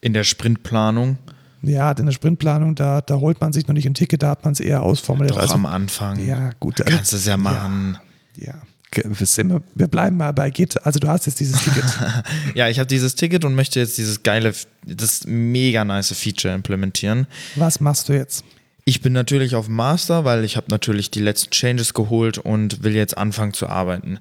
in 0.00 0.12
der 0.12 0.24
Sprintplanung. 0.24 1.18
Ja, 1.62 1.90
in 1.92 2.06
der 2.06 2.12
Sprintplanung, 2.12 2.76
da, 2.76 3.00
da 3.00 3.16
holt 3.16 3.40
man 3.40 3.52
sich 3.52 3.66
noch 3.66 3.74
nicht 3.74 3.86
ein 3.86 3.94
Ticket, 3.94 4.22
da 4.22 4.28
hat 4.30 4.44
man 4.44 4.52
es 4.52 4.60
eher 4.60 4.82
ausformuliert. 4.82 5.34
Doch 5.34 5.40
Also, 5.42 5.54
am 5.54 5.66
Anfang. 5.66 6.24
ja, 6.24 6.52
gut. 6.60 6.78
Da 6.78 6.84
kannst 6.84 7.12
du 7.12 7.16
es 7.16 7.24
ja 7.26 7.36
machen. 7.36 7.98
Ja. 8.36 8.54
Wir, 8.92 9.26
sind, 9.26 9.50
wir- 9.50 9.62
wir 9.74 9.88
bleiben 9.88 10.16
mal 10.16 10.32
bei 10.32 10.48
Git. 10.50 10.86
Also 10.86 11.00
du 11.00 11.08
hast 11.08 11.26
jetzt 11.26 11.40
dieses 11.40 11.60
Ticket. 11.64 11.84
Ja, 12.54 12.68
ich 12.68 12.78
habe 12.78 12.86
dieses 12.86 13.16
Ticket 13.16 13.44
und 13.44 13.54
möchte 13.56 13.80
jetzt 13.80 13.98
dieses 13.98 14.22
geile, 14.22 14.54
das 14.86 15.24
mega 15.26 15.84
nice 15.84 16.12
Feature 16.12 16.54
implementieren. 16.54 17.26
Was 17.56 17.80
machst 17.80 18.08
du 18.08 18.12
jetzt? 18.12 18.44
Ich 18.88 19.00
bin 19.00 19.12
natürlich 19.12 19.56
auf 19.56 19.66
Master, 19.68 20.24
weil 20.24 20.44
ich 20.44 20.56
habe 20.56 20.68
natürlich 20.70 21.10
die 21.10 21.20
letzten 21.20 21.50
Changes 21.50 21.92
geholt 21.92 22.38
und 22.38 22.84
will 22.84 22.94
jetzt 22.94 23.18
anfangen 23.18 23.52
zu 23.52 23.66
arbeiten. 23.68 24.20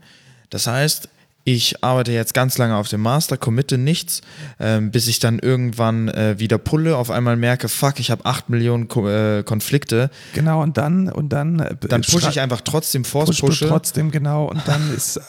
Das 0.50 0.66
heißt, 0.66 1.08
ich 1.44 1.84
arbeite 1.84 2.12
jetzt 2.12 2.34
ganz 2.34 2.58
lange 2.58 2.76
auf 2.76 2.88
dem 2.88 3.02
Master, 3.02 3.38
committe 3.38 3.78
nichts, 3.78 4.22
ähm, 4.60 4.90
bis 4.90 5.08
ich 5.08 5.20
dann 5.20 5.38
irgendwann 5.38 6.08
äh, 6.08 6.40
wieder 6.40 6.58
pulle, 6.58 6.98
auf 6.98 7.12
einmal 7.12 7.36
merke, 7.38 7.70
fuck, 7.70 8.00
ich 8.00 8.10
habe 8.10 8.26
8 8.26 8.50
Millionen 8.50 8.88
Ko 8.88 9.08
äh, 9.08 9.44
Konflikte. 9.44 10.10
Genau, 10.34 10.64
und 10.64 10.78
dann 10.78 11.10
und 11.10 11.30
dann, 11.30 11.60
äh, 11.60 11.76
Dann 11.88 12.02
pushe 12.02 12.30
ich 12.32 12.40
einfach 12.40 12.62
trotzdem 12.62 13.06
Force 13.06 13.28
pushst 13.28 13.42
du 13.44 13.46
pushe, 13.46 13.68
trotzdem, 13.68 14.10
genau, 14.10 14.46
und 14.46 14.68
dann 14.68 14.92
ist 14.98 15.18
äh, 15.18 15.22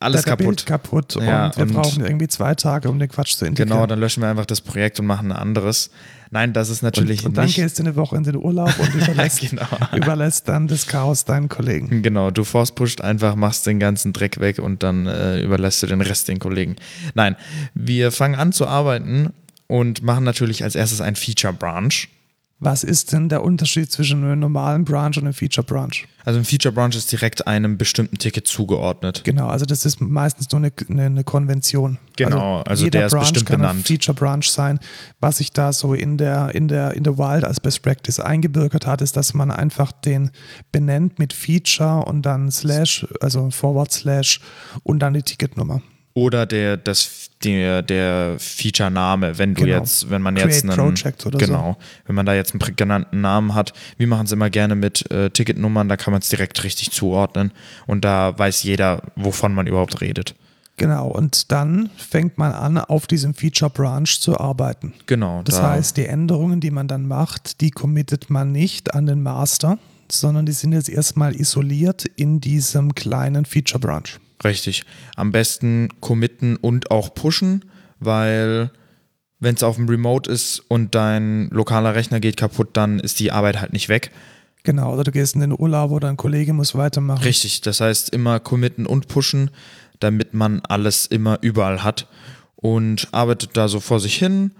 alles 0.00 0.24
kaputt. 0.24 0.66
Kaputt 0.66 1.14
Ja, 1.14 1.46
und 1.46 1.56
wir 1.56 1.62
und- 1.62 1.74
brauchen 1.74 2.04
irgendwie 2.04 2.26
zwei 2.26 2.56
Tage, 2.56 2.90
um 2.90 2.98
den 2.98 3.08
Quatsch 3.08 3.36
zu 3.36 3.44
integrieren. 3.44 3.68
Genau, 3.78 3.86
dann 3.86 4.00
löschen 4.00 4.24
wir 4.24 4.28
einfach 4.30 4.46
das 4.46 4.60
Projekt 4.60 4.98
und 4.98 5.06
machen 5.06 5.30
ein 5.30 5.38
anderes. 5.38 5.90
Nein, 6.32 6.52
das 6.52 6.68
ist 6.70 6.82
natürlich 6.82 7.20
und, 7.20 7.30
und 7.30 7.36
dann 7.38 7.46
nicht. 7.46 7.56
gehst 7.56 7.78
du 7.78 7.82
eine 7.82 7.96
Woche 7.96 8.16
in 8.16 8.22
den 8.22 8.36
Urlaub 8.36 8.72
und 8.78 8.94
überlässt, 8.94 9.40
Genau. 9.40 9.66
überlässt 9.94 10.48
dann 10.48 10.68
das 10.68 10.86
Chaos 10.86 11.24
deinen 11.24 11.48
Kollegen. 11.48 12.02
Genau, 12.02 12.30
du 12.30 12.44
force 12.44 12.72
pusht 12.72 13.00
einfach, 13.00 13.34
machst 13.34 13.66
den 13.66 13.80
ganzen 13.80 14.12
Dreck 14.12 14.38
weg 14.38 14.58
und 14.60 14.82
dann 14.84 15.06
äh, 15.06 15.40
überlässt 15.42 15.82
du 15.82 15.86
den 15.88 16.00
Rest 16.00 16.28
den 16.28 16.38
Kollegen. 16.38 16.76
Nein, 17.14 17.34
wir 17.74 18.12
fangen 18.12 18.36
an 18.36 18.52
zu 18.52 18.66
arbeiten 18.68 19.32
und 19.66 20.02
machen 20.02 20.24
natürlich 20.24 20.62
als 20.62 20.74
erstes 20.76 21.00
ein 21.00 21.16
Feature 21.16 21.52
Branch. 21.52 21.90
Was 22.62 22.84
ist 22.84 23.12
denn 23.12 23.30
der 23.30 23.42
Unterschied 23.42 23.90
zwischen 23.90 24.22
einem 24.22 24.38
normalen 24.38 24.84
Branch 24.84 25.16
und 25.16 25.24
einem 25.24 25.32
Feature 25.32 25.66
Branch? 25.66 26.06
Also 26.26 26.38
ein 26.38 26.44
Feature 26.44 26.74
Branch 26.74 26.94
ist 26.94 27.10
direkt 27.10 27.46
einem 27.46 27.78
bestimmten 27.78 28.18
Ticket 28.18 28.46
zugeordnet. 28.46 29.22
Genau, 29.24 29.48
also 29.48 29.64
das 29.64 29.86
ist 29.86 30.02
meistens 30.02 30.50
nur 30.52 30.60
eine, 30.60 30.72
eine, 30.90 31.06
eine 31.06 31.24
Konvention. 31.24 31.96
Genau, 32.16 32.60
also 32.60 32.84
jeder 32.84 32.98
der 32.98 33.06
ist 33.06 33.12
Branch 33.12 33.20
bestimmt 33.22 33.46
kann 33.46 33.60
benannt. 33.60 33.80
ein 33.80 33.84
Feature 33.84 34.14
Branch 34.14 34.44
sein. 34.44 34.78
Was 35.20 35.38
sich 35.38 35.52
da 35.52 35.72
so 35.72 35.94
in 35.94 36.18
der, 36.18 36.54
in 36.54 36.68
der, 36.68 36.92
in 36.92 37.02
der 37.02 37.16
Wild 37.16 37.44
als 37.44 37.60
Best 37.60 37.82
Practice 37.82 38.20
eingebürgert 38.20 38.86
hat, 38.86 39.00
ist, 39.00 39.16
dass 39.16 39.32
man 39.32 39.50
einfach 39.50 39.90
den 39.90 40.30
benennt 40.70 41.18
mit 41.18 41.32
Feature 41.32 42.04
und 42.04 42.22
dann 42.26 42.50
Slash, 42.50 43.06
also 43.22 43.50
Forward 43.50 43.90
Slash 43.90 44.40
und 44.82 44.98
dann 44.98 45.14
die 45.14 45.22
Ticketnummer. 45.22 45.80
Oder 46.14 46.44
der, 46.44 46.76
das, 46.76 47.30
der, 47.44 47.82
der 47.82 48.36
Feature-Name, 48.38 49.38
wenn 49.38 49.54
du 49.54 49.64
Genau. 49.64 49.78
jetzt, 49.78 50.10
wenn 50.10 50.22
man 50.22 50.36
jetzt 50.36 50.62
Create 50.62 50.78
einen, 50.78 50.94
Project 50.94 51.26
oder 51.26 51.38
so. 51.38 51.46
genau, 51.46 51.76
wenn 52.06 52.16
man 52.16 52.26
da 52.26 52.34
jetzt 52.34 52.52
einen 52.52 52.58
prägnanten 52.58 53.20
Namen 53.20 53.54
hat, 53.54 53.72
wir 53.96 54.08
machen 54.08 54.26
es 54.26 54.32
immer 54.32 54.50
gerne 54.50 54.74
mit 54.74 55.08
äh, 55.10 55.30
Ticketnummern, 55.30 55.88
da 55.88 55.96
kann 55.96 56.12
man 56.12 56.20
es 56.20 56.28
direkt 56.28 56.64
richtig 56.64 56.90
zuordnen 56.90 57.52
und 57.86 58.04
da 58.04 58.36
weiß 58.36 58.64
jeder, 58.64 59.02
wovon 59.14 59.54
man 59.54 59.68
überhaupt 59.68 60.00
redet. 60.00 60.34
Genau, 60.76 61.08
und 61.08 61.52
dann 61.52 61.90
fängt 61.96 62.38
man 62.38 62.52
an, 62.52 62.78
auf 62.78 63.06
diesem 63.06 63.34
Feature 63.34 63.70
Branch 63.70 64.08
zu 64.08 64.40
arbeiten. 64.40 64.94
Genau. 65.06 65.42
Das 65.44 65.56
da, 65.56 65.72
heißt, 65.72 65.96
die 65.96 66.06
Änderungen, 66.06 66.60
die 66.60 66.70
man 66.70 66.88
dann 66.88 67.06
macht, 67.06 67.60
die 67.60 67.70
committet 67.70 68.30
man 68.30 68.50
nicht 68.50 68.94
an 68.94 69.04
den 69.04 69.22
Master, 69.22 69.78
sondern 70.10 70.46
die 70.46 70.52
sind 70.52 70.72
jetzt 70.72 70.88
erstmal 70.88 71.36
isoliert 71.36 72.06
in 72.16 72.40
diesem 72.40 72.94
kleinen 72.94 73.44
Feature 73.44 73.78
Branch. 73.78 74.08
Richtig. 74.42 74.84
Am 75.16 75.32
besten 75.32 75.88
committen 76.00 76.56
und 76.56 76.90
auch 76.90 77.14
pushen, 77.14 77.64
weil 77.98 78.70
wenn 79.38 79.54
es 79.54 79.62
auf 79.62 79.76
dem 79.76 79.88
Remote 79.88 80.30
ist 80.30 80.62
und 80.68 80.94
dein 80.94 81.48
lokaler 81.50 81.94
Rechner 81.94 82.20
geht 82.20 82.36
kaputt, 82.36 82.70
dann 82.74 83.00
ist 83.00 83.20
die 83.20 83.32
Arbeit 83.32 83.60
halt 83.60 83.72
nicht 83.72 83.88
weg. 83.88 84.10
Genau, 84.62 84.92
oder 84.92 85.04
du 85.04 85.12
gehst 85.12 85.34
in 85.34 85.40
den 85.40 85.58
Urlaub 85.58 85.90
oder 85.90 86.08
ein 86.08 86.18
Kollege 86.18 86.52
muss 86.52 86.74
weitermachen. 86.74 87.22
Richtig. 87.22 87.62
Das 87.62 87.80
heißt 87.80 88.10
immer 88.10 88.40
committen 88.40 88.86
und 88.86 89.08
pushen, 89.08 89.50
damit 89.98 90.34
man 90.34 90.60
alles 90.60 91.06
immer 91.06 91.38
überall 91.40 91.82
hat 91.82 92.06
und 92.56 93.08
arbeitet 93.12 93.56
da 93.56 93.68
so 93.68 93.80
vor 93.80 94.00
sich 94.00 94.16
hin. 94.16 94.52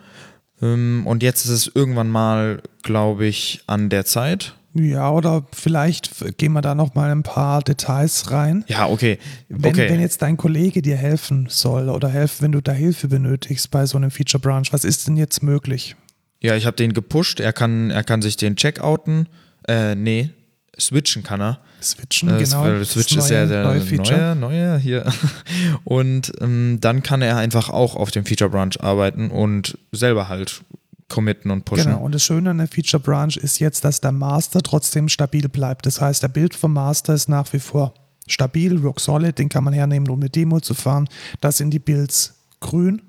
Ähm, 0.63 1.07
Und 1.07 1.23
jetzt 1.23 1.45
ist 1.45 1.51
es 1.51 1.73
irgendwann 1.75 2.09
mal, 2.09 2.63
glaube 2.83 3.27
ich, 3.27 3.63
an 3.67 3.91
der 3.91 4.05
Zeit. 4.07 4.55
Ja, 4.75 5.11
oder 5.11 5.45
vielleicht 5.53 6.39
gehen 6.39 6.53
wir 6.53 6.61
da 6.61 6.75
noch 6.75 6.95
mal 6.95 7.11
ein 7.11 7.23
paar 7.23 7.61
Details 7.63 8.31
rein. 8.31 8.65
Ja, 8.69 8.87
okay. 8.89 9.19
Wenn, 9.49 9.73
okay. 9.73 9.91
wenn 9.91 10.01
jetzt 10.01 10.23
dein 10.23 10.37
Kollege 10.37 10.81
dir 10.81 10.97
helfen 10.97 11.47
soll 11.51 11.89
oder 11.89 12.09
helfen, 12.09 12.43
wenn 12.43 12.53
du 12.53 12.61
da 12.61 12.73
Hilfe 12.73 13.09
benötigst 13.09 13.71
bei 13.71 13.87
so 13.87 13.97
einem 13.97 14.11
Feature 14.11 14.41
Branch, 14.41 14.67
was 14.71 14.85
ist 14.85 15.09
denn 15.09 15.17
jetzt 15.17 15.43
möglich? 15.43 15.97
Ja, 16.41 16.55
ich 16.55 16.67
habe 16.67 16.77
den 16.77 16.93
gepusht. 16.93 17.41
Er 17.41 17.53
kann, 17.53 17.91
er 17.91 18.05
kann 18.05 18.23
sich 18.23 18.37
den 18.37 18.57
checkouten. 18.57 19.29
Äh, 19.67 19.95
nee, 19.97 20.31
switchen 20.79 21.23
kann 21.23 21.41
er. 21.41 21.59
Switchen, 21.83 22.29
Äh, 22.29 22.43
genau. 22.45 22.85
Switch 22.85 23.17
ist 23.17 23.31
ja 23.31 23.47
der 23.47 23.65
neue 23.65 23.81
Feature. 23.81 24.35
neue, 24.37 24.37
neue 24.37 24.79
hier. 24.79 25.13
Und 25.85 26.33
ähm, 26.41 26.79
dann 26.81 27.03
kann 27.03 27.23
er 27.23 27.37
einfach 27.37 27.71
auch 27.71 27.97
auf 27.97 28.11
dem 28.11 28.25
Feature 28.25 28.51
Branch 28.51 28.75
arbeiten 28.81 29.31
und 29.31 29.79
selber 29.93 30.29
halt 30.29 30.63
committen 31.11 31.51
und 31.51 31.67
pushen. 31.67 31.85
Genau, 31.85 32.01
und 32.01 32.15
das 32.15 32.23
Schöne 32.23 32.51
an 32.51 32.59
der 32.59 32.69
Feature 32.69 33.03
Branch 33.03 33.37
ist 33.37 33.59
jetzt, 33.59 33.85
dass 33.85 34.01
der 34.01 34.13
Master 34.13 34.63
trotzdem 34.63 35.09
stabil 35.09 35.49
bleibt. 35.49 35.85
Das 35.85 36.01
heißt, 36.01 36.23
der 36.23 36.29
Bild 36.29 36.55
vom 36.55 36.73
Master 36.73 37.13
ist 37.13 37.29
nach 37.29 37.53
wie 37.53 37.59
vor 37.59 37.93
stabil, 38.27 38.79
rock 38.79 39.01
solid, 39.01 39.39
den 39.39 39.49
kann 39.49 39.65
man 39.65 39.75
hernehmen, 39.75 40.09
um 40.09 40.21
eine 40.21 40.31
Demo 40.31 40.61
zu 40.61 40.73
fahren. 40.73 41.09
Da 41.41 41.53
sind 41.53 41.73
die 41.73 41.79
Builds 41.81 42.35
grün, 42.61 43.03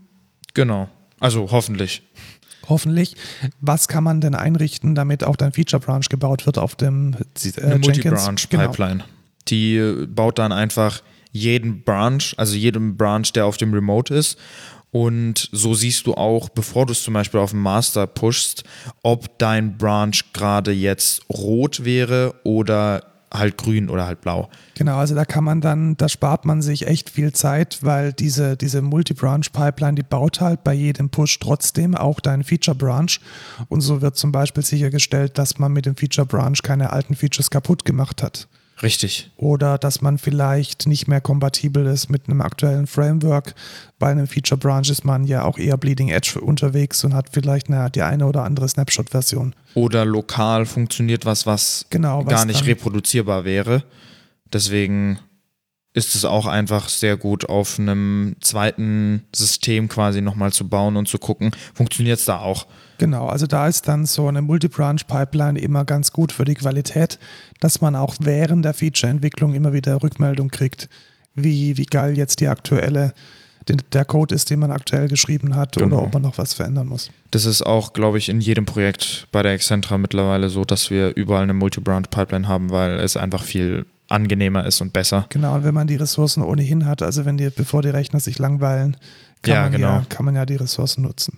Genau. 0.53 0.89
Also 1.19 1.49
hoffentlich. 1.51 2.03
hoffentlich. 2.67 3.15
Was 3.59 3.87
kann 3.87 4.03
man 4.03 4.21
denn 4.21 4.35
einrichten, 4.35 4.95
damit 4.95 5.23
auch 5.23 5.35
dein 5.35 5.53
Feature 5.53 5.81
Branch 5.81 6.05
gebaut 6.09 6.45
wird 6.45 6.57
auf 6.57 6.75
dem 6.75 7.13
äh, 7.13 7.61
Eine 7.61 7.75
Jenkins? 7.75 8.03
Genau. 8.03 8.25
Multi-Branch-Pipeline. 8.25 9.03
Die 9.47 9.77
äh, 9.77 10.07
baut 10.07 10.39
dann 10.39 10.51
einfach 10.51 11.01
jeden 11.31 11.83
Branch, 11.83 12.21
also 12.37 12.55
jedem 12.55 12.97
Branch, 12.97 13.25
der 13.33 13.45
auf 13.45 13.57
dem 13.57 13.73
Remote 13.73 14.13
ist. 14.13 14.37
Und 14.91 15.49
so 15.53 15.73
siehst 15.73 16.05
du 16.05 16.15
auch, 16.15 16.49
bevor 16.49 16.85
du 16.85 16.91
es 16.91 17.03
zum 17.03 17.13
Beispiel 17.13 17.39
auf 17.39 17.51
dem 17.51 17.61
Master 17.61 18.07
pushst, 18.07 18.63
ob 19.03 19.39
dein 19.39 19.77
Branch 19.77 20.11
gerade 20.33 20.71
jetzt 20.71 21.21
rot 21.29 21.85
wäre 21.85 22.35
oder 22.43 23.11
halt 23.33 23.57
grün 23.57 23.89
oder 23.89 24.05
halt 24.05 24.21
blau. 24.21 24.49
Genau, 24.75 24.97
also 24.97 25.15
da 25.15 25.25
kann 25.25 25.43
man 25.43 25.61
dann, 25.61 25.95
da 25.95 26.09
spart 26.09 26.45
man 26.45 26.61
sich 26.61 26.87
echt 26.87 27.09
viel 27.09 27.31
Zeit, 27.31 27.79
weil 27.81 28.13
diese, 28.13 28.57
diese 28.57 28.81
Multi-Branch-Pipeline, 28.81 29.95
die 29.95 30.03
baut 30.03 30.41
halt 30.41 30.63
bei 30.63 30.73
jedem 30.73 31.09
Push 31.09 31.39
trotzdem 31.39 31.95
auch 31.95 32.19
deinen 32.19 32.43
Feature-Branch. 32.43 33.11
Und 33.69 33.81
so 33.81 34.01
wird 34.01 34.17
zum 34.17 34.31
Beispiel 34.31 34.63
sichergestellt, 34.63 35.37
dass 35.37 35.59
man 35.59 35.71
mit 35.71 35.85
dem 35.85 35.95
Feature-Branch 35.95 36.57
keine 36.63 36.91
alten 36.91 37.15
Features 37.15 37.49
kaputt 37.49 37.85
gemacht 37.85 38.21
hat. 38.21 38.47
Richtig. 38.81 39.29
Oder 39.37 39.77
dass 39.77 40.01
man 40.01 40.17
vielleicht 40.17 40.87
nicht 40.87 41.07
mehr 41.07 41.21
kompatibel 41.21 41.85
ist 41.85 42.09
mit 42.09 42.27
einem 42.27 42.41
aktuellen 42.41 42.87
Framework. 42.87 43.53
Bei 43.99 44.09
einem 44.09 44.27
Feature 44.27 44.57
Branch 44.57 44.89
ist 44.89 45.05
man 45.05 45.25
ja 45.25 45.43
auch 45.43 45.57
eher 45.57 45.77
Bleeding 45.77 46.09
Edge 46.09 46.39
unterwegs 46.39 47.03
und 47.03 47.13
hat 47.13 47.29
vielleicht 47.31 47.69
eine, 47.69 47.91
die 47.91 48.01
eine 48.01 48.25
oder 48.25 48.43
andere 48.43 48.67
Snapshot-Version. 48.67 49.53
Oder 49.75 50.05
lokal 50.05 50.65
funktioniert 50.65 51.25
was, 51.25 51.45
was 51.45 51.85
genau, 51.89 52.23
gar 52.23 52.45
nicht 52.45 52.65
reproduzierbar 52.65 53.45
wäre. 53.45 53.83
Deswegen 54.51 55.19
ist 55.93 56.15
es 56.15 56.23
auch 56.23 56.45
einfach 56.45 56.87
sehr 56.87 57.17
gut, 57.17 57.49
auf 57.49 57.77
einem 57.77 58.35
zweiten 58.39 59.23
System 59.35 59.89
quasi 59.89 60.21
nochmal 60.21 60.53
zu 60.53 60.69
bauen 60.69 60.95
und 60.95 61.07
zu 61.07 61.17
gucken, 61.17 61.51
funktioniert 61.73 62.19
es 62.19 62.25
da 62.25 62.39
auch. 62.39 62.65
Genau, 62.97 63.27
also 63.27 63.45
da 63.45 63.67
ist 63.67 63.87
dann 63.87 64.05
so 64.05 64.27
eine 64.27 64.41
Multi-Branch-Pipeline 64.41 65.59
immer 65.59 65.83
ganz 65.83 66.13
gut 66.13 66.31
für 66.31 66.45
die 66.45 66.53
Qualität, 66.53 67.19
dass 67.59 67.81
man 67.81 67.95
auch 67.95 68.15
während 68.19 68.63
der 68.63 68.73
Feature-Entwicklung 68.73 69.53
immer 69.53 69.73
wieder 69.73 70.01
Rückmeldung 70.01 70.49
kriegt, 70.49 70.87
wie, 71.35 71.77
wie 71.77 71.85
geil 71.85 72.17
jetzt 72.17 72.39
die 72.39 72.47
aktuelle 72.47 73.13
der 73.93 74.05
Code 74.05 74.33
ist, 74.33 74.49
den 74.49 74.59
man 74.59 74.71
aktuell 74.71 75.07
geschrieben 75.07 75.55
hat 75.55 75.75
genau. 75.75 75.97
oder 75.97 76.05
ob 76.05 76.13
man 76.13 76.23
noch 76.23 76.37
was 76.37 76.53
verändern 76.53 76.87
muss. 76.87 77.11
Das 77.29 77.45
ist 77.45 77.61
auch, 77.61 77.93
glaube 77.93 78.17
ich, 78.17 78.29
in 78.29 78.41
jedem 78.41 78.65
Projekt 78.65 79.27
bei 79.31 79.43
der 79.43 79.53
Excentra 79.53 79.97
mittlerweile 79.97 80.49
so, 80.49 80.65
dass 80.65 80.89
wir 80.89 81.15
überall 81.15 81.43
eine 81.43 81.53
Multi-Branch-Pipeline 81.53 82.47
haben, 82.47 82.71
weil 82.71 82.99
es 82.99 83.17
einfach 83.17 83.43
viel 83.43 83.85
angenehmer 84.11 84.65
ist 84.65 84.81
und 84.81 84.93
besser. 84.93 85.25
Genau, 85.29 85.55
und 85.55 85.63
wenn 85.63 85.73
man 85.73 85.87
die 85.87 85.95
Ressourcen 85.95 86.43
ohnehin 86.43 86.85
hat, 86.85 87.01
also 87.01 87.25
wenn 87.25 87.37
die, 87.37 87.49
bevor 87.49 87.81
die 87.81 87.89
Rechner 87.89 88.19
sich 88.19 88.39
langweilen, 88.39 88.97
kann, 89.41 89.53
ja, 89.53 89.61
man, 89.63 89.71
genau. 89.71 89.87
ja, 89.87 90.05
kann 90.09 90.25
man 90.25 90.35
ja 90.35 90.45
die 90.45 90.55
Ressourcen 90.55 91.01
nutzen. 91.01 91.37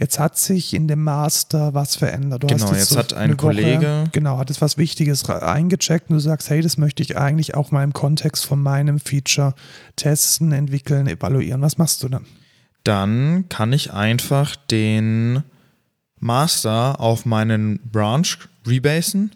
Jetzt 0.00 0.18
hat 0.18 0.38
sich 0.38 0.72
in 0.72 0.88
dem 0.88 1.04
Master 1.04 1.74
was 1.74 1.94
verändert. 1.94 2.42
Du 2.42 2.46
genau, 2.46 2.68
jetzt, 2.68 2.78
jetzt 2.78 2.88
so 2.88 2.98
hat 2.98 3.12
ein 3.12 3.36
Kollege. 3.36 3.80
Woche, 3.80 4.08
genau, 4.12 4.38
hat 4.38 4.48
es 4.48 4.62
was 4.62 4.78
Wichtiges 4.78 5.28
eingecheckt 5.28 6.08
und 6.08 6.14
du 6.14 6.20
sagst, 6.20 6.48
hey, 6.48 6.62
das 6.62 6.78
möchte 6.78 7.02
ich 7.02 7.18
eigentlich 7.18 7.54
auch 7.54 7.70
mal 7.70 7.84
im 7.84 7.92
Kontext 7.92 8.46
von 8.46 8.62
meinem 8.62 8.98
Feature 8.98 9.54
testen, 9.96 10.52
entwickeln, 10.52 11.06
evaluieren. 11.06 11.60
Was 11.60 11.76
machst 11.76 12.02
du 12.02 12.08
dann? 12.08 12.24
Dann 12.82 13.44
kann 13.50 13.74
ich 13.74 13.92
einfach 13.92 14.56
den 14.56 15.42
Master 16.18 16.98
auf 16.98 17.26
meinen 17.26 17.80
Branch 17.84 18.38
rebasen 18.66 19.32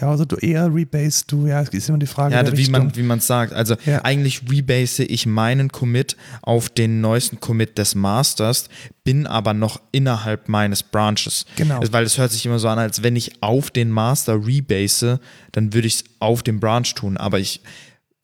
ja, 0.00 0.10
also 0.10 0.24
du 0.24 0.36
eher 0.36 0.72
rebase 0.72 1.24
du, 1.26 1.46
ja, 1.46 1.60
es 1.60 1.70
ist 1.70 1.88
immer 1.88 1.98
die 1.98 2.06
Frage. 2.06 2.34
Ja, 2.34 2.56
wie 2.56 2.70
man 2.70 2.94
wie 2.94 3.02
man 3.02 3.20
sagt. 3.20 3.52
Also 3.52 3.74
ja. 3.84 4.04
eigentlich 4.04 4.42
rebase 4.48 5.04
ich 5.04 5.26
meinen 5.26 5.70
Commit 5.72 6.16
auf 6.42 6.68
den 6.68 7.00
neuesten 7.00 7.40
Commit 7.40 7.78
des 7.78 7.94
Masters, 7.94 8.68
bin 9.02 9.26
aber 9.26 9.54
noch 9.54 9.80
innerhalb 9.90 10.48
meines 10.48 10.82
Branches. 10.82 11.46
Genau. 11.56 11.80
Weil 11.90 12.04
es 12.04 12.16
hört 12.16 12.30
sich 12.30 12.46
immer 12.46 12.58
so 12.58 12.68
an, 12.68 12.78
als 12.78 13.02
wenn 13.02 13.16
ich 13.16 13.42
auf 13.42 13.70
den 13.70 13.90
Master 13.90 14.46
rebase, 14.46 15.18
dann 15.52 15.74
würde 15.74 15.88
ich 15.88 15.96
es 15.96 16.04
auf 16.20 16.42
dem 16.42 16.60
Branch 16.60 16.94
tun. 16.94 17.16
Aber 17.16 17.40
ich 17.40 17.60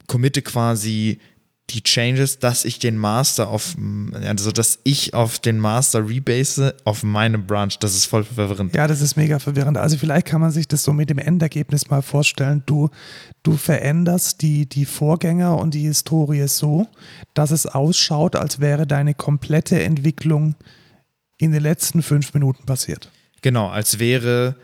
committe 0.06 0.42
quasi 0.42 1.18
die 1.70 1.82
Changes, 1.82 2.38
dass 2.38 2.64
ich 2.64 2.78
den 2.78 2.98
Master 2.98 3.48
auf, 3.48 3.74
also 4.12 4.52
dass 4.52 4.78
ich 4.84 5.14
auf 5.14 5.38
den 5.38 5.58
Master 5.58 6.06
rebase 6.06 6.76
auf 6.84 7.02
meinem 7.02 7.46
Branch, 7.46 7.72
das 7.80 7.94
ist 7.94 8.04
voll 8.04 8.22
verwirrend. 8.22 8.74
Ja, 8.74 8.86
das 8.86 9.00
ist 9.00 9.16
mega 9.16 9.38
verwirrend. 9.38 9.78
Also 9.78 9.96
vielleicht 9.96 10.26
kann 10.26 10.42
man 10.42 10.50
sich 10.50 10.68
das 10.68 10.82
so 10.84 10.92
mit 10.92 11.08
dem 11.08 11.18
Endergebnis 11.18 11.88
mal 11.88 12.02
vorstellen. 12.02 12.62
Du, 12.66 12.90
du 13.42 13.56
veränderst 13.56 14.42
die, 14.42 14.68
die 14.68 14.84
Vorgänger 14.84 15.56
und 15.56 15.72
die 15.72 15.82
Historie 15.82 16.46
so, 16.48 16.86
dass 17.32 17.50
es 17.50 17.66
ausschaut, 17.66 18.36
als 18.36 18.60
wäre 18.60 18.86
deine 18.86 19.14
komplette 19.14 19.82
Entwicklung 19.82 20.56
in 21.38 21.52
den 21.52 21.62
letzten 21.62 22.02
fünf 22.02 22.34
Minuten 22.34 22.66
passiert. 22.66 23.10
Genau, 23.40 23.68
als 23.68 23.98
wäre, 23.98 24.56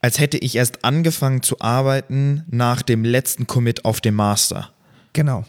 als 0.00 0.18
hätte 0.18 0.36
ich 0.38 0.56
erst 0.56 0.84
angefangen 0.84 1.42
zu 1.42 1.60
arbeiten 1.60 2.44
nach 2.48 2.82
dem 2.82 3.04
letzten 3.04 3.46
Commit 3.46 3.86
auf 3.86 4.02
dem 4.02 4.14
Master. 4.14 4.70
Genau. 5.12 5.44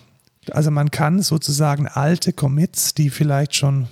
Also 0.51 0.71
man 0.71 0.91
kann 0.91 1.21
sozusagen 1.21 1.87
alte 1.87 2.33
Commits, 2.33 2.93
die 2.93 3.09
vielleicht 3.09 3.55
schon 3.55 3.87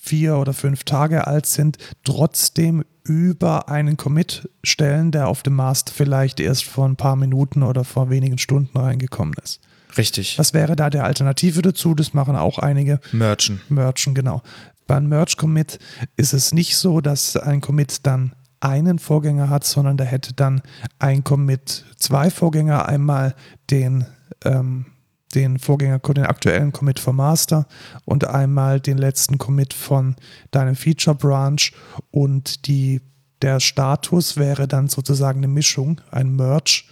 vier 0.00 0.36
oder 0.36 0.52
fünf 0.52 0.84
Tage 0.84 1.26
alt 1.26 1.46
sind, 1.46 1.78
trotzdem 2.04 2.84
über 3.04 3.68
einen 3.68 3.96
Commit 3.96 4.48
stellen, 4.62 5.10
der 5.10 5.28
auf 5.28 5.42
dem 5.42 5.54
Mast 5.54 5.90
vielleicht 5.90 6.40
erst 6.40 6.64
vor 6.64 6.88
ein 6.88 6.96
paar 6.96 7.16
Minuten 7.16 7.62
oder 7.62 7.84
vor 7.84 8.10
wenigen 8.10 8.38
Stunden 8.38 8.76
reingekommen 8.76 9.34
ist. 9.42 9.60
Richtig. 9.96 10.38
Was 10.38 10.54
wäre 10.54 10.76
da 10.76 10.90
der 10.90 11.04
Alternative 11.04 11.62
dazu? 11.62 11.94
Das 11.94 12.14
machen 12.14 12.36
auch 12.36 12.58
einige. 12.58 13.00
Merchen. 13.12 13.60
Merchen, 13.68 14.14
genau. 14.14 14.42
Beim 14.86 15.08
Merge-Commit 15.08 15.78
ist 16.16 16.32
es 16.32 16.52
nicht 16.52 16.76
so, 16.76 17.00
dass 17.00 17.36
ein 17.36 17.60
Commit 17.60 18.06
dann 18.06 18.34
einen 18.60 18.98
Vorgänger 18.98 19.50
hat, 19.50 19.64
sondern 19.64 19.96
der 19.96 20.06
hätte 20.06 20.32
dann 20.34 20.62
ein 20.98 21.24
Commit 21.24 21.84
zwei 21.96 22.30
Vorgänger. 22.30 22.88
Einmal 22.88 23.34
den 23.70 24.06
ähm, 24.44 24.86
den 25.34 25.58
Vorgänger, 25.58 25.98
den 25.98 26.24
aktuellen 26.24 26.72
Commit 26.72 26.98
vom 26.98 27.16
Master 27.16 27.66
und 28.04 28.26
einmal 28.26 28.80
den 28.80 28.98
letzten 28.98 29.38
Commit 29.38 29.74
von 29.74 30.16
deinem 30.50 30.76
Feature 30.76 31.16
Branch 31.16 31.72
und 32.10 32.66
die, 32.66 33.00
der 33.40 33.60
Status 33.60 34.36
wäre 34.36 34.68
dann 34.68 34.88
sozusagen 34.88 35.40
eine 35.40 35.48
Mischung, 35.48 36.00
ein 36.10 36.34
Merge, 36.36 36.84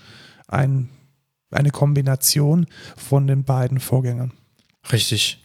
ein, 0.49 0.89
eine 1.51 1.71
Kombination 1.71 2.67
von 2.97 3.27
den 3.27 3.45
beiden 3.45 3.81
Vorgängern. 3.81 4.33
Richtig. 4.93 5.45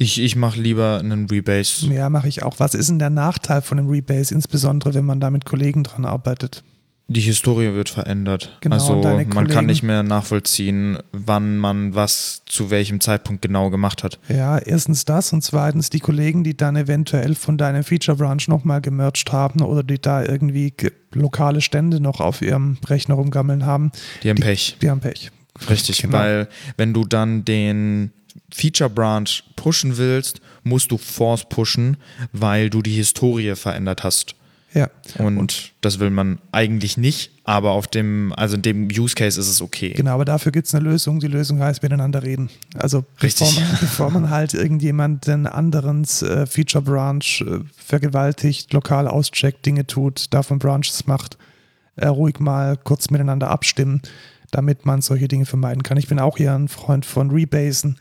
Ich, 0.00 0.20
ich 0.20 0.36
mache 0.36 0.60
lieber 0.60 1.00
einen 1.00 1.26
Rebase. 1.26 1.92
Ja, 1.92 2.08
mache 2.08 2.28
ich 2.28 2.44
auch. 2.44 2.60
Was 2.60 2.74
ist 2.74 2.88
denn 2.88 3.00
der 3.00 3.10
Nachteil 3.10 3.62
von 3.62 3.78
einem 3.78 3.88
Rebase, 3.88 4.32
insbesondere 4.32 4.94
wenn 4.94 5.04
man 5.04 5.18
da 5.18 5.30
mit 5.30 5.44
Kollegen 5.44 5.82
dran 5.82 6.04
arbeitet? 6.04 6.62
Die 7.10 7.22
Historie 7.22 7.72
wird 7.72 7.88
verändert. 7.88 8.58
Genau, 8.60 8.74
also 8.74 8.96
man 9.34 9.48
kann 9.48 9.64
nicht 9.64 9.82
mehr 9.82 10.02
nachvollziehen, 10.02 10.98
wann 11.12 11.56
man 11.56 11.94
was 11.94 12.42
zu 12.44 12.70
welchem 12.70 13.00
Zeitpunkt 13.00 13.40
genau 13.40 13.70
gemacht 13.70 14.04
hat. 14.04 14.18
Ja, 14.28 14.58
erstens 14.58 15.06
das 15.06 15.32
und 15.32 15.42
zweitens 15.42 15.88
die 15.88 16.00
Kollegen, 16.00 16.44
die 16.44 16.54
dann 16.54 16.76
eventuell 16.76 17.34
von 17.34 17.56
deinem 17.56 17.82
Feature 17.82 18.18
Branch 18.18 18.46
nochmal 18.48 18.82
gemerged 18.82 19.32
haben 19.32 19.62
oder 19.62 19.82
die 19.82 19.98
da 19.98 20.22
irgendwie 20.22 20.74
lokale 21.14 21.62
Stände 21.62 21.98
noch 21.98 22.20
auf 22.20 22.42
ihrem 22.42 22.76
Rechner 22.86 23.14
rumgammeln 23.14 23.64
haben. 23.64 23.90
Die 24.22 24.28
haben 24.28 24.36
die, 24.36 24.42
Pech. 24.42 24.76
Die 24.82 24.90
haben 24.90 25.00
Pech. 25.00 25.30
Richtig, 25.70 26.02
genau. 26.02 26.12
weil 26.18 26.48
wenn 26.76 26.92
du 26.92 27.06
dann 27.06 27.42
den 27.44 28.12
Feature 28.52 28.90
Branch 28.90 29.42
pushen 29.56 29.96
willst, 29.96 30.40
musst 30.62 30.90
du 30.90 30.98
Force 30.98 31.48
pushen, 31.48 31.96
weil 32.32 32.68
du 32.70 32.82
die 32.82 32.92
Historie 32.92 33.54
verändert 33.56 34.04
hast. 34.04 34.34
Ja. 34.74 34.90
Und, 35.18 35.38
und, 35.38 35.72
das 35.80 35.98
will 35.98 36.10
man 36.10 36.38
eigentlich 36.52 36.98
nicht, 36.98 37.30
aber 37.44 37.70
auf 37.70 37.86
dem, 37.86 38.34
also 38.36 38.56
in 38.56 38.62
dem 38.62 38.88
Use 38.88 39.14
Case 39.14 39.40
ist 39.40 39.48
es 39.48 39.62
okay. 39.62 39.94
Genau, 39.94 40.12
aber 40.12 40.26
dafür 40.26 40.52
gibt 40.52 40.66
es 40.66 40.74
eine 40.74 40.84
Lösung. 40.84 41.20
Die 41.20 41.26
Lösung 41.26 41.60
heißt 41.60 41.82
miteinander 41.82 42.22
reden. 42.22 42.50
Also 42.76 43.04
Richtig. 43.22 43.48
Bevor, 43.48 43.62
man, 43.62 43.76
bevor 43.80 44.10
man 44.10 44.30
halt 44.30 44.54
irgendjemanden 44.54 45.46
anderen 45.46 46.04
äh, 46.04 46.46
Feature 46.46 46.82
Branch 46.82 47.40
äh, 47.40 47.60
vergewaltigt, 47.76 48.72
lokal 48.72 49.08
auscheckt, 49.08 49.64
Dinge 49.64 49.86
tut, 49.86 50.34
davon 50.34 50.58
Branches 50.58 51.06
macht, 51.06 51.38
äh, 51.96 52.08
ruhig 52.08 52.38
mal 52.38 52.76
kurz 52.76 53.10
miteinander 53.10 53.48
abstimmen, 53.48 54.02
damit 54.50 54.84
man 54.84 55.00
solche 55.00 55.28
Dinge 55.28 55.46
vermeiden 55.46 55.82
kann. 55.82 55.96
Ich 55.96 56.08
bin 56.08 56.18
auch 56.18 56.36
hier 56.36 56.54
ein 56.54 56.68
Freund 56.68 57.06
von 57.06 57.30
Rebasen, 57.30 57.98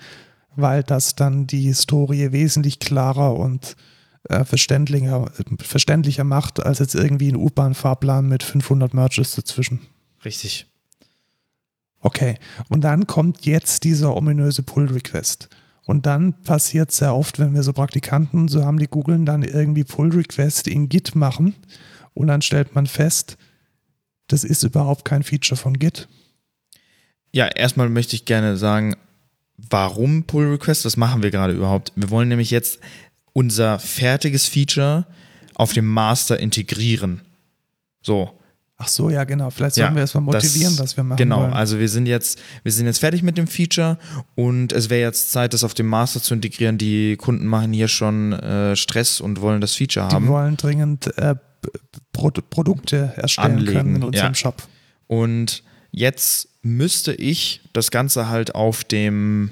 weil 0.57 0.83
das 0.83 1.15
dann 1.15 1.47
die 1.47 1.61
Historie 1.61 2.33
wesentlich 2.33 2.79
klarer 2.79 3.35
und 3.35 3.77
äh, 4.29 4.45
verständlicher, 4.45 5.31
verständlicher 5.59 6.23
macht, 6.23 6.63
als 6.63 6.79
jetzt 6.79 6.95
irgendwie 6.95 7.29
ein 7.31 7.35
U-Bahn-Fahrplan 7.35 8.27
mit 8.27 8.43
500 8.43 8.93
Merges 8.93 9.35
dazwischen. 9.35 9.81
Richtig. 10.25 10.67
Okay, 11.99 12.37
und 12.69 12.81
dann 12.81 13.07
kommt 13.07 13.45
jetzt 13.45 13.83
dieser 13.83 14.15
ominöse 14.15 14.63
Pull-Request. 14.63 15.49
Und 15.85 16.05
dann 16.05 16.41
passiert 16.43 16.91
sehr 16.91 17.15
oft, 17.15 17.39
wenn 17.39 17.53
wir 17.53 17.63
so 17.63 17.73
Praktikanten 17.73 18.49
so 18.49 18.63
haben, 18.63 18.77
die 18.77 18.87
googeln, 18.87 19.25
dann 19.25 19.43
irgendwie 19.43 19.83
Pull-Request 19.83 20.67
in 20.67 20.89
Git 20.89 21.15
machen 21.15 21.55
und 22.13 22.27
dann 22.27 22.41
stellt 22.41 22.75
man 22.75 22.87
fest, 22.87 23.37
das 24.27 24.43
ist 24.43 24.63
überhaupt 24.63 25.05
kein 25.05 25.23
Feature 25.23 25.57
von 25.57 25.79
Git. 25.79 26.07
Ja, 27.31 27.47
erstmal 27.47 27.89
möchte 27.89 28.15
ich 28.15 28.25
gerne 28.25 28.57
sagen, 28.57 28.95
warum 29.57 30.23
Pull 30.23 30.51
Request? 30.51 30.85
Das 30.85 30.97
machen 30.97 31.23
wir 31.23 31.31
gerade 31.31 31.53
überhaupt. 31.53 31.91
Wir 31.95 32.09
wollen 32.09 32.29
nämlich 32.29 32.51
jetzt 32.51 32.79
unser 33.37 33.77
fertiges 33.77 34.47
Feature 34.47 35.05
auf 35.53 35.71
dem 35.73 35.85
Master 35.85 36.39
integrieren. 36.39 37.21
So, 38.01 38.31
Ach 38.79 38.87
so, 38.87 39.09
ja, 39.09 39.23
genau. 39.23 39.49
Vielleicht 39.49 39.73
sollen 39.73 39.87
Ja, 39.89 39.95
wir 39.95 40.01
erstmal 40.01 40.23
motivieren, 40.23 40.75
das- 40.75 40.79
was 40.83 40.97
wir 40.97 41.03
machen 41.03 41.17
Genau, 41.17 41.41
wollen. 41.41 41.53
also 41.53 41.79
wir 41.79 41.89
sind 41.89 42.05
jetzt, 42.05 42.39
wir 42.61 42.71
sind 42.71 42.85
jetzt 42.85 42.99
fertig 42.99 43.23
mit 43.23 43.35
dem 43.35 43.47
Feature 43.47 43.97
und 44.35 44.71
es 44.71 44.91
wäre 44.91 45.01
jetzt 45.01 45.31
Zeit, 45.31 45.53
das 45.55 45.63
auf 45.63 45.73
dem 45.73 45.87
Master 45.87 46.21
zu 46.21 46.35
integrieren. 46.35 46.77
Die 46.77 47.15
Kunden 47.17 47.47
machen 47.47 47.73
hier 47.73 47.87
schon 47.87 48.33
äh, 48.33 48.75
Stress 48.75 49.19
und 49.19 49.41
wollen 49.41 49.61
das 49.61 49.73
Feature 49.73 50.07
Die 50.09 50.13
haben. 50.15 50.27
wollen 50.27 50.57
dringend 50.57 51.07
äh, 51.17 51.33
Pro 52.13 52.29
Produkte 52.29 53.13
erstellen 53.17 53.53
Anlegen, 53.57 53.77
können 53.77 53.95
in 53.95 54.03
unserem 54.03 54.27
ja. 54.33 54.35
Shop. 54.35 54.61
Und 55.07 55.63
jetzt 55.89 56.47
müsste 56.61 57.13
ich 57.15 57.61
das 57.73 57.89
Ganze 57.89 58.29
halt 58.29 58.53
auf 58.53 58.83
dem 58.83 59.49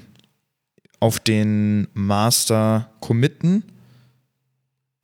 auf 1.00 1.18
den 1.18 1.88
Master 1.94 2.90
committen. 3.00 3.64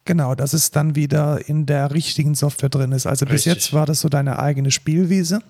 Genau, 0.04 0.34
dass 0.34 0.52
es 0.52 0.70
dann 0.72 0.96
wieder 0.96 1.48
in 1.48 1.66
der 1.66 1.92
richtigen 1.92 2.34
Software 2.34 2.68
drin 2.68 2.92
ist. 2.92 3.06
Also 3.06 3.24
bis 3.24 3.46
Richtig. 3.46 3.52
jetzt 3.54 3.72
war 3.72 3.86
das 3.86 4.00
so 4.00 4.08
deine 4.08 4.38
eigene 4.38 4.70
Spielwiese 4.70 5.40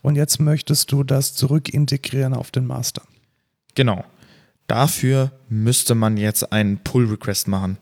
und 0.00 0.16
jetzt 0.16 0.40
möchtest 0.40 0.90
du 0.92 1.04
das 1.04 1.34
zurück 1.34 1.68
integrieren 1.68 2.32
auf 2.32 2.50
den 2.50 2.66
Master. 2.66 3.02
Genau. 3.74 4.04
Dafür 4.66 5.32
müsste 5.48 5.94
man 5.94 6.16
jetzt 6.16 6.52
einen 6.52 6.78
Pull-Request 6.78 7.48
machen. 7.48 7.76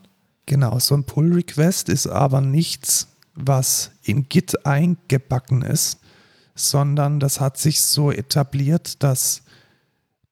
Genau, 0.45 0.77
so 0.79 0.95
ein 0.95 1.05
Pull-Request 1.05 1.87
ist 1.87 2.07
aber 2.07 2.41
nichts, 2.41 3.07
was 3.35 3.91
in 4.03 4.27
Git 4.27 4.65
eingebacken 4.65 5.61
ist, 5.61 5.99
sondern 6.55 7.21
das 7.21 7.39
hat 7.39 7.57
sich 7.57 7.79
so 7.81 8.11
etabliert, 8.11 9.01
dass 9.03 9.43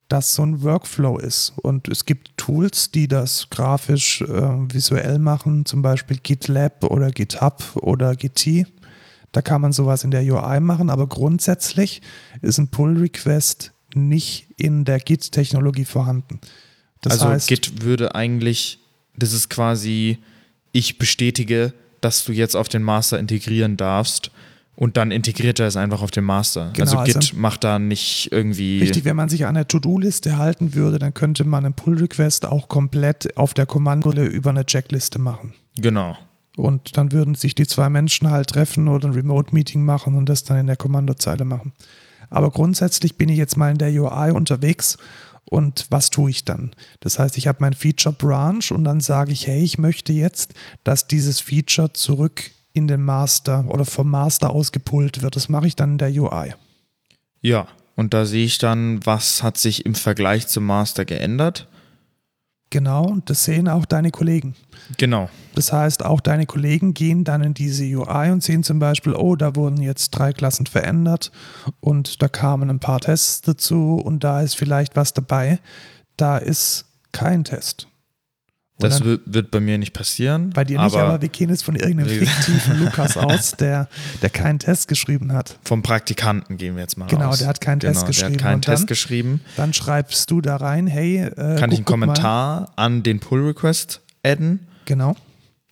das 0.09 0.33
so 0.33 0.43
ein 0.43 0.63
Workflow 0.63 1.17
ist. 1.19 1.53
Und 1.61 1.87
es 1.87 2.05
gibt 2.05 2.35
Tools, 2.35 2.91
die 2.91 3.07
das 3.07 3.49
grafisch 3.49 4.21
äh, 4.21 4.27
visuell 4.27 5.19
machen, 5.19 5.65
zum 5.65 5.81
Beispiel 5.81 6.17
GitLab 6.17 6.83
oder 6.83 7.11
GitHub 7.11 7.63
oder 7.75 8.15
Git. 8.15 8.67
Da 9.31 9.41
kann 9.43 9.61
man 9.61 9.71
sowas 9.71 10.03
in 10.03 10.11
der 10.11 10.21
UI 10.23 10.59
machen, 10.59 10.89
aber 10.89 11.07
grundsätzlich 11.07 12.01
ist 12.41 12.57
ein 12.57 12.69
Pull-Request 12.69 13.71
nicht 13.93 14.47
in 14.57 14.85
der 14.85 14.99
Git-Technologie 14.99 15.85
vorhanden. 15.85 16.39
Das 17.01 17.13
also 17.13 17.27
heißt, 17.27 17.47
Git 17.47 17.83
würde 17.83 18.15
eigentlich, 18.15 18.79
das 19.15 19.33
ist 19.33 19.49
quasi, 19.49 20.17
ich 20.71 20.97
bestätige, 20.97 21.73
dass 22.01 22.25
du 22.25 22.31
jetzt 22.31 22.55
auf 22.55 22.69
den 22.69 22.81
Master 22.81 23.19
integrieren 23.19 23.77
darfst 23.77 24.31
und 24.79 24.95
dann 24.95 25.11
integriert 25.11 25.59
er 25.59 25.67
es 25.67 25.75
einfach 25.75 26.01
auf 26.01 26.09
den 26.09 26.23
Master. 26.23 26.71
Genau, 26.73 26.99
also 26.99 27.03
Git 27.03 27.15
also- 27.17 27.35
macht 27.35 27.65
da 27.65 27.79
nicht 27.79 28.31
irgendwie. 28.31 28.79
Richtig, 28.79 29.03
wenn 29.03 29.17
man 29.17 29.27
sich 29.27 29.45
an 29.45 29.55
der 29.55 29.67
To-Do-Liste 29.67 30.37
halten 30.37 30.73
würde, 30.73 30.99
dann 30.99 31.13
könnte 31.13 31.43
man 31.43 31.65
einen 31.65 31.73
Pull-Request 31.73 32.45
auch 32.45 32.69
komplett 32.69 33.35
auf 33.35 33.53
der 33.53 33.65
Kommandole 33.65 34.25
über 34.25 34.51
eine 34.51 34.65
Checkliste 34.65 35.19
machen. 35.19 35.53
Genau. 35.77 36.17
Und 36.55 36.95
dann 36.95 37.11
würden 37.11 37.35
sich 37.35 37.55
die 37.55 37.67
zwei 37.67 37.89
Menschen 37.89 38.31
halt 38.31 38.51
treffen 38.51 38.87
oder 38.87 39.09
ein 39.09 39.13
Remote-Meeting 39.13 39.83
machen 39.83 40.15
und 40.15 40.29
das 40.29 40.45
dann 40.45 40.59
in 40.59 40.67
der 40.67 40.77
Kommandozeile 40.77 41.43
machen. 41.43 41.73
Aber 42.29 42.49
grundsätzlich 42.49 43.17
bin 43.17 43.27
ich 43.27 43.37
jetzt 43.37 43.57
mal 43.57 43.71
in 43.71 43.79
der 43.79 43.91
UI 43.91 44.31
unterwegs 44.31 44.97
und 45.43 45.87
was 45.89 46.09
tue 46.09 46.29
ich 46.29 46.45
dann? 46.45 46.71
Das 47.01 47.19
heißt, 47.19 47.37
ich 47.37 47.47
habe 47.47 47.57
mein 47.59 47.73
Feature 47.73 48.15
Branch 48.17 48.71
und 48.71 48.85
dann 48.85 49.01
sage 49.01 49.33
ich, 49.33 49.45
hey, 49.45 49.61
ich 49.61 49.77
möchte 49.77 50.13
jetzt, 50.13 50.53
dass 50.85 51.05
dieses 51.05 51.41
Feature 51.41 51.91
zurück 51.91 52.51
in 52.73 52.87
den 52.87 53.03
Master 53.03 53.65
oder 53.67 53.85
vom 53.85 54.09
Master 54.09 54.51
aus 54.51 54.71
gepullt 54.71 55.21
wird. 55.21 55.35
Das 55.35 55.49
mache 55.49 55.67
ich 55.67 55.75
dann 55.75 55.93
in 55.93 55.97
der 55.97 56.09
UI. 56.09 56.53
Ja. 57.41 57.67
Und 57.95 58.13
da 58.13 58.25
sehe 58.25 58.45
ich 58.45 58.59
dann, 58.59 59.05
was 59.05 59.43
hat 59.43 59.57
sich 59.57 59.85
im 59.85 59.93
Vergleich 59.93 60.47
zum 60.47 60.65
Master 60.65 61.03
geändert. 61.03 61.67
Genau, 62.69 63.03
und 63.03 63.29
das 63.29 63.43
sehen 63.43 63.67
auch 63.67 63.85
deine 63.85 64.09
Kollegen. 64.09 64.55
Genau. 64.97 65.29
Das 65.53 65.73
heißt, 65.73 66.05
auch 66.05 66.21
deine 66.21 66.45
Kollegen 66.45 66.93
gehen 66.93 67.25
dann 67.25 67.43
in 67.43 67.53
diese 67.53 67.83
UI 67.83 68.31
und 68.31 68.41
sehen 68.41 68.63
zum 68.63 68.79
Beispiel, 68.79 69.13
oh, 69.13 69.35
da 69.35 69.53
wurden 69.57 69.81
jetzt 69.81 70.11
drei 70.11 70.31
Klassen 70.31 70.65
verändert 70.65 71.33
und 71.81 72.21
da 72.21 72.29
kamen 72.29 72.69
ein 72.69 72.79
paar 72.79 73.01
Tests 73.01 73.41
dazu 73.41 73.95
und 73.95 74.23
da 74.23 74.39
ist 74.39 74.55
vielleicht 74.55 74.95
was 74.95 75.13
dabei. 75.13 75.59
Da 76.15 76.37
ist 76.37 76.85
kein 77.11 77.43
Test. 77.43 77.88
Das 78.79 79.03
wird, 79.03 79.51
bei 79.51 79.59
mir 79.59 79.77
nicht 79.77 79.93
passieren. 79.93 80.51
bei 80.51 80.63
dir 80.63 80.81
nicht, 80.81 80.95
aber 80.95 81.03
aber 81.05 81.21
wir 81.21 81.29
gehen 81.29 81.49
jetzt 81.49 81.63
von 81.63 81.75
irgendeinem 81.75 82.09
fiktiven 82.19 82.79
Lukas 82.83 83.17
aus, 83.17 83.51
der, 83.51 83.87
der 84.21 84.29
keinen 84.29 84.59
Test 84.59 84.87
geschrieben 84.87 85.33
hat. 85.33 85.57
vom 85.63 85.81
Praktikanten 85.83 86.57
gehen 86.57 86.75
wir 86.75 86.81
jetzt 86.83 86.97
mal 86.97 87.07
Genau, 87.07 87.27
aus. 87.29 87.39
der 87.39 87.47
hat 87.49 87.59
keinen 87.61 87.79
Test 87.81 87.95
genau, 88.01 88.07
geschrieben. 88.07 88.33
Der 88.33 88.39
hat 88.39 88.43
keinen 88.43 88.55
Und 88.55 88.61
Test 88.65 88.79
dann- 88.81 88.87
geschrieben. 88.87 89.41
Dann 89.57 89.73
schreibst 89.73 90.31
du 90.31 90.41
da 90.41 90.55
rein, 90.55 90.87
hey, 90.87 91.17
äh, 91.17 91.29
Kann 91.35 91.35
guck, 91.35 91.55
ich 91.57 91.61
einen 91.61 91.71
guck 91.85 91.97
mal. 91.97 92.05
Kommentar 92.07 92.71
an 92.77 93.03
den 93.03 93.19
Pull-Request 93.19 94.01
adden 94.23 94.67
Genau. 94.85 95.15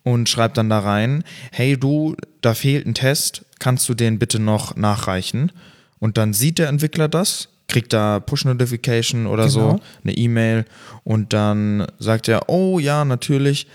und 0.04 0.28
schreib 0.28 0.54
dann 0.54 0.68
da 0.68 0.78
rein, 0.80 1.24
hey 1.52 1.76
du, 1.78 2.14
da 2.40 2.54
fehlt 2.54 2.86
ein 2.86 2.94
Test, 2.94 3.44
kannst 3.58 3.88
du 3.88 3.94
den 3.94 4.18
bitte 4.18 4.38
noch 4.38 4.76
nachreichen? 4.76 5.52
Und 5.98 6.16
dann 6.16 6.32
sieht 6.32 6.58
der 6.58 6.68
Entwickler 6.68 7.08
das, 7.08 7.48
kriegt 7.68 7.92
da 7.92 8.18
Push-Notification 8.20 9.26
oder 9.26 9.48
so, 9.48 9.60
Genau. 9.60 9.80
eine 10.04 10.12
E-Mail 10.14 10.64
und 11.04 11.32
dann 11.32 11.86
sagt 11.98 12.26
er, 12.28 12.48
oh 12.48 12.78
ja, 12.78 13.04
natürlich, 13.04 13.66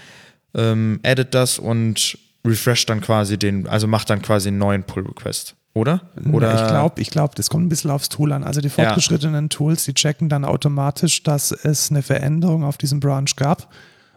ähm, 0.55 0.99
edit 1.03 1.33
das 1.33 1.59
und 1.59 2.17
refresh 2.45 2.85
dann 2.85 3.01
quasi 3.01 3.37
den, 3.37 3.67
also 3.67 3.87
macht 3.87 4.09
dann 4.09 4.21
quasi 4.21 4.49
einen 4.49 4.57
neuen 4.57 4.83
Pull-Request, 4.83 5.55
oder? 5.73 6.01
Oder 6.31 6.53
ich 6.55 6.67
glaube, 6.67 7.01
ich 7.01 7.09
glaub, 7.09 7.35
das 7.35 7.49
kommt 7.49 7.65
ein 7.65 7.69
bisschen 7.69 7.89
aufs 7.91 8.09
Tool 8.09 8.31
an. 8.33 8.43
Also 8.43 8.61
die 8.61 8.69
fortgeschrittenen 8.69 9.49
Tools, 9.49 9.85
die 9.85 9.93
checken 9.93 10.27
dann 10.27 10.43
automatisch, 10.43 11.23
dass 11.23 11.51
es 11.51 11.89
eine 11.89 12.01
Veränderung 12.01 12.63
auf 12.63 12.77
diesem 12.77 12.99
Branch 12.99 13.29
gab 13.35 13.69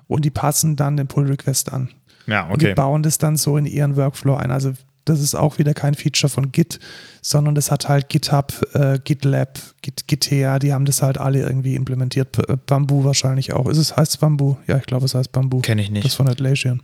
und 0.08 0.24
die 0.24 0.30
passen 0.30 0.76
dann 0.76 0.96
den 0.96 1.06
Pull-Request 1.06 1.72
an. 1.72 1.90
ja, 2.26 2.48
Und 2.48 2.62
die 2.62 2.66
okay. 2.66 2.74
bauen 2.74 3.02
das 3.02 3.18
dann 3.18 3.36
so 3.36 3.56
in 3.56 3.66
ihren 3.66 3.96
Workflow 3.96 4.34
ein. 4.36 4.50
Also 4.50 4.72
das 5.06 5.20
ist 5.20 5.34
auch 5.34 5.58
wieder 5.58 5.72
kein 5.72 5.94
Feature 5.94 6.28
von 6.30 6.52
Git, 6.52 6.78
sondern 7.22 7.54
das 7.54 7.70
hat 7.70 7.88
halt 7.88 8.08
GitHub, 8.10 8.52
äh, 8.74 8.98
GitLab, 9.02 9.58
Git, 9.80 10.06
Gitea, 10.06 10.58
die 10.58 10.72
haben 10.74 10.84
das 10.84 11.00
halt 11.00 11.16
alle 11.18 11.40
irgendwie 11.40 11.74
implementiert. 11.74 12.38
Äh, 12.48 12.56
Bamboo 12.66 13.04
wahrscheinlich 13.04 13.52
auch. 13.54 13.66
Ist 13.68 13.78
es, 13.78 13.96
heißt 13.96 14.20
Bamboo? 14.20 14.58
Ja, 14.66 14.76
ich 14.76 14.84
glaube, 14.84 15.06
es 15.06 15.14
heißt 15.14 15.32
Bamboo. 15.32 15.60
Kenne 15.60 15.80
ich 15.82 15.88
Das 15.92 16.04
nicht. 16.04 16.14
von 16.14 16.28
Atlassian. 16.28 16.82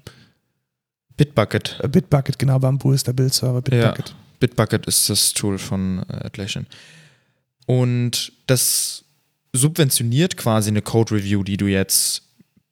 Bitbucket. 1.16 1.78
Äh, 1.82 1.88
Bitbucket, 1.88 2.38
genau, 2.38 2.58
Bamboo 2.58 2.92
ist 2.92 3.06
der 3.06 3.12
Bildserver, 3.12 3.60
Bitbucket. 3.60 4.14
Bitbucket 4.40 4.86
ist 4.86 5.10
das 5.10 5.32
Tool 5.34 5.58
von 5.58 6.04
äh, 6.08 6.26
Atlassian. 6.26 6.66
Und 7.66 8.32
das 8.46 9.04
subventioniert 9.52 10.36
quasi 10.36 10.70
eine 10.70 10.82
Code 10.82 11.14
Review, 11.14 11.42
die 11.44 11.56
du 11.56 11.66
jetzt 11.66 12.22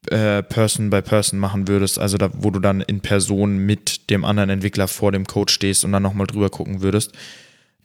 äh, 0.08 0.42
Person 0.42 0.90
by 0.90 1.02
Person 1.02 1.38
machen 1.38 1.68
würdest, 1.68 1.98
also 1.98 2.16
da, 2.16 2.30
wo 2.32 2.50
du 2.50 2.60
dann 2.60 2.80
in 2.80 3.00
Person 3.00 3.58
mit 3.58 4.08
dem 4.10 4.24
anderen 4.24 4.50
Entwickler 4.50 4.88
vor 4.88 5.12
dem 5.12 5.26
Code 5.26 5.52
stehst 5.52 5.84
und 5.84 5.92
dann 5.92 6.02
nochmal 6.02 6.26
drüber 6.26 6.48
gucken 6.48 6.80
würdest. 6.80 7.12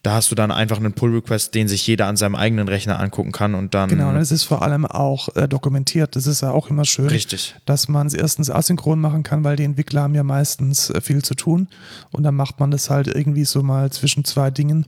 Da 0.01 0.13
hast 0.13 0.29
du 0.29 0.35
dann 0.35 0.51
einfach 0.51 0.77
einen 0.77 0.93
Pull-Request, 0.93 1.55
den 1.55 1.67
sich 1.67 1.87
jeder 1.87 2.05
an 2.05 2.15
seinem 2.15 2.35
eigenen 2.35 2.67
Rechner 2.67 2.99
angucken 2.99 3.31
kann 3.31 3.55
und 3.55 3.73
dann. 3.73 3.89
Genau, 3.89 4.09
und 4.09 4.17
es 4.17 4.31
ist 4.31 4.43
vor 4.43 4.61
allem 4.61 4.85
auch 4.85 5.35
äh, 5.35 5.47
dokumentiert. 5.47 6.15
Das 6.15 6.27
ist 6.27 6.41
ja 6.41 6.51
auch 6.51 6.69
immer 6.69 6.85
schön. 6.85 7.07
Richtig. 7.07 7.55
dass 7.65 7.87
man 7.87 8.05
es 8.05 8.13
erstens 8.13 8.51
asynchron 8.51 9.01
machen 9.01 9.23
kann, 9.23 9.43
weil 9.43 9.55
die 9.55 9.63
Entwickler 9.63 10.03
haben 10.03 10.13
ja 10.13 10.21
meistens 10.21 10.91
äh, 10.91 11.01
viel 11.01 11.23
zu 11.23 11.33
tun 11.33 11.69
und 12.11 12.21
dann 12.21 12.35
macht 12.35 12.59
man 12.59 12.69
das 12.69 12.91
halt 12.91 13.07
irgendwie 13.07 13.45
so 13.45 13.63
mal 13.63 13.91
zwischen 13.91 14.23
zwei 14.25 14.51
Dingen, 14.51 14.85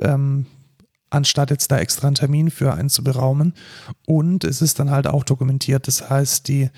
ähm, 0.00 0.46
anstatt 1.14 1.50
jetzt 1.50 1.70
da 1.70 1.78
extra 1.78 2.06
einen 2.08 2.16
Termin 2.16 2.50
für 2.50 2.74
einen 2.74 2.90
zu 2.90 3.02
beraumen. 3.04 3.54
Und 4.06 4.44
es 4.44 4.60
ist 4.62 4.78
dann 4.78 4.90
halt 4.90 5.06
auch 5.06 5.24
dokumentiert. 5.24 5.86
Das 5.88 6.10
heißt, 6.10 6.48
die, 6.48 6.70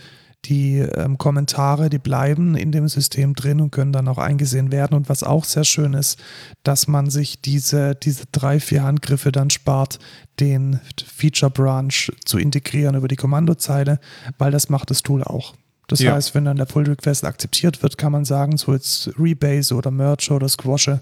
die 0.45 0.79
ähm, 0.79 1.19
Kommentare, 1.19 1.91
die 1.91 1.99
bleiben 1.99 2.55
in 2.55 2.71
dem 2.71 2.89
System 2.89 3.35
drin 3.35 3.61
und 3.61 3.73
können 3.73 3.93
dann 3.93 4.07
auch 4.09 4.19
eingesehen 4.19 4.71
werden. 4.71 4.95
Und 4.95 5.09
was 5.09 5.23
auch 5.23 5.45
sehr 5.45 5.65
schön 5.65 5.95
ist, 5.95 6.19
dass 6.63 6.87
man 6.87 7.11
sich 7.11 7.41
diese, 7.41 7.95
diese 7.95 8.25
drei, 8.33 8.61
vier 8.61 8.85
Handgriffe 8.85 9.33
dann 9.33 9.51
spart, 9.51 9.99
den 10.39 10.79
Feature 11.07 11.51
Branch 11.51 12.13
zu 12.25 12.39
integrieren 12.39 12.95
über 12.95 13.09
die 13.09 13.17
Kommandozeile, 13.17 13.99
weil 14.39 14.53
das 14.53 14.69
macht 14.69 14.91
das 14.91 15.03
Tool 15.03 15.25
auch. 15.25 15.55
Das 15.89 16.01
Ja. 16.01 16.15
heißt, 16.15 16.35
wenn 16.35 16.45
dann 16.45 16.57
der 16.57 16.65
Pull 16.65 16.85
Request 16.85 17.25
akzeptiert 17.25 17.83
wird, 17.83 17.97
kann 17.97 18.11
man 18.13 18.25
sagen, 18.25 18.57
so 18.57 18.73
jetzt 18.73 19.11
Rebase 19.19 19.75
oder 19.75 19.91
Merge 19.93 20.33
oder 20.33 20.49
Squashe 20.49 21.01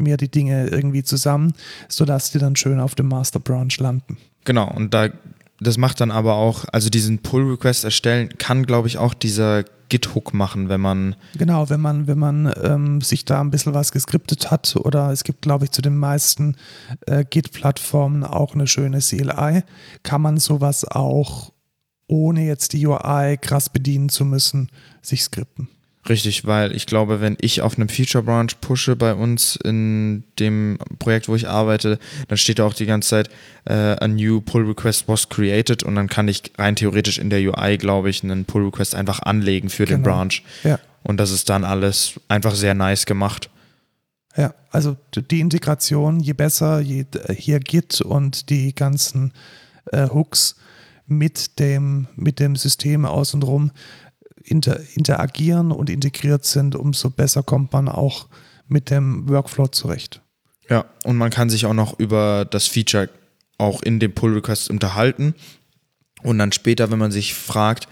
mir 0.00 0.16
die 0.16 0.30
Dinge 0.30 0.68
irgendwie 0.68 1.02
zusammen, 1.02 1.52
sodass 1.88 2.30
die 2.30 2.38
dann 2.38 2.56
schön 2.56 2.80
auf 2.80 2.94
dem 2.94 3.08
Master 3.08 3.40
Branch 3.40 3.76
landen. 3.78 4.16
Genau, 4.44 4.70
und 4.70 4.94
da, 4.94 5.08
das 5.60 5.76
macht 5.76 6.00
dann 6.00 6.10
aber 6.10 6.34
auch, 6.34 6.64
also 6.72 6.90
diesen 6.90 7.18
Pull-Request 7.18 7.84
erstellen, 7.84 8.30
kann, 8.38 8.66
glaube 8.66 8.88
ich, 8.88 8.98
auch 8.98 9.14
dieser 9.14 9.64
Git-Hook 9.90 10.32
machen, 10.32 10.68
wenn 10.68 10.80
man 10.80 11.16
Genau, 11.36 11.68
wenn 11.68 11.80
man, 11.80 12.06
wenn 12.06 12.18
man 12.18 12.52
ähm, 12.62 13.00
sich 13.02 13.26
da 13.26 13.40
ein 13.40 13.50
bisschen 13.50 13.74
was 13.74 13.92
geskriptet 13.92 14.50
hat 14.50 14.76
oder 14.76 15.10
es 15.10 15.24
gibt, 15.24 15.42
glaube 15.42 15.66
ich, 15.66 15.72
zu 15.72 15.82
den 15.82 15.98
meisten 15.98 16.56
äh, 17.06 17.24
Git-Plattformen 17.28 18.24
auch 18.24 18.54
eine 18.54 18.66
schöne 18.66 19.00
CLI, 19.00 19.64
kann 20.02 20.22
man 20.22 20.38
sowas 20.38 20.84
auch 20.84 21.52
ohne 22.06 22.44
jetzt 22.44 22.72
die 22.72 22.86
UI 22.86 23.36
krass 23.36 23.68
bedienen 23.68 24.08
zu 24.08 24.24
müssen, 24.24 24.70
sich 25.02 25.22
skripten. 25.22 25.68
Richtig, 26.08 26.46
weil 26.46 26.74
ich 26.74 26.86
glaube, 26.86 27.20
wenn 27.20 27.36
ich 27.42 27.60
auf 27.60 27.76
einem 27.76 27.90
Feature 27.90 28.24
Branch 28.24 28.48
pushe 28.62 28.96
bei 28.96 29.14
uns 29.14 29.56
in 29.56 30.24
dem 30.38 30.78
Projekt, 30.98 31.28
wo 31.28 31.34
ich 31.36 31.46
arbeite, 31.46 31.98
dann 32.28 32.38
steht 32.38 32.58
da 32.58 32.64
auch 32.64 32.72
die 32.72 32.86
ganze 32.86 33.10
Zeit, 33.10 33.30
äh, 33.66 33.74
a 34.00 34.08
new 34.08 34.40
pull 34.40 34.66
request 34.66 35.08
was 35.08 35.28
created 35.28 35.82
und 35.82 35.94
dann 35.96 36.08
kann 36.08 36.26
ich 36.26 36.52
rein 36.56 36.74
theoretisch 36.74 37.18
in 37.18 37.28
der 37.28 37.40
UI, 37.40 37.76
glaube 37.76 38.08
ich, 38.08 38.24
einen 38.24 38.46
Pull 38.46 38.64
Request 38.64 38.94
einfach 38.94 39.20
anlegen 39.20 39.68
für 39.68 39.84
den 39.84 40.02
Genau. 40.02 40.16
Branch. 40.16 40.42
Ja. 40.64 40.78
Und 41.02 41.18
das 41.18 41.30
ist 41.30 41.50
dann 41.50 41.64
alles 41.64 42.18
einfach 42.28 42.54
sehr 42.54 42.74
nice 42.74 43.04
gemacht. 43.04 43.50
Ja, 44.36 44.54
also 44.70 44.96
die 45.14 45.40
Integration, 45.40 46.20
je 46.20 46.32
besser 46.32 46.80
je, 46.80 47.04
hier 47.36 47.60
Git 47.60 48.00
und 48.00 48.48
die 48.48 48.74
ganzen 48.74 49.32
äh, 49.92 50.08
Hooks 50.08 50.56
mit 51.06 51.58
dem, 51.58 52.06
mit 52.16 52.38
dem 52.38 52.56
System 52.56 53.04
außenrum 53.04 53.72
inter, 54.50 54.80
interagieren 54.94 55.72
und 55.72 55.88
integriert 55.88 56.44
sind, 56.44 56.74
umso 56.74 57.10
besser 57.10 57.42
kommt 57.42 57.72
man 57.72 57.88
auch 57.88 58.26
mit 58.68 58.90
dem 58.90 59.28
Workflow 59.28 59.68
zurecht. 59.68 60.20
Ja, 60.68 60.84
und 61.04 61.16
man 61.16 61.30
kann 61.30 61.50
sich 61.50 61.66
auch 61.66 61.74
noch 61.74 61.98
über 61.98 62.44
das 62.44 62.66
Feature 62.66 63.08
auch 63.58 63.82
in 63.82 64.00
dem 64.00 64.12
Pull 64.12 64.34
Request 64.34 64.70
unterhalten. 64.70 65.34
Und 66.22 66.38
dann 66.38 66.52
später, 66.52 66.90
wenn 66.90 66.98
man 66.98 67.10
sich 67.10 67.34
fragt, 67.34 67.88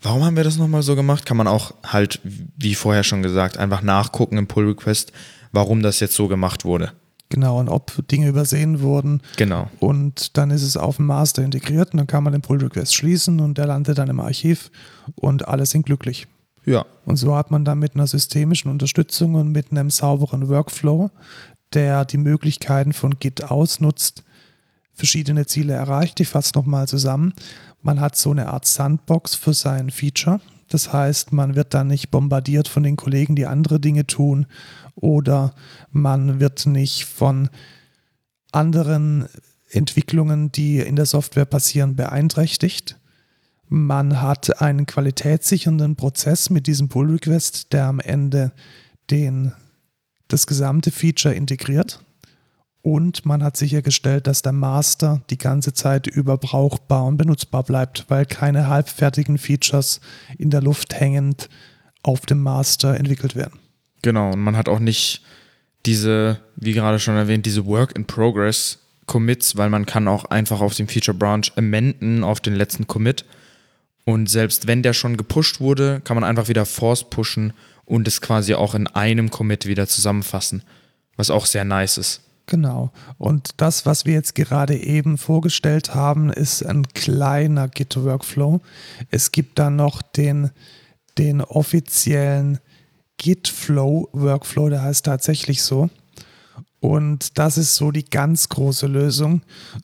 warum 0.00 0.24
haben 0.24 0.36
wir 0.36 0.44
das 0.44 0.56
nochmal 0.56 0.82
so 0.82 0.96
gemacht, 0.96 1.26
kann 1.26 1.36
man 1.36 1.46
auch 1.46 1.74
halt, 1.84 2.20
wie 2.22 2.74
vorher 2.74 3.04
schon 3.04 3.22
gesagt, 3.22 3.56
einfach 3.56 3.82
nachgucken 3.82 4.38
im 4.38 4.46
Pull 4.46 4.68
Request, 4.68 5.12
warum 5.52 5.82
das 5.82 6.00
jetzt 6.00 6.14
so 6.14 6.28
gemacht 6.28 6.64
wurde. 6.64 6.92
Genau, 7.32 7.58
und 7.58 7.70
ob 7.70 8.06
Dinge 8.08 8.28
übersehen 8.28 8.82
wurden. 8.82 9.22
Genau. 9.38 9.70
Und 9.80 10.36
dann 10.36 10.50
ist 10.50 10.62
es 10.62 10.76
auf 10.76 10.96
dem 10.96 11.06
Master 11.06 11.42
integriert 11.42 11.94
und 11.94 11.96
dann 11.96 12.06
kann 12.06 12.22
man 12.22 12.34
den 12.34 12.42
Pull 12.42 12.62
Request 12.62 12.94
schließen 12.94 13.40
und 13.40 13.56
der 13.56 13.64
landet 13.64 13.96
dann 13.96 14.10
im 14.10 14.20
Archiv 14.20 14.70
und 15.14 15.48
alle 15.48 15.64
sind 15.64 15.86
glücklich. 15.86 16.26
Ja. 16.66 16.84
Und 17.06 17.16
so 17.16 17.34
hat 17.34 17.50
man 17.50 17.64
dann 17.64 17.78
mit 17.78 17.94
einer 17.94 18.06
systemischen 18.06 18.70
Unterstützung 18.70 19.34
und 19.34 19.50
mit 19.50 19.70
einem 19.70 19.88
sauberen 19.88 20.50
Workflow, 20.50 21.10
der 21.72 22.04
die 22.04 22.18
Möglichkeiten 22.18 22.92
von 22.92 23.18
Git 23.18 23.44
ausnutzt, 23.44 24.24
verschiedene 24.92 25.46
Ziele 25.46 25.72
erreicht. 25.72 26.20
Ich 26.20 26.28
fasse 26.28 26.52
nochmal 26.54 26.86
zusammen. 26.86 27.32
Man 27.80 27.98
hat 27.98 28.14
so 28.14 28.30
eine 28.30 28.48
Art 28.48 28.66
Sandbox 28.66 29.36
für 29.36 29.54
sein 29.54 29.88
Feature. 29.88 30.38
Das 30.68 30.92
heißt, 30.92 31.32
man 31.32 31.54
wird 31.54 31.72
dann 31.72 31.86
nicht 31.86 32.10
bombardiert 32.10 32.68
von 32.68 32.82
den 32.82 32.96
Kollegen, 32.96 33.36
die 33.36 33.46
andere 33.46 33.80
Dinge 33.80 34.06
tun, 34.06 34.44
oder 34.94 35.54
man 35.90 36.40
wird 36.40 36.66
nicht 36.66 37.04
von 37.04 37.48
anderen 38.52 39.28
Entwicklungen, 39.70 40.52
die 40.52 40.78
in 40.78 40.96
der 40.96 41.06
Software 41.06 41.46
passieren, 41.46 41.96
beeinträchtigt. 41.96 42.98
Man 43.68 44.20
hat 44.20 44.60
einen 44.60 44.86
qualitätssichernden 44.86 45.96
Prozess 45.96 46.50
mit 46.50 46.66
diesem 46.66 46.88
Pull 46.88 47.10
Request, 47.10 47.72
der 47.72 47.86
am 47.86 48.00
Ende 48.00 48.52
den, 49.10 49.52
das 50.28 50.46
gesamte 50.46 50.90
Feature 50.90 51.34
integriert. 51.34 52.04
Und 52.82 53.24
man 53.24 53.44
hat 53.44 53.56
sichergestellt, 53.56 54.26
dass 54.26 54.42
der 54.42 54.52
Master 54.52 55.22
die 55.30 55.38
ganze 55.38 55.72
Zeit 55.72 56.08
über 56.08 56.36
brauchbar 56.36 57.04
und 57.04 57.16
benutzbar 57.16 57.62
bleibt, 57.62 58.06
weil 58.08 58.26
keine 58.26 58.68
halbfertigen 58.68 59.38
Features 59.38 60.00
in 60.36 60.50
der 60.50 60.60
Luft 60.60 60.98
hängend 60.98 61.48
auf 62.02 62.26
dem 62.26 62.42
Master 62.42 62.96
entwickelt 62.96 63.36
werden. 63.36 63.58
Genau, 64.02 64.32
und 64.32 64.40
man 64.40 64.56
hat 64.56 64.68
auch 64.68 64.80
nicht 64.80 65.22
diese, 65.86 66.40
wie 66.56 66.72
gerade 66.72 66.98
schon 66.98 67.16
erwähnt, 67.16 67.46
diese 67.46 67.66
Work 67.66 67.96
in 67.96 68.04
Progress 68.04 68.78
Commits, 69.06 69.56
weil 69.56 69.68
man 69.68 69.86
kann 69.86 70.08
auch 70.08 70.26
einfach 70.26 70.60
auf 70.60 70.74
dem 70.74 70.88
Feature 70.88 71.16
Branch 71.16 71.44
amenden 71.56 72.24
auf 72.24 72.40
den 72.40 72.54
letzten 72.54 72.86
Commit. 72.86 73.24
Und 74.04 74.28
selbst 74.28 74.66
wenn 74.66 74.82
der 74.82 74.92
schon 74.92 75.16
gepusht 75.16 75.60
wurde, 75.60 76.00
kann 76.04 76.16
man 76.16 76.24
einfach 76.24 76.48
wieder 76.48 76.66
Force 76.66 77.08
pushen 77.08 77.52
und 77.84 78.08
es 78.08 78.20
quasi 78.20 78.54
auch 78.54 78.74
in 78.74 78.86
einem 78.86 79.30
Commit 79.30 79.66
wieder 79.66 79.86
zusammenfassen, 79.86 80.62
was 81.16 81.30
auch 81.30 81.46
sehr 81.46 81.64
nice 81.64 81.98
ist. 81.98 82.22
Genau. 82.46 82.90
Und 83.18 83.50
das, 83.58 83.86
was 83.86 84.04
wir 84.04 84.14
jetzt 84.14 84.34
gerade 84.34 84.76
eben 84.76 85.18
vorgestellt 85.18 85.94
haben, 85.94 86.30
ist 86.30 86.64
ein 86.64 86.88
kleiner 86.88 87.68
Git-Workflow. 87.68 88.60
Es 89.10 89.30
gibt 89.30 89.58
dann 89.58 89.76
noch 89.76 90.02
den, 90.02 90.50
den 91.18 91.40
offiziellen 91.40 92.58
Git-Flow-Workflow, 93.22 94.68
der 94.68 94.82
heißt 94.82 95.04
tatsächlich 95.04 95.62
so. 95.62 95.88
Und 96.80 97.38
das 97.38 97.58
ist 97.58 97.76
so 97.76 97.92
die 97.92 98.04
ganz 98.04 98.48
große 98.48 98.88
Lösung. 98.88 99.42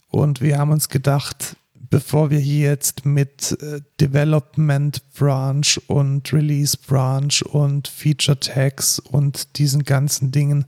Und 0.08 0.40
wir 0.40 0.58
haben 0.58 0.72
uns 0.72 0.88
gedacht, 0.88 1.56
bevor 1.74 2.30
wir 2.30 2.40
hier 2.40 2.70
jetzt 2.70 3.06
mit 3.06 3.56
äh, 3.62 3.80
Development 4.00 5.00
Branch 5.14 5.80
und 5.86 6.32
Release 6.32 6.76
Branch 6.76 7.40
und 7.52 7.86
Feature 7.86 8.40
Tags 8.40 8.98
und 8.98 9.58
diesen 9.58 9.84
ganzen 9.84 10.32
Dingen 10.32 10.64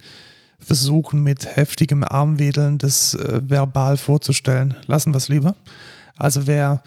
versuchen, 0.60 1.24
mit 1.24 1.56
heftigem 1.56 2.04
Armwedeln 2.04 2.78
das 2.78 3.14
äh, 3.14 3.40
verbal 3.42 3.96
vorzustellen, 3.96 4.76
lassen 4.86 5.12
wir 5.12 5.18
es 5.18 5.28
lieber. 5.28 5.56
Also 6.16 6.46
wer 6.46 6.84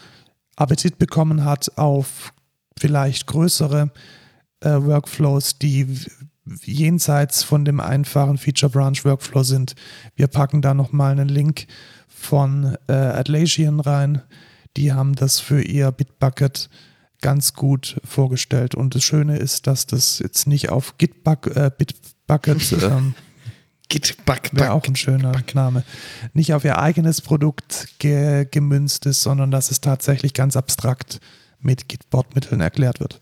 Appetit 0.56 0.98
bekommen 0.98 1.44
hat 1.44 1.76
auf 1.76 2.32
vielleicht 2.78 3.26
größere 3.26 3.90
äh, 4.64 4.84
Workflows, 4.84 5.58
die 5.58 5.86
jenseits 6.62 7.42
von 7.42 7.64
dem 7.64 7.80
einfachen 7.80 8.38
Feature 8.38 8.70
Branch 8.70 9.04
Workflow 9.04 9.42
sind. 9.42 9.74
Wir 10.14 10.26
packen 10.26 10.62
da 10.62 10.74
nochmal 10.74 11.12
einen 11.12 11.28
Link 11.28 11.66
von 12.08 12.76
äh, 12.88 12.92
Atlassian 12.92 13.80
rein. 13.80 14.22
Die 14.76 14.92
haben 14.92 15.14
das 15.14 15.40
für 15.40 15.62
ihr 15.62 15.90
Bitbucket 15.92 16.68
ganz 17.20 17.54
gut 17.54 18.00
vorgestellt. 18.04 18.74
Und 18.74 18.94
das 18.94 19.02
Schöne 19.04 19.38
ist, 19.38 19.66
dass 19.66 19.86
das 19.86 20.18
jetzt 20.18 20.46
nicht 20.46 20.68
auf 20.68 20.98
Gitbucket, 20.98 21.56
äh, 21.56 21.70
Bitbucket, 21.76 22.72
ähm, 22.82 23.14
Gitbucket 23.88 24.54
wäre 24.54 24.72
auch 24.72 24.86
ein 24.86 24.96
schöner 24.96 25.32
Name, 25.54 25.84
nicht 26.32 26.52
auf 26.54 26.64
ihr 26.64 26.78
eigenes 26.78 27.20
Produkt 27.20 27.88
ge 27.98 28.46
gemünzt 28.50 29.06
ist, 29.06 29.22
sondern 29.22 29.50
dass 29.50 29.70
es 29.70 29.80
tatsächlich 29.80 30.34
ganz 30.34 30.56
abstrakt 30.56 31.20
mit 31.60 31.88
Git-Bordmitteln 31.88 32.60
erklärt 32.60 33.00
wird. 33.00 33.20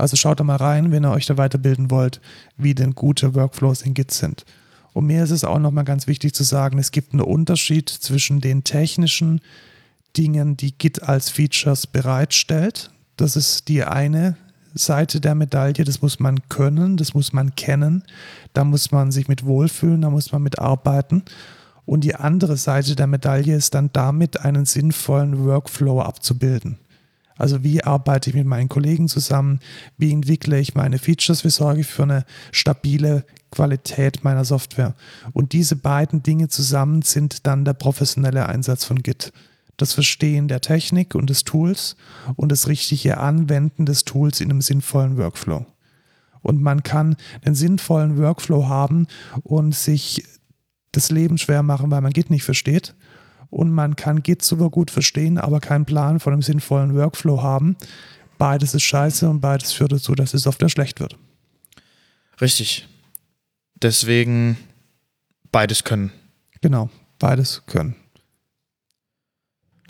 Also 0.00 0.16
schaut 0.16 0.40
da 0.40 0.44
mal 0.44 0.56
rein, 0.56 0.90
wenn 0.90 1.04
ihr 1.04 1.10
euch 1.10 1.26
da 1.26 1.36
weiterbilden 1.36 1.90
wollt, 1.90 2.20
wie 2.56 2.74
denn 2.74 2.94
gute 2.94 3.34
Workflows 3.34 3.82
in 3.82 3.94
Git 3.94 4.10
sind. 4.10 4.44
Und 4.92 5.06
mir 5.06 5.22
ist 5.22 5.30
es 5.30 5.44
auch 5.44 5.58
nochmal 5.58 5.84
ganz 5.84 6.06
wichtig 6.06 6.34
zu 6.34 6.42
sagen, 6.42 6.78
es 6.78 6.90
gibt 6.90 7.12
einen 7.12 7.22
Unterschied 7.22 7.88
zwischen 7.88 8.40
den 8.40 8.64
technischen 8.64 9.40
Dingen, 10.16 10.56
die 10.56 10.76
Git 10.76 11.02
als 11.02 11.30
Features 11.30 11.86
bereitstellt. 11.86 12.90
Das 13.16 13.36
ist 13.36 13.68
die 13.68 13.84
eine 13.84 14.36
Seite 14.74 15.20
der 15.20 15.34
Medaille, 15.34 15.84
das 15.84 16.02
muss 16.02 16.20
man 16.20 16.48
können, 16.48 16.96
das 16.96 17.14
muss 17.14 17.32
man 17.32 17.54
kennen, 17.54 18.04
da 18.52 18.64
muss 18.64 18.90
man 18.92 19.12
sich 19.12 19.28
mit 19.28 19.44
wohlfühlen, 19.44 20.02
da 20.02 20.10
muss 20.10 20.32
man 20.32 20.42
mit 20.42 20.58
arbeiten. 20.58 21.24
Und 21.86 22.04
die 22.04 22.14
andere 22.14 22.56
Seite 22.56 22.94
der 22.96 23.06
Medaille 23.06 23.54
ist 23.54 23.74
dann 23.74 23.90
damit 23.92 24.40
einen 24.40 24.64
sinnvollen 24.64 25.44
Workflow 25.44 26.00
abzubilden. 26.00 26.78
Also 27.40 27.64
wie 27.64 27.82
arbeite 27.82 28.28
ich 28.28 28.36
mit 28.36 28.46
meinen 28.46 28.68
Kollegen 28.68 29.08
zusammen? 29.08 29.60
Wie 29.96 30.12
entwickle 30.12 30.60
ich 30.60 30.74
meine 30.74 30.98
Features? 30.98 31.42
Wie 31.42 31.48
sorge 31.48 31.80
ich 31.80 31.86
für 31.86 32.02
eine 32.02 32.26
stabile 32.52 33.24
Qualität 33.50 34.22
meiner 34.22 34.44
Software? 34.44 34.94
Und 35.32 35.54
diese 35.54 35.74
beiden 35.74 36.22
Dinge 36.22 36.48
zusammen 36.48 37.00
sind 37.00 37.46
dann 37.46 37.64
der 37.64 37.72
professionelle 37.72 38.46
Einsatz 38.46 38.84
von 38.84 39.02
Git. 39.02 39.32
Das 39.78 39.94
Verstehen 39.94 40.48
der 40.48 40.60
Technik 40.60 41.14
und 41.14 41.30
des 41.30 41.44
Tools 41.44 41.96
und 42.36 42.52
das 42.52 42.68
richtige 42.68 43.16
Anwenden 43.16 43.86
des 43.86 44.04
Tools 44.04 44.42
in 44.42 44.50
einem 44.50 44.60
sinnvollen 44.60 45.16
Workflow. 45.16 45.64
Und 46.42 46.60
man 46.60 46.82
kann 46.82 47.16
einen 47.42 47.54
sinnvollen 47.54 48.18
Workflow 48.18 48.68
haben 48.68 49.06
und 49.44 49.74
sich 49.74 50.24
das 50.92 51.10
Leben 51.10 51.38
schwer 51.38 51.62
machen, 51.62 51.90
weil 51.90 52.02
man 52.02 52.12
Git 52.12 52.28
nicht 52.28 52.44
versteht 52.44 52.94
und 53.50 53.70
man 53.70 53.96
kann 53.96 54.22
Git 54.22 54.42
super 54.42 54.70
gut 54.70 54.90
verstehen, 54.90 55.38
aber 55.38 55.60
keinen 55.60 55.84
Plan 55.84 56.20
von 56.20 56.32
einem 56.32 56.42
sinnvollen 56.42 56.94
Workflow 56.94 57.42
haben. 57.42 57.76
Beides 58.38 58.74
ist 58.74 58.84
scheiße 58.84 59.28
und 59.28 59.40
beides 59.40 59.72
führt 59.72 59.92
dazu, 59.92 60.14
dass 60.14 60.30
die 60.30 60.38
Software 60.38 60.70
schlecht 60.70 61.00
wird. 61.00 61.16
Richtig. 62.40 62.88
Deswegen 63.74 64.56
beides 65.52 65.84
können. 65.84 66.12
Genau, 66.60 66.90
beides 67.18 67.62
können. 67.66 67.96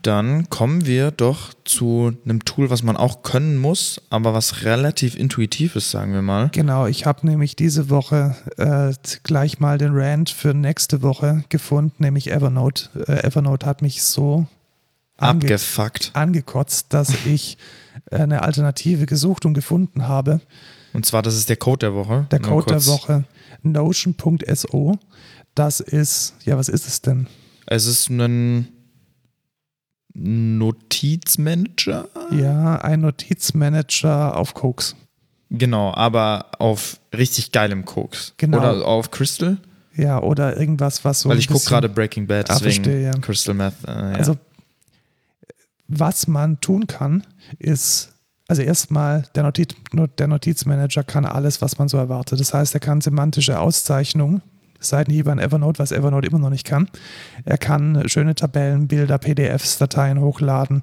Dann 0.02 0.48
kommen 0.48 0.86
wir 0.86 1.10
doch 1.10 1.52
zu 1.64 2.12
einem 2.24 2.44
Tool, 2.44 2.70
was 2.70 2.82
man 2.82 2.96
auch 2.96 3.22
können 3.22 3.58
muss, 3.58 4.00
aber 4.08 4.32
was 4.32 4.64
relativ 4.64 5.14
intuitiv 5.16 5.76
ist, 5.76 5.90
sagen 5.90 6.12
wir 6.12 6.22
mal. 6.22 6.48
Genau, 6.52 6.86
ich 6.86 7.04
habe 7.04 7.26
nämlich 7.26 7.54
diese 7.54 7.90
Woche 7.90 8.36
äh, 8.56 8.94
gleich 9.22 9.60
mal 9.60 9.76
den 9.76 9.92
Rant 9.92 10.30
für 10.30 10.54
nächste 10.54 11.02
Woche 11.02 11.44
gefunden, 11.50 11.96
nämlich 11.98 12.30
Evernote. 12.30 12.88
Äh, 13.06 13.26
Evernote 13.26 13.66
hat 13.66 13.82
mich 13.82 14.02
so 14.02 14.46
ange 15.18 15.42
abgefuckt, 15.42 16.10
angekotzt, 16.14 16.86
dass 16.94 17.26
ich 17.26 17.58
eine 18.10 18.42
Alternative 18.42 19.06
gesucht 19.06 19.44
und 19.44 19.54
gefunden 19.54 20.08
habe. 20.08 20.40
Und 20.92 21.06
zwar, 21.06 21.22
das 21.22 21.36
ist 21.36 21.48
der 21.48 21.56
Code 21.56 21.86
der 21.86 21.94
Woche. 21.94 22.26
Der 22.30 22.40
Code 22.40 22.66
der 22.66 22.86
Woche. 22.86 23.24
Notion.so. 23.62 24.98
Das 25.54 25.80
ist, 25.80 26.34
ja, 26.44 26.56
was 26.56 26.68
ist 26.68 26.86
es 26.86 27.02
denn? 27.02 27.26
Es 27.66 27.86
ist 27.86 28.08
ein 28.08 28.68
Notizmanager? 30.14 32.08
Ja, 32.32 32.76
ein 32.76 33.00
Notizmanager 33.00 34.36
auf 34.36 34.54
Koks. 34.54 34.96
Genau, 35.50 35.92
aber 35.94 36.46
auf 36.58 37.00
richtig 37.16 37.52
geilem 37.52 37.84
Koks. 37.84 38.34
Genau. 38.36 38.58
Oder 38.58 38.86
auf 38.86 39.10
Crystal? 39.10 39.58
Ja, 39.96 40.22
oder 40.22 40.56
irgendwas, 40.56 41.04
was 41.04 41.20
so. 41.20 41.28
Weil 41.28 41.38
ich 41.38 41.48
gucke 41.48 41.64
gerade 41.64 41.88
Breaking 41.88 42.26
Bad, 42.26 42.50
ah, 42.50 42.54
deswegen 42.54 42.84
verstehe, 42.84 43.02
ja. 43.02 43.12
Crystal 43.12 43.54
Meth. 43.54 43.74
Äh, 43.86 43.90
ja. 43.90 44.12
Also, 44.12 44.36
was 45.88 46.28
man 46.28 46.60
tun 46.60 46.86
kann, 46.86 47.26
ist, 47.58 48.12
also 48.46 48.62
erstmal, 48.62 49.24
der, 49.34 49.42
Notiz, 49.42 49.74
der 50.18 50.28
Notizmanager 50.28 51.02
kann 51.02 51.24
alles, 51.24 51.60
was 51.60 51.78
man 51.78 51.88
so 51.88 51.96
erwartet. 51.96 52.38
Das 52.38 52.54
heißt, 52.54 52.74
er 52.74 52.80
kann 52.80 53.00
semantische 53.00 53.58
Auszeichnungen 53.58 54.42
Seitenhiebe 54.80 55.30
an 55.30 55.38
Evernote, 55.38 55.78
was 55.78 55.92
Evernote 55.92 56.26
immer 56.26 56.38
noch 56.38 56.50
nicht 56.50 56.66
kann. 56.66 56.88
Er 57.44 57.58
kann 57.58 58.08
schöne 58.08 58.34
Tabellen, 58.34 58.88
Bilder, 58.88 59.18
PDFs, 59.18 59.78
Dateien 59.78 60.20
hochladen, 60.20 60.82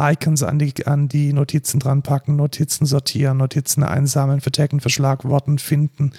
Icons 0.00 0.42
an 0.42 0.58
die, 0.58 0.86
an 0.86 1.08
die 1.08 1.32
Notizen 1.32 1.78
dran 1.80 2.02
packen, 2.02 2.36
Notizen 2.36 2.86
sortieren, 2.86 3.36
Notizen 3.36 3.82
einsammeln, 3.82 4.40
vertecken, 4.40 4.80
Verschlagworten, 4.80 5.58
finden. 5.58 6.12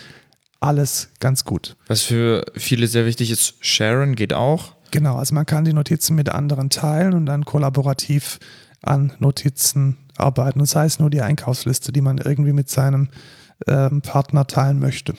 Alles 0.60 1.10
ganz 1.20 1.44
gut. 1.44 1.76
Was 1.88 2.04
für 2.04 2.46
viele 2.56 2.88
sehr 2.88 3.06
wichtig 3.06 3.32
ist, 3.32 3.56
Sharen 3.60 4.16
geht 4.16 4.34
auch. 4.34 4.74
Genau, 4.92 5.18
also 5.18 5.36
man 5.36 5.46
kann 5.46 5.66
die 5.66 5.74
Notizen 5.74 6.16
mit 6.16 6.30
anderen 6.30 6.70
teilen 6.70 7.14
und 7.14 7.26
dann 7.26 7.44
kollaborativ 7.44 8.40
an 8.82 9.14
Notizen 9.20 9.98
arbeiten. 10.18 10.60
Das 10.60 10.76
heißt 10.76 11.00
nur 11.00 11.10
die 11.10 11.22
Einkaufsliste, 11.22 11.92
die 11.92 12.02
man 12.02 12.18
irgendwie 12.18 12.54
mit 12.54 12.70
seinem 12.70 13.10
ähm, 13.68 14.02
Partner 14.02 14.48
teilen 14.48 14.80
möchte. 14.80 15.16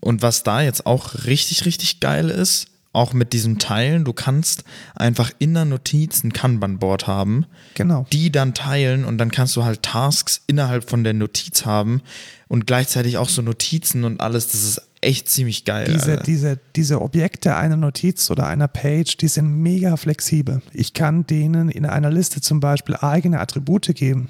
Und 0.00 0.22
was 0.22 0.42
da 0.42 0.62
jetzt 0.62 0.86
auch 0.86 1.24
richtig, 1.24 1.64
richtig 1.64 2.00
geil 2.00 2.30
ist, 2.30 2.68
auch 2.92 3.12
mit 3.12 3.32
diesem 3.32 3.58
Teilen, 3.58 4.04
du 4.04 4.12
kannst 4.12 4.64
einfach 4.94 5.30
in 5.38 5.54
der 5.54 5.64
Notiz 5.64 6.24
ein 6.24 6.32
Kanban-Board 6.32 7.06
haben, 7.06 7.46
genau. 7.74 8.06
die 8.12 8.32
dann 8.32 8.54
teilen 8.54 9.04
und 9.04 9.18
dann 9.18 9.30
kannst 9.30 9.54
du 9.56 9.64
halt 9.64 9.82
Tasks 9.82 10.42
innerhalb 10.46 10.88
von 10.88 11.04
der 11.04 11.14
Notiz 11.14 11.64
haben 11.64 12.02
und 12.48 12.66
gleichzeitig 12.66 13.18
auch 13.18 13.28
so 13.28 13.42
Notizen 13.42 14.04
und 14.04 14.20
alles. 14.20 14.48
Das 14.48 14.62
ist 14.62 14.82
echt 15.00 15.28
ziemlich 15.28 15.64
geil. 15.64 15.92
Diese, 15.92 16.16
diese, 16.16 16.58
diese 16.74 17.00
Objekte 17.00 17.54
einer 17.54 17.76
Notiz 17.76 18.30
oder 18.30 18.46
einer 18.46 18.68
Page, 18.68 19.16
die 19.16 19.28
sind 19.28 19.48
mega 19.62 19.96
flexibel. 19.96 20.62
Ich 20.72 20.92
kann 20.92 21.26
denen 21.26 21.68
in 21.68 21.86
einer 21.86 22.10
Liste 22.10 22.40
zum 22.40 22.60
Beispiel 22.60 22.96
eigene 22.96 23.38
Attribute 23.38 23.94
geben. 23.94 24.28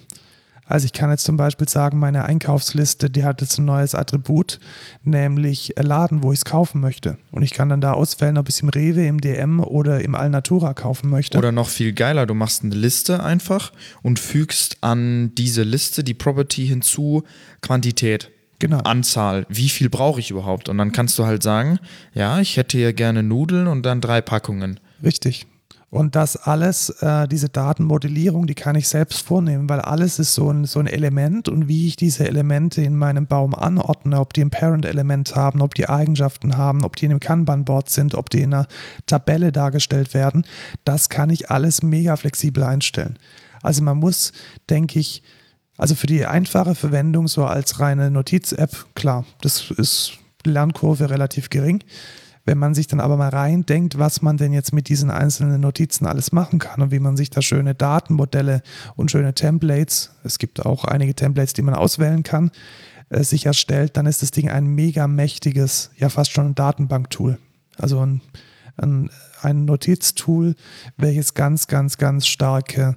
Also 0.69 0.85
ich 0.85 0.93
kann 0.93 1.11
jetzt 1.11 1.25
zum 1.25 1.39
Beispiel 1.39 1.69
sagen, 1.69 1.99
meine 1.99 2.27
Einkaufsliste, 2.27 3.09
die 3.09 3.25
hat 3.25 3.41
jetzt 3.41 3.59
ein 3.59 3.65
neues 3.65 3.95
Attribut, 3.95 4.61
nämlich 5.03 5.75
Laden, 5.81 6.23
wo 6.23 6.33
ich 6.33 6.41
es 6.41 6.45
kaufen 6.45 6.81
möchte. 6.81 7.17
Und 7.33 7.43
ich 7.43 7.53
kann 7.53 7.71
dann 7.71 7.81
da 7.81 7.93
auswählen, 7.93 8.37
ob 8.37 8.49
ich 8.49 8.57
es 8.57 8.61
im 8.61 8.69
Rewe, 8.69 9.07
im 9.07 9.21
DM 9.21 9.61
oder 9.61 10.05
im 10.05 10.15
Alnatura 10.15 10.75
kaufen 10.75 11.09
möchte. 11.09 11.39
Oder 11.39 11.53
noch 11.53 11.69
viel 11.69 11.93
geiler, 11.93 12.27
du 12.27 12.35
machst 12.35 12.63
eine 12.63 12.75
Liste 12.75 13.25
einfach 13.25 13.73
und 14.03 14.19
fügst 14.19 14.77
an 14.83 15.35
diese 15.37 15.63
Liste 15.63 16.05
die 16.05 16.15
Property 16.15 16.67
hinzu, 16.67 17.23
Quantität. 17.63 18.31
Genau. 18.59 18.79
Anzahl, 18.79 19.47
wie 19.49 19.69
viel 19.69 19.89
brauche 19.89 20.21
ich 20.21 20.31
überhaupt? 20.31 20.69
Und 20.69 20.79
dann 20.79 20.93
kannst 20.93 21.19
du 21.19 21.25
halt 21.25 21.43
sagen, 21.43 21.79
ja, 22.13 22.41
ich 22.41 22.57
hätte 22.57 22.77
hier 22.77 22.93
gerne 22.93 23.23
Nudeln 23.23 23.69
und 23.69 23.87
dann 23.87 24.01
drei 24.01 24.21
Packungen. 24.21 24.81
Richtig. 25.03 25.47
Und 25.91 26.17
das 26.17 26.37
alles, 26.37 26.91
äh, 27.01 27.27
diese 27.29 27.49
Datenmodellierung, 27.49 28.47
die 28.47 28.55
kann 28.55 28.77
ich 28.77 28.89
selbst 28.89 29.23
vornehmen, 29.23 29.71
weil 29.71 29.81
alles 29.81 30.19
ist 30.19 30.35
so 30.35 30.51
ein, 30.51 30.67
so 30.67 30.81
ein 30.81 30.87
Element 30.87 31.49
und 31.49 31.67
wie 31.67 31.87
ich 31.87 31.97
diese 31.97 32.29
Elemente 32.29 32.83
in 32.83 32.95
meinem 32.95 33.27
Baum 33.27 33.55
anordne, 33.55 34.21
ob 34.21 34.35
die 34.35 34.43
ein 34.43 34.51
Parent-Element 34.51 35.35
haben, 35.35 35.63
ob 35.63 35.75
die 35.75 35.89
Eigenschaften 35.89 36.59
haben, 36.59 36.85
ob 36.85 36.97
die 36.97 37.07
in 37.07 37.13
einem 37.13 37.21
Kanban-Board 37.21 37.89
sind, 37.89 38.15
ob 38.15 38.29
die 38.29 38.43
in 38.43 38.53
einer 38.53 38.67
Tabelle 39.07 39.51
dargestellt 39.51 40.13
werden, 40.13 40.45
das 40.85 41.09
kann 41.09 41.31
ich 41.31 41.51
alles 41.51 41.83
mega 41.83 42.17
flexibel 42.17 42.65
einstellen. 42.65 43.19
Also 43.63 43.83
man 43.83 43.97
muss, 43.97 44.33
denke 44.69 44.99
ich, 44.99 45.23
also 45.79 45.95
für 45.95 46.07
die 46.07 46.27
einfache 46.27 46.75
Verwendung 46.75 47.29
so 47.29 47.47
als 47.47 47.81
reine 47.81 48.11
Notiz-App, 48.11 48.95
klar, 48.95 49.25
das 49.41 49.71
ist 49.71 50.19
Lernkurve 50.45 51.09
relativ 51.09 51.49
gering. 51.49 51.83
Wenn 52.49 52.57
man 52.57 52.73
sich 52.73 52.87
dann 52.87 53.01
aber 53.01 53.19
mal 53.19 53.29
reindenkt, 53.29 53.99
was 53.99 54.23
man 54.23 54.39
denn 54.39 54.55
jetzt 54.55 54.73
mit 54.73 54.89
diesen 54.89 55.11
einzelnen 55.11 55.61
Notizen 55.61 56.07
alles 56.07 56.33
machen 56.33 56.59
kann 56.59 56.81
und 56.81 56.91
wie 56.91 56.99
man 56.99 57.15
sich 57.15 57.29
da 57.29 57.43
schöne 57.43 57.75
Datenmodelle 57.75 58.63
und 58.97 59.11
schöne 59.11 59.35
Templates, 59.35 60.13
es 60.25 60.39
gibt 60.39 60.65
auch 60.65 60.87
einige 60.87 61.15
Templates, 61.15 61.53
die 61.53 61.61
man 61.61 61.75
auswählen 61.75 62.23
kann, 62.23 62.51
äh, 63.11 63.23
sich 63.23 63.45
erstellt, 63.45 63.99
dann 63.99 64.07
ist 64.07 64.23
das 64.23 64.31
Ding 64.31 64.49
ein 64.49 64.67
mega 64.67 65.07
mächtiges, 65.07 65.91
ja 65.99 66.09
fast 66.09 66.33
schon 66.33 66.47
ein 66.47 66.55
Datenbanktool. 66.55 67.37
Also 67.77 68.01
ein, 68.01 68.23
ein, 68.79 69.11
ein 69.43 69.67
Notiztool, 69.67 70.55
welches 70.97 71.35
ganz, 71.35 71.67
ganz, 71.67 71.99
ganz 71.99 72.27
starke 72.27 72.97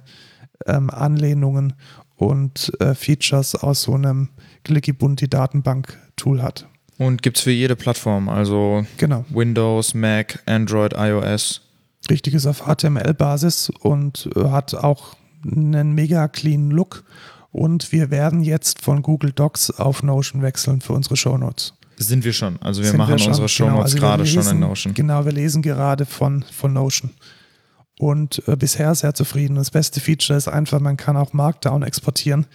ähm, 0.64 0.88
Anlehnungen 0.88 1.74
und 2.16 2.72
äh, 2.80 2.94
Features 2.94 3.54
aus 3.54 3.82
so 3.82 3.92
einem 3.92 4.30
Clicky 4.64 4.94
Bunti 4.94 5.28
Datenbank-Tool 5.28 6.42
hat. 6.42 6.71
Und 7.02 7.22
gibt 7.22 7.36
es 7.36 7.42
für 7.42 7.50
jede 7.50 7.74
Plattform, 7.74 8.28
also 8.28 8.86
genau. 8.96 9.24
Windows, 9.30 9.92
Mac, 9.92 10.40
Android, 10.46 10.94
iOS. 10.96 11.60
Richtig 12.08 12.34
ist 12.34 12.46
auf 12.46 12.64
HTML-Basis 12.66 13.70
und 13.80 14.28
äh, 14.36 14.48
hat 14.50 14.74
auch 14.74 15.16
einen 15.44 15.92
mega 15.92 16.28
clean 16.28 16.70
Look. 16.70 17.04
Und 17.50 17.90
wir 17.90 18.10
werden 18.10 18.42
jetzt 18.42 18.80
von 18.80 19.02
Google 19.02 19.32
Docs 19.32 19.72
auf 19.72 20.02
Notion 20.02 20.42
wechseln 20.42 20.80
für 20.80 20.92
unsere 20.92 21.16
Shownotes. 21.16 21.74
Sind 21.96 22.24
wir 22.24 22.32
schon. 22.32 22.60
Also 22.62 22.82
wir 22.82 22.90
Sind 22.90 22.98
machen 22.98 23.18
wir 23.18 23.26
unsere 23.26 23.48
Shownotes 23.48 23.94
genau, 23.94 24.06
also 24.06 24.22
gerade 24.22 24.26
schon 24.26 24.46
in 24.46 24.60
Notion. 24.60 24.94
Genau, 24.94 25.24
wir 25.24 25.32
lesen 25.32 25.60
gerade 25.60 26.06
von, 26.06 26.44
von 26.52 26.72
Notion. 26.72 27.10
Und 27.98 28.46
äh, 28.46 28.56
bisher 28.56 28.94
sehr 28.94 29.14
zufrieden. 29.14 29.56
Das 29.56 29.70
beste 29.70 30.00
Feature 30.00 30.36
ist 30.36 30.48
einfach, 30.48 30.80
man 30.80 30.96
kann 30.96 31.16
auch 31.16 31.32
Markdown 31.32 31.82
exportieren, 31.82 32.46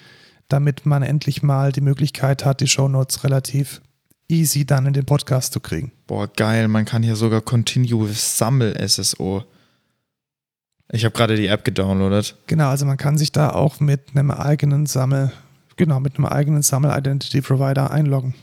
damit 0.47 0.85
man 0.85 1.03
endlich 1.03 1.43
mal 1.43 1.71
die 1.71 1.81
Möglichkeit 1.81 2.45
hat, 2.45 2.61
die 2.61 2.67
Shownotes 2.67 3.23
relativ 3.23 3.81
easy 4.29 4.65
dann 4.65 4.85
in 4.85 4.93
den 4.93 5.05
Podcast 5.05 5.53
zu 5.53 5.59
kriegen. 5.59 5.91
Boah, 6.05 6.27
geil, 6.27 6.67
man 6.67 6.85
kann 6.85 7.03
hier 7.03 7.15
sogar 7.15 7.41
Continue 7.41 8.09
Sammel-SSO. 8.11 9.43
Ich 10.91 11.03
habe 11.03 11.15
gerade 11.15 11.35
die 11.35 11.47
App 11.47 11.65
gedownloadet. 11.65 12.37
Genau, 12.47 12.69
also 12.69 12.85
man 12.85 12.97
kann 12.97 13.17
sich 13.17 13.31
da 13.31 13.49
auch 13.49 13.79
mit 13.79 14.11
einem 14.11 14.31
eigenen 14.31 14.85
Sammel, 14.85 15.31
genau, 15.75 15.99
mit 15.99 16.17
einem 16.17 16.25
eigenen 16.25 16.61
Sammel-Identity-Provider 16.61 17.91
einloggen, 17.91 18.35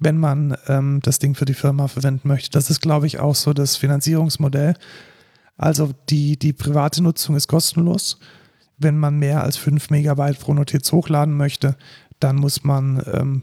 wenn 0.00 0.18
man 0.18 0.56
ähm, 0.66 1.00
das 1.02 1.20
Ding 1.20 1.34
für 1.34 1.44
die 1.44 1.54
Firma 1.54 1.86
verwenden 1.88 2.26
möchte. 2.28 2.50
Das 2.50 2.70
ist, 2.70 2.80
glaube 2.80 3.06
ich, 3.06 3.20
auch 3.20 3.34
so 3.34 3.52
das 3.52 3.76
Finanzierungsmodell. 3.76 4.74
Also 5.56 5.92
die, 6.10 6.36
die 6.36 6.52
private 6.52 7.02
Nutzung 7.02 7.36
ist 7.36 7.46
kostenlos. 7.46 8.18
Wenn 8.76 8.98
man 8.98 9.20
mehr 9.20 9.44
als 9.44 9.56
5 9.56 9.90
Megabyte 9.90 10.40
pro 10.40 10.52
Notiz 10.52 10.90
hochladen 10.90 11.36
möchte, 11.36 11.76
dann 12.18 12.36
muss 12.36 12.64
man 12.64 13.04
ähm, 13.12 13.42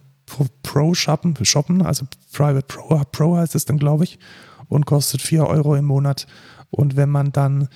Pro 0.63 0.93
shoppen, 0.93 1.35
shoppen, 1.43 1.81
also 1.81 2.05
Private 2.31 2.65
Pro, 2.67 3.01
Pro 3.11 3.37
heißt 3.37 3.55
es 3.55 3.65
dann, 3.65 3.77
glaube 3.77 4.03
ich, 4.03 4.19
und 4.67 4.85
kostet 4.85 5.21
4 5.21 5.45
Euro 5.45 5.75
im 5.75 5.85
Monat. 5.85 6.27
Und 6.69 6.95
wenn 6.95 7.09
man 7.09 7.31
dann 7.31 7.67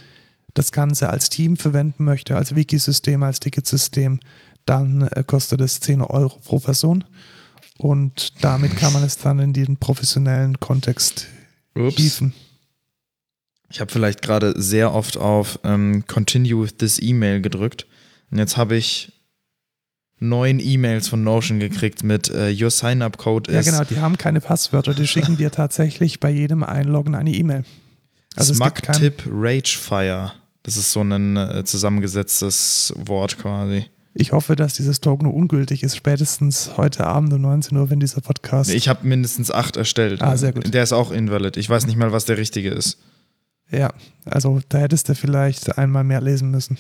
das 0.54 0.72
Ganze 0.72 1.10
als 1.10 1.30
Team 1.30 1.58
verwenden 1.58 2.06
möchte, 2.06 2.36
als 2.36 2.56
Wikisystem, 2.56 3.22
als 3.24 3.40
Ticketsystem, 3.40 4.20
dann 4.66 5.04
äh, 5.10 5.24
kostet 5.26 5.62
es 5.62 5.80
10 5.82 6.02
Euro 6.02 6.40
pro 6.44 6.60
Person. 6.60 7.04
Und 7.78 8.44
damit 8.44 8.78
kann 8.78 8.94
man 8.94 9.04
es 9.04 9.18
dann 9.18 9.40
in 9.40 9.54
den 9.54 9.78
professionellen 9.78 10.60
Kontext 10.60 11.28
Ups. 11.76 11.96
hieven. 11.98 12.34
Ich 13.70 13.82
habe 13.82 13.92
vielleicht 13.92 14.22
gerade 14.22 14.54
sehr 14.60 14.94
oft 14.94 15.18
auf 15.18 15.60
ähm, 15.64 16.06
Continue 16.08 16.64
with 16.64 16.78
this 16.78 17.00
email 17.00 17.42
gedrückt. 17.42 17.86
Und 18.32 18.38
jetzt 18.38 18.56
habe 18.56 18.78
ich 18.78 19.12
neun 20.20 20.60
E-Mails 20.60 21.08
von 21.08 21.24
Notion 21.24 21.60
gekriegt 21.60 22.04
mit 22.04 22.30
uh, 22.30 22.48
Your 22.48 22.72
Sign-up-Code 22.72 23.52
ist. 23.52 23.66
Ja, 23.66 23.72
genau, 23.72 23.84
die 23.84 24.00
haben 24.00 24.18
keine 24.18 24.42
Passwörter, 24.42 24.94
die 24.94 25.08
schicken 25.08 25.38
dir 25.38 25.52
tatsächlich 25.52 26.20
bei 26.20 26.30
jedem 26.30 26.64
Einloggen 26.64 27.16
eine 27.16 27.32
E-Mail. 27.32 27.64
Also 28.36 28.54
Smug-Tip 28.54 29.24
Ragefire. 29.30 30.34
Das 30.64 30.78
ist 30.78 30.92
so 30.92 31.02
ein 31.02 31.38
äh, 31.38 31.64
zusammengesetztes 31.64 32.94
Wort 32.98 33.38
quasi. 33.38 33.86
Ich 34.18 34.32
hoffe, 34.32 34.56
dass 34.56 34.74
dieses 34.74 35.02
Token 35.02 35.28
ungültig 35.28 35.84
ist, 35.84 35.98
spätestens 35.98 36.72
heute 36.78 37.06
Abend 37.06 37.34
um 37.34 37.42
19 37.42 37.78
Uhr, 37.78 37.90
wenn 37.90 38.00
dieser 38.00 38.22
Podcast. 38.22 38.74
Ich 38.74 38.88
habe 38.88 39.06
mindestens 39.06 39.52
acht 39.52 39.76
erstellt. 39.76 40.22
Ah, 40.22 40.38
sehr 40.38 40.54
gut. 40.54 40.74
Der 40.74 40.84
ist 40.84 40.94
auch 40.94 41.12
invalid. 41.12 41.58
Ich 41.58 41.70
weiß 41.70 41.86
nicht 41.86 41.98
mal, 41.98 42.14
was 42.14 42.24
der 42.24 42.38
richtige 42.38 42.70
ist. 42.70 42.98
Ja, 43.70 43.94
also 44.26 44.62
da 44.70 44.78
hättest 44.78 45.10
du 45.10 45.16
vielleicht 45.16 45.78
einmal 45.78 46.06
mehr 46.06 46.22
lesen 46.22 46.50
müssen. 46.50 46.78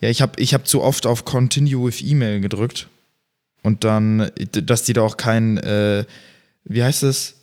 Ja, 0.00 0.08
ich 0.08 0.20
habe 0.22 0.40
ich 0.40 0.54
hab 0.54 0.66
zu 0.66 0.82
oft 0.82 1.06
auf 1.06 1.24
Continue 1.24 1.86
with 1.86 2.02
E-Mail 2.02 2.40
gedrückt. 2.40 2.88
Und 3.62 3.84
dann, 3.84 4.30
dass 4.50 4.82
die 4.82 4.92
da 4.92 5.02
auch 5.02 5.16
kein, 5.16 5.56
äh, 5.58 6.04
wie 6.64 6.82
heißt 6.82 7.02
es? 7.02 7.36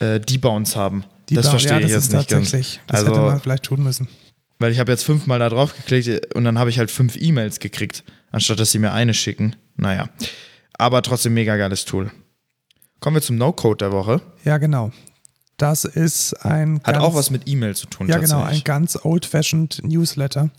Äh, 0.00 0.18
Debounce 0.18 0.74
haben. 0.74 1.04
Die 1.28 1.34
das 1.34 1.48
verstehe 1.48 1.74
ja, 1.74 1.80
das 1.80 1.88
ich 1.88 1.94
jetzt 1.94 2.12
nicht 2.12 2.28
ganz. 2.28 2.50
Das 2.50 2.78
also, 2.88 3.06
hätte 3.06 3.20
man 3.20 3.40
vielleicht 3.40 3.62
tun 3.62 3.82
müssen. 3.82 4.08
Weil 4.58 4.72
ich 4.72 4.78
habe 4.78 4.90
jetzt 4.90 5.04
fünfmal 5.04 5.38
da 5.38 5.48
drauf 5.48 5.74
geklickt 5.76 6.34
und 6.34 6.44
dann 6.44 6.58
habe 6.58 6.70
ich 6.70 6.78
halt 6.78 6.90
fünf 6.90 7.16
E-Mails 7.16 7.60
gekriegt, 7.60 8.04
anstatt 8.30 8.58
dass 8.58 8.72
sie 8.72 8.78
mir 8.78 8.92
eine 8.92 9.14
schicken. 9.14 9.56
Naja. 9.76 10.08
Aber 10.76 11.02
trotzdem 11.02 11.34
mega 11.34 11.56
geiles 11.56 11.84
Tool. 11.84 12.10
Kommen 13.00 13.16
wir 13.16 13.22
zum 13.22 13.36
No-Code 13.36 13.84
der 13.84 13.92
Woche. 13.92 14.20
Ja, 14.44 14.58
genau. 14.58 14.90
Das 15.56 15.84
ist 15.84 16.34
ein. 16.44 16.80
Hat 16.82 16.94
ganz, 16.94 17.04
auch 17.04 17.14
was 17.14 17.30
mit 17.30 17.42
E-Mail 17.46 17.76
zu 17.76 17.86
tun. 17.86 18.08
Ja, 18.08 18.18
genau. 18.18 18.42
Ein 18.42 18.62
ganz 18.64 18.98
old-fashioned 19.02 19.82
Newsletter. 19.84 20.50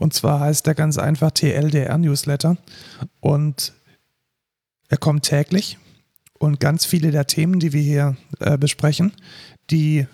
Und 0.00 0.14
zwar 0.14 0.40
heißt 0.40 0.66
der 0.66 0.74
ganz 0.74 0.96
einfach 0.96 1.30
TLDR 1.30 1.98
Newsletter. 1.98 2.56
Und 3.20 3.74
er 4.88 4.96
kommt 4.96 5.24
täglich. 5.24 5.78
Und 6.38 6.58
ganz 6.58 6.86
viele 6.86 7.10
der 7.10 7.26
Themen, 7.26 7.60
die 7.60 7.74
wir 7.74 7.82
hier 7.82 8.16
äh, 8.40 8.56
besprechen, 8.56 9.12
die 9.70 10.06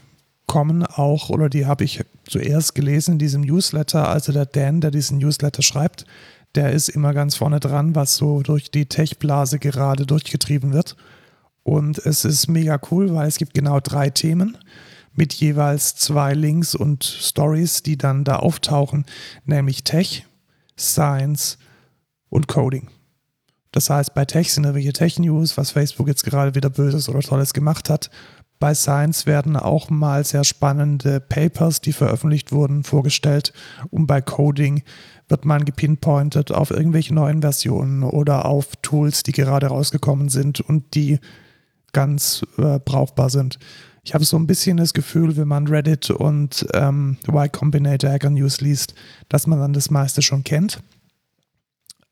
kommen 0.48 0.84
auch, 0.84 1.30
oder 1.30 1.48
die 1.48 1.66
habe 1.66 1.84
ich 1.84 2.04
zuerst 2.28 2.74
gelesen 2.74 3.12
in 3.12 3.18
diesem 3.20 3.42
Newsletter. 3.42 4.08
Also 4.08 4.32
der 4.32 4.46
Dan, 4.46 4.80
der 4.80 4.90
diesen 4.90 5.18
Newsletter 5.18 5.62
schreibt, 5.62 6.04
der 6.56 6.72
ist 6.72 6.88
immer 6.88 7.14
ganz 7.14 7.36
vorne 7.36 7.60
dran, 7.60 7.94
was 7.94 8.16
so 8.16 8.42
durch 8.42 8.72
die 8.72 8.86
Tech-Blase 8.86 9.60
gerade 9.60 10.04
durchgetrieben 10.04 10.72
wird. 10.72 10.96
Und 11.62 11.98
es 11.98 12.24
ist 12.24 12.48
mega 12.48 12.80
cool, 12.90 13.14
weil 13.14 13.28
es 13.28 13.38
gibt 13.38 13.54
genau 13.54 13.78
drei 13.78 14.10
Themen 14.10 14.58
mit 15.16 15.32
jeweils 15.34 15.96
zwei 15.96 16.34
Links 16.34 16.74
und 16.74 17.04
Stories, 17.04 17.82
die 17.82 17.96
dann 17.96 18.24
da 18.24 18.36
auftauchen, 18.36 19.04
nämlich 19.44 19.84
Tech, 19.84 20.24
Science 20.78 21.58
und 22.28 22.48
Coding. 22.48 22.88
Das 23.72 23.90
heißt, 23.90 24.14
bei 24.14 24.24
Tech 24.24 24.52
sind 24.52 24.64
irgendwelche 24.64 24.92
Tech-News, 24.92 25.56
was 25.56 25.70
Facebook 25.70 26.08
jetzt 26.08 26.24
gerade 26.24 26.54
wieder 26.54 26.70
Böses 26.70 27.08
oder 27.08 27.20
Tolles 27.20 27.52
gemacht 27.52 27.90
hat. 27.90 28.10
Bei 28.58 28.74
Science 28.74 29.26
werden 29.26 29.56
auch 29.56 29.90
mal 29.90 30.24
sehr 30.24 30.44
spannende 30.44 31.20
Papers, 31.20 31.82
die 31.82 31.92
veröffentlicht 31.92 32.52
wurden, 32.52 32.84
vorgestellt. 32.84 33.52
Und 33.90 34.06
bei 34.06 34.22
Coding 34.22 34.82
wird 35.28 35.44
man 35.44 35.66
gepinpointet 35.66 36.52
auf 36.52 36.70
irgendwelche 36.70 37.12
neuen 37.12 37.42
Versionen 37.42 38.02
oder 38.02 38.46
auf 38.46 38.76
Tools, 38.80 39.22
die 39.24 39.32
gerade 39.32 39.66
rausgekommen 39.66 40.30
sind 40.30 40.60
und 40.60 40.94
die 40.94 41.18
ganz 41.92 42.46
äh, 42.56 42.78
brauchbar 42.78 43.28
sind. 43.28 43.58
Ich 44.06 44.14
habe 44.14 44.24
so 44.24 44.36
ein 44.36 44.46
bisschen 44.46 44.76
das 44.76 44.94
Gefühl, 44.94 45.36
wenn 45.36 45.48
man 45.48 45.66
Reddit 45.66 46.10
und 46.10 46.64
ähm, 46.74 47.16
Y 47.26 47.50
Combinator 47.50 48.08
Hacker 48.08 48.30
News 48.30 48.60
liest, 48.60 48.94
dass 49.28 49.48
man 49.48 49.58
dann 49.58 49.72
das 49.72 49.90
meiste 49.90 50.22
schon 50.22 50.44
kennt. 50.44 50.80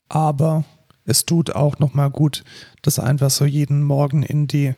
Aber 0.08 0.64
es 1.04 1.24
tut 1.24 1.54
auch 1.54 1.78
nochmal 1.78 2.10
gut, 2.10 2.42
das 2.82 2.98
einfach 2.98 3.30
so 3.30 3.44
jeden 3.44 3.84
Morgen 3.84 4.24
in 4.24 4.48
die, 4.48 4.74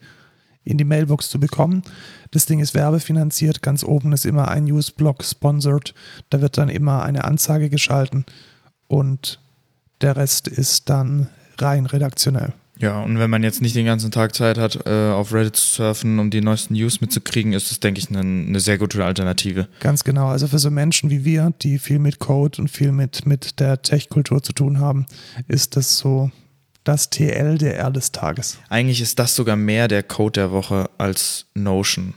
in 0.63 0.77
die 0.77 0.85
Mailbox 0.85 1.31
zu 1.31 1.41
bekommen. 1.41 1.81
Das 2.33 2.45
Ding 2.45 2.61
ist 2.61 2.75
werbefinanziert, 2.75 3.63
ganz 3.63 3.83
oben 3.83 4.13
ist 4.13 4.27
immer 4.27 4.49
ein 4.49 4.65
Newsblock 4.65 5.25
sponsored, 5.25 5.95
da 6.29 6.43
wird 6.43 6.59
dann 6.59 6.69
immer 6.69 7.03
eine 7.03 7.25
Anzeige 7.25 7.71
geschalten 7.71 8.27
und 8.89 9.41
der 10.03 10.17
Rest 10.17 10.49
ist 10.49 10.91
dann 10.91 11.31
rein 11.57 11.87
redaktionell. 11.87 12.53
Ja, 12.79 13.01
und 13.01 13.19
wenn 13.19 13.31
man 13.31 13.43
jetzt 13.43 13.63
nicht 13.63 13.75
den 13.75 13.87
ganzen 13.87 14.11
Tag 14.11 14.35
Zeit 14.35 14.59
hat, 14.59 14.87
äh, 14.87 15.11
auf 15.11 15.33
Reddit 15.33 15.57
zu 15.57 15.67
surfen, 15.67 16.19
um 16.19 16.31
die 16.31 16.43
neuesten 16.43 16.75
News 16.75 17.01
mitzukriegen, 17.01 17.53
ist 17.53 17.71
das, 17.71 17.81
denke 17.81 18.01
ich, 18.01 18.11
eine, 18.11 18.21
eine 18.21 18.61
sehr 18.61 18.77
gute 18.77 19.03
Alternative. 19.05 19.69
Ganz 19.81 20.05
genau. 20.05 20.29
Also 20.29 20.47
für 20.47 20.59
so 20.59 20.71
Menschen 20.71 21.09
wie 21.09 21.25
wir, 21.25 21.53
die 21.63 21.79
viel 21.79 21.99
mit 21.99 22.19
Code 22.19 22.61
und 22.61 22.69
viel 22.69 22.93
mit, 22.93 23.27
mit 23.27 23.61
der 23.61 23.81
Tech-Kultur 23.81 24.43
zu 24.43 24.53
tun 24.53 24.79
haben, 24.79 25.07
ist 25.49 25.77
das 25.77 25.97
so 25.97 26.31
das 26.85 27.11
TL 27.11 27.59
der 27.59 27.79
R 27.79 27.91
des 27.91 28.13
Tages. 28.13 28.59
Eigentlich 28.69 29.01
ist 29.01 29.19
das 29.19 29.35
sogar 29.35 29.57
mehr 29.57 29.89
der 29.89 30.03
Code 30.03 30.41
der 30.41 30.51
Woche 30.51 30.91
als 30.99 31.47
Notion. 31.55 32.15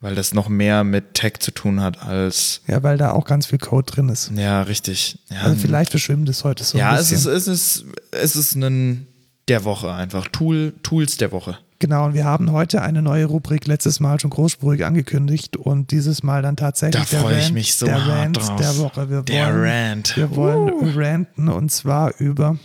Weil 0.00 0.14
das 0.14 0.34
noch 0.34 0.50
mehr 0.50 0.84
mit 0.84 1.14
Tech 1.14 1.38
zu 1.38 1.52
tun 1.52 1.80
hat 1.80 2.02
als. 2.02 2.60
Ja, 2.66 2.82
weil 2.82 2.98
da 2.98 3.12
auch 3.12 3.24
ganz 3.24 3.46
viel 3.46 3.58
Code 3.58 3.90
drin 3.90 4.10
ist. 4.10 4.30
Ja, 4.36 4.62
richtig. 4.62 5.18
Ja, 5.30 5.42
also 5.42 5.56
vielleicht 5.56 5.90
verschwimmt 5.90 6.28
es 6.28 6.44
heute 6.44 6.64
so. 6.64 6.76
Ja, 6.76 6.90
ein 6.90 6.98
es 6.98 7.12
ist, 7.12 7.24
es 7.24 7.48
ist, 7.48 7.86
es 8.10 8.36
ist 8.36 8.56
ein 8.56 9.06
der 9.48 9.64
Woche 9.64 9.92
einfach. 9.92 10.28
Tool, 10.28 10.74
Tools 10.82 11.16
der 11.16 11.32
Woche. 11.32 11.58
Genau, 11.78 12.06
und 12.06 12.14
wir 12.14 12.24
haben 12.24 12.52
heute 12.52 12.80
eine 12.80 13.02
neue 13.02 13.26
Rubrik 13.26 13.66
letztes 13.66 14.00
Mal 14.00 14.18
schon 14.18 14.30
großspurig 14.30 14.84
angekündigt 14.84 15.56
und 15.58 15.90
dieses 15.90 16.22
Mal 16.22 16.40
dann 16.40 16.56
tatsächlich 16.56 17.08
da 17.10 17.18
freue 17.18 17.38
ich 17.38 17.52
mich 17.52 17.74
so 17.74 17.84
der 17.84 18.02
hart 18.02 18.08
Rant 18.08 18.36
drauf. 18.36 18.56
der 18.56 18.78
Woche. 18.78 19.10
Wir 19.10 19.22
der 19.22 19.46
wollen, 19.48 19.64
Rant. 19.64 20.16
Wir 20.16 20.36
wollen 20.36 20.72
uh. 20.72 20.98
ranten 20.98 21.48
und 21.48 21.70
zwar 21.70 22.18
über 22.18 22.56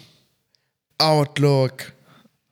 Outlook. 0.98 1.92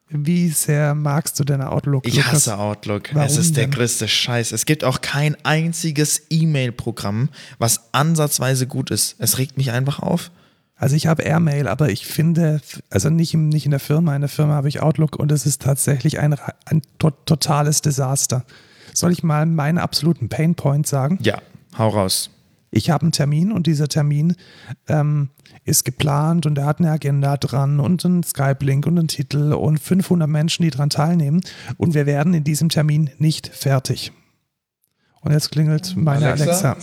Wie 0.09 0.49
sehr 0.49 0.95
magst 0.95 1.39
du 1.39 1.43
deine 1.43 1.71
Outlook? 1.71 2.05
Ich 2.05 2.15
Lukas? 2.15 2.33
hasse 2.33 2.57
Outlook. 2.57 3.13
Warum 3.13 3.27
es 3.27 3.37
ist 3.37 3.55
der 3.55 3.65
denn? 3.65 3.71
größte 3.71 4.07
Scheiß. 4.07 4.51
Es 4.51 4.65
gibt 4.65 4.83
auch 4.83 5.01
kein 5.01 5.37
einziges 5.45 6.23
E-Mail-Programm, 6.29 7.29
was 7.59 7.93
ansatzweise 7.93 8.65
gut 8.67 8.89
ist. 8.89 9.15
Es 9.19 9.37
regt 9.37 9.57
mich 9.57 9.71
einfach 9.71 9.99
auf. 9.99 10.31
Also 10.79 10.95
ich 10.95 11.07
habe 11.07 11.23
Airmail, 11.23 11.67
aber 11.67 11.89
ich 11.89 12.07
finde, 12.07 12.61
also 12.89 13.09
nicht, 13.09 13.33
im, 13.33 13.49
nicht 13.49 13.65
in 13.65 13.71
der 13.71 13.81
Firma, 13.81 14.15
in 14.15 14.21
der 14.21 14.29
Firma 14.29 14.53
habe 14.53 14.69
ich 14.69 14.81
Outlook 14.81 15.17
und 15.17 15.29
es 15.31 15.45
ist 15.45 15.61
tatsächlich 15.61 16.19
ein, 16.19 16.35
ein 16.65 16.81
to 16.97 17.11
totales 17.11 17.81
Desaster. 17.81 18.45
Soll 18.93 19.11
ich 19.11 19.21
mal 19.21 19.45
meinen 19.45 19.77
absoluten 19.77 20.29
Painpoint 20.29 20.87
sagen? 20.87 21.19
Ja, 21.21 21.41
hau 21.77 21.89
raus. 21.89 22.29
Ich 22.71 22.89
habe 22.91 23.03
einen 23.03 23.11
Termin 23.11 23.51
und 23.51 23.67
dieser 23.67 23.89
Termin 23.89 24.35
ähm, 24.87 25.29
ist 25.65 25.83
geplant 25.83 26.45
und 26.45 26.57
er 26.57 26.65
hat 26.65 26.79
eine 26.79 26.91
Agenda 26.91 27.35
dran 27.35 27.81
und 27.81 28.05
einen 28.05 28.23
Skype-Link 28.23 28.85
und 28.85 28.97
einen 28.97 29.07
Titel 29.09 29.53
und 29.53 29.79
500 29.79 30.29
Menschen, 30.29 30.63
die 30.63 30.69
daran 30.69 30.89
teilnehmen 30.89 31.41
und 31.77 31.93
wir 31.93 32.05
werden 32.05 32.33
in 32.33 32.45
diesem 32.45 32.69
Termin 32.69 33.09
nicht 33.17 33.47
fertig. 33.47 34.13
Und 35.21 35.33
jetzt 35.33 35.51
klingelt 35.51 35.95
meine 35.97 36.31
Alexa. 36.31 36.77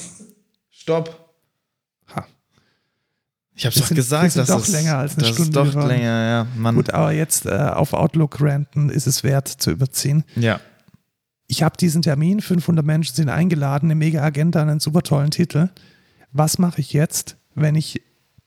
Stopp. 0.69 1.33
Ha. 2.15 2.27
Ich 3.57 3.65
Wir 3.65 3.71
doch 3.71 3.89
gesagt, 3.89 4.33
sind 4.33 4.41
das 4.43 4.49
doch 4.49 4.63
ist, 4.63 4.73
länger 4.73 4.99
als 4.99 5.17
eine 5.17 5.27
das 5.27 5.35
Stunde 5.35 5.49
ist 5.49 5.57
doch 5.57 5.71
geworden. 5.71 5.89
länger, 5.89 6.29
ja. 6.29 6.47
Mann. 6.57 6.75
Gut, 6.75 6.91
aber 6.91 7.13
jetzt 7.13 7.47
äh, 7.47 7.51
auf 7.51 7.95
Outlook 7.95 8.39
ranten 8.41 8.91
ist 8.91 9.07
es 9.07 9.25
wert 9.25 9.49
zu 9.49 9.71
überziehen. 9.71 10.25
Ja. 10.37 10.61
ich 11.47 11.63
habe 11.63 11.77
diesen 11.79 12.03
Termin, 12.03 12.41
500 12.41 12.85
Menschen 12.85 13.17
sind 13.17 13.29
eingeladen, 13.31 13.87
eine 13.87 13.95
mega 13.95 14.23
Agenda, 14.23 14.61
einen 14.61 14.79
super 14.81 15.03
tollen 15.03 15.31
Titel. 15.31 15.71
Was 16.33 16.59
mache 16.59 16.83
ich 16.83 16.93
jetzt, 16.93 17.37
wenn 17.55 17.77
ich 17.77 18.03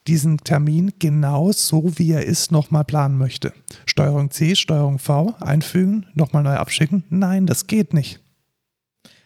diesen 0.06 0.38
Termin 0.38 0.94
genau 1.00 1.52
so, 1.54 1.98
wie 1.98 2.12
er 2.12 2.26
ist, 2.26 2.52
nochmal 2.52 2.84
planen 2.84 3.18
möchte? 3.18 3.52
Steuerung 3.88 4.30
C, 4.30 4.56
Steuerung 4.56 5.00
V, 5.00 5.34
einfügen, 5.40 6.06
nochmal 6.14 6.44
neu 6.44 6.56
abschicken? 6.56 7.04
Nein, 7.10 7.48
das 7.48 7.66
geht 7.66 7.96
nicht. 7.96 8.20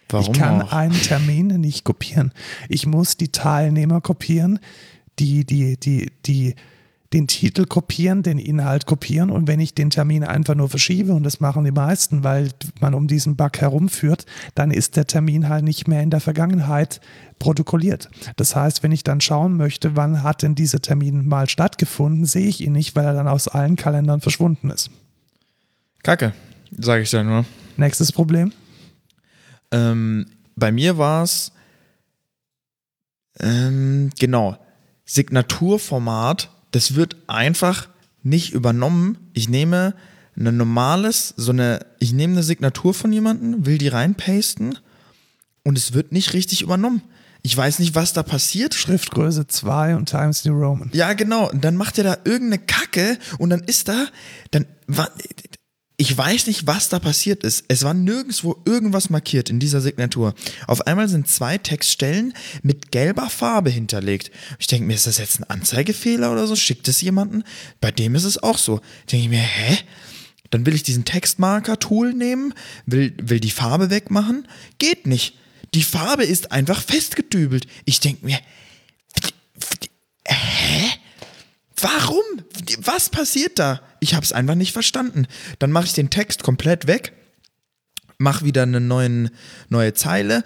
Warum 0.09 0.34
ich 0.34 0.39
kann 0.39 0.61
auch? 0.61 0.71
einen 0.71 0.93
Termin 0.93 1.47
nicht 1.47 1.84
kopieren. 1.84 2.31
Ich 2.69 2.86
muss 2.86 3.17
die 3.17 3.31
Teilnehmer 3.31 3.99
kopieren, 3.99 4.59
die, 5.20 5.45
die, 5.45 5.78
die, 5.78 6.11
die, 6.26 6.55
den 7.14 7.28
Titel 7.28 7.66
kopieren, 7.66 8.24
den 8.24 8.39
Inhalt 8.39 8.88
kopieren 8.88 9.30
und 9.30 9.47
wenn 9.47 9.59
ich 9.59 9.76
den 9.76 9.91
Termin 9.91 10.24
einfach 10.24 10.55
nur 10.55 10.68
verschiebe, 10.68 11.14
und 11.14 11.24
das 11.24 11.39
machen 11.39 11.64
die 11.64 11.72
meisten, 11.72 12.24
weil 12.24 12.49
man 12.82 12.95
um 12.95 13.07
diesen 13.07 13.36
Bug 13.36 13.61
herumführt, 13.61 14.26
dann 14.55 14.72
ist 14.72 14.95
der 14.95 15.05
Termin 15.05 15.47
halt 15.47 15.64
nicht 15.64 15.88
mehr 15.88 16.01
in 16.01 16.09
der 16.09 16.20
Vergangenheit 16.20 17.01
protokolliert. 17.38 18.09
Das 18.36 18.55
heißt, 18.55 18.82
wenn 18.82 18.91
ich 18.91 19.03
dann 19.03 19.22
schauen 19.22 19.55
möchte, 19.57 19.95
wann 19.95 20.24
hat 20.24 20.41
denn 20.41 20.55
dieser 20.55 20.82
Termin 20.82 21.28
mal 21.28 21.47
stattgefunden, 21.47 22.26
sehe 22.26 22.47
ich 22.47 22.61
ihn 22.61 22.72
nicht, 22.72 22.95
weil 22.95 23.05
er 23.05 23.14
dann 23.14 23.28
aus 23.28 23.47
allen 23.47 23.76
Kalendern 23.76 24.22
verschwunden 24.22 24.72
ist. 24.72 24.89
Kacke, 26.01 26.34
sage 26.78 27.03
ich 27.03 27.11
da 27.11 27.24
nur. 27.24 27.45
Nächstes 27.78 28.11
Problem. 28.11 28.51
Ähm, 29.72 30.26
bei 30.55 30.72
mir 30.72 30.97
war 30.97 31.24
es, 31.24 31.51
ähm, 33.39 34.09
genau, 34.20 34.57
Signaturformat, 35.05 36.49
das 36.71 36.95
wird 36.95 37.17
einfach 37.27 37.89
nicht 38.23 38.53
übernommen. 38.53 39.17
Ich 39.33 39.49
nehme 39.49 39.95
ein 40.35 40.57
normales, 40.57 41.33
so 41.37 41.51
eine, 41.51 41.85
ich 41.99 42.13
nehme 42.13 42.33
eine 42.33 42.43
Signatur 42.43 42.93
von 42.93 43.13
jemandem, 43.13 43.65
will 43.65 43.77
die 43.77 43.89
reinpasten 43.89 44.77
und 45.63 45.77
es 45.77 45.93
wird 45.93 46.11
nicht 46.11 46.33
richtig 46.33 46.61
übernommen. 46.61 47.01
Ich 47.45 47.55
weiß 47.55 47.79
nicht, 47.79 47.93
was 47.93 48.13
da 48.13 48.23
passiert. 48.23 48.73
Schriftgröße 48.73 49.47
2 49.47 49.97
und 49.97 50.07
Times 50.09 50.45
New 50.45 50.53
Roman. 50.53 50.89
Ja, 50.93 51.11
genau. 51.11 51.51
Und 51.51 51.65
dann 51.65 51.75
macht 51.75 51.97
er 51.97 52.05
da 52.05 52.17
irgendeine 52.23 52.59
Kacke 52.59 53.17
und 53.37 53.49
dann 53.49 53.59
ist 53.59 53.89
da, 53.89 54.05
dann 54.51 54.65
war, 54.87 55.09
ich 56.03 56.17
weiß 56.17 56.47
nicht, 56.47 56.67
was 56.67 56.89
da 56.89 56.99
passiert 56.99 57.45
ist. 57.45 57.63
Es 57.69 57.83
war 57.83 57.93
nirgendwo 57.93 58.61
irgendwas 58.65 59.09
markiert 59.09 59.49
in 59.49 59.61
dieser 59.61 59.79
Signatur. 59.79 60.35
Auf 60.67 60.85
einmal 60.85 61.07
sind 61.07 61.29
zwei 61.29 61.57
Textstellen 61.57 62.33
mit 62.61 62.91
gelber 62.91 63.29
Farbe 63.29 63.69
hinterlegt. 63.69 64.29
Ich 64.59 64.67
denke 64.67 64.85
mir, 64.85 64.95
ist 64.95 65.07
das 65.07 65.17
jetzt 65.17 65.39
ein 65.39 65.45
Anzeigefehler 65.45 66.33
oder 66.33 66.45
so? 66.45 66.57
Schickt 66.57 66.89
es 66.89 66.99
jemanden? 66.99 67.45
Bei 67.79 67.89
dem 67.89 68.15
ist 68.15 68.25
es 68.25 68.43
auch 68.43 68.57
so. 68.57 68.81
Denke 69.09 69.23
ich 69.23 69.29
mir, 69.29 69.37
hä? 69.37 69.77
Dann 70.49 70.65
will 70.65 70.75
ich 70.75 70.83
diesen 70.83 71.05
Textmarker-Tool 71.05 72.13
nehmen, 72.13 72.53
will, 72.85 73.13
will 73.21 73.39
die 73.39 73.49
Farbe 73.49 73.89
wegmachen. 73.89 74.45
Geht 74.79 75.07
nicht. 75.07 75.37
Die 75.73 75.83
Farbe 75.83 76.25
ist 76.25 76.51
einfach 76.51 76.81
festgedübelt. 76.81 77.65
Ich 77.85 78.01
denke 78.01 78.25
mir, 78.25 78.39
hä? 80.27 80.89
Warum? 81.82 82.24
Was 82.78 83.09
passiert 83.09 83.59
da? 83.59 83.82
Ich 83.99 84.13
habe 84.13 84.26
es 84.26 84.34
einfach 84.34 84.55
nicht 84.55 84.74
verstanden. 84.74 85.28
Dann 85.59 85.71
mache 85.71 85.86
ich 85.86 85.93
den 85.93 86.09
Text 86.09 86.43
komplett 86.43 86.88
weg, 86.88 87.13
mache 88.17 88.45
wieder 88.45 88.63
eine 88.63 88.80
neuen, 88.80 89.30
neue 89.69 89.93
Zeile. 89.93 90.43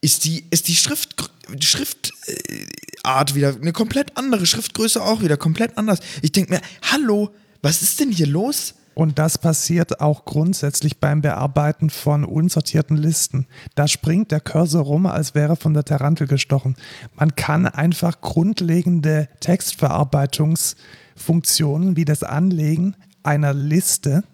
Ist 0.00 0.24
die, 0.24 0.46
ist 0.50 0.68
die 0.68 0.76
Schrift, 0.76 1.30
Schriftart 1.60 3.34
wieder 3.34 3.54
eine 3.54 3.72
komplett 3.72 4.16
andere, 4.16 4.46
Schriftgröße 4.46 5.02
auch 5.02 5.22
wieder 5.22 5.36
komplett 5.36 5.78
anders. 5.78 6.00
Ich 6.22 6.32
denke 6.32 6.52
mir, 6.52 6.60
hallo, 6.82 7.34
was 7.62 7.82
ist 7.82 8.00
denn 8.00 8.10
hier 8.10 8.26
los? 8.26 8.74
Und 8.94 9.18
das 9.18 9.38
passiert 9.38 10.00
auch 10.00 10.24
grundsätzlich 10.24 10.98
beim 10.98 11.20
Bearbeiten 11.20 11.90
von 11.90 12.24
unsortierten 12.24 12.96
Listen. 12.96 13.46
Da 13.74 13.88
springt 13.88 14.30
der 14.30 14.40
Cursor 14.40 14.84
rum, 14.84 15.06
als 15.06 15.34
wäre 15.34 15.56
von 15.56 15.74
der 15.74 15.84
Tarantel 15.84 16.26
gestochen. 16.26 16.76
Man 17.16 17.34
kann 17.34 17.66
einfach 17.66 18.20
grundlegende 18.20 19.28
Textverarbeitungsfunktionen 19.40 21.96
wie 21.96 22.04
das 22.04 22.22
Anlegen 22.22 22.94
einer 23.22 23.54
Liste 23.54 24.24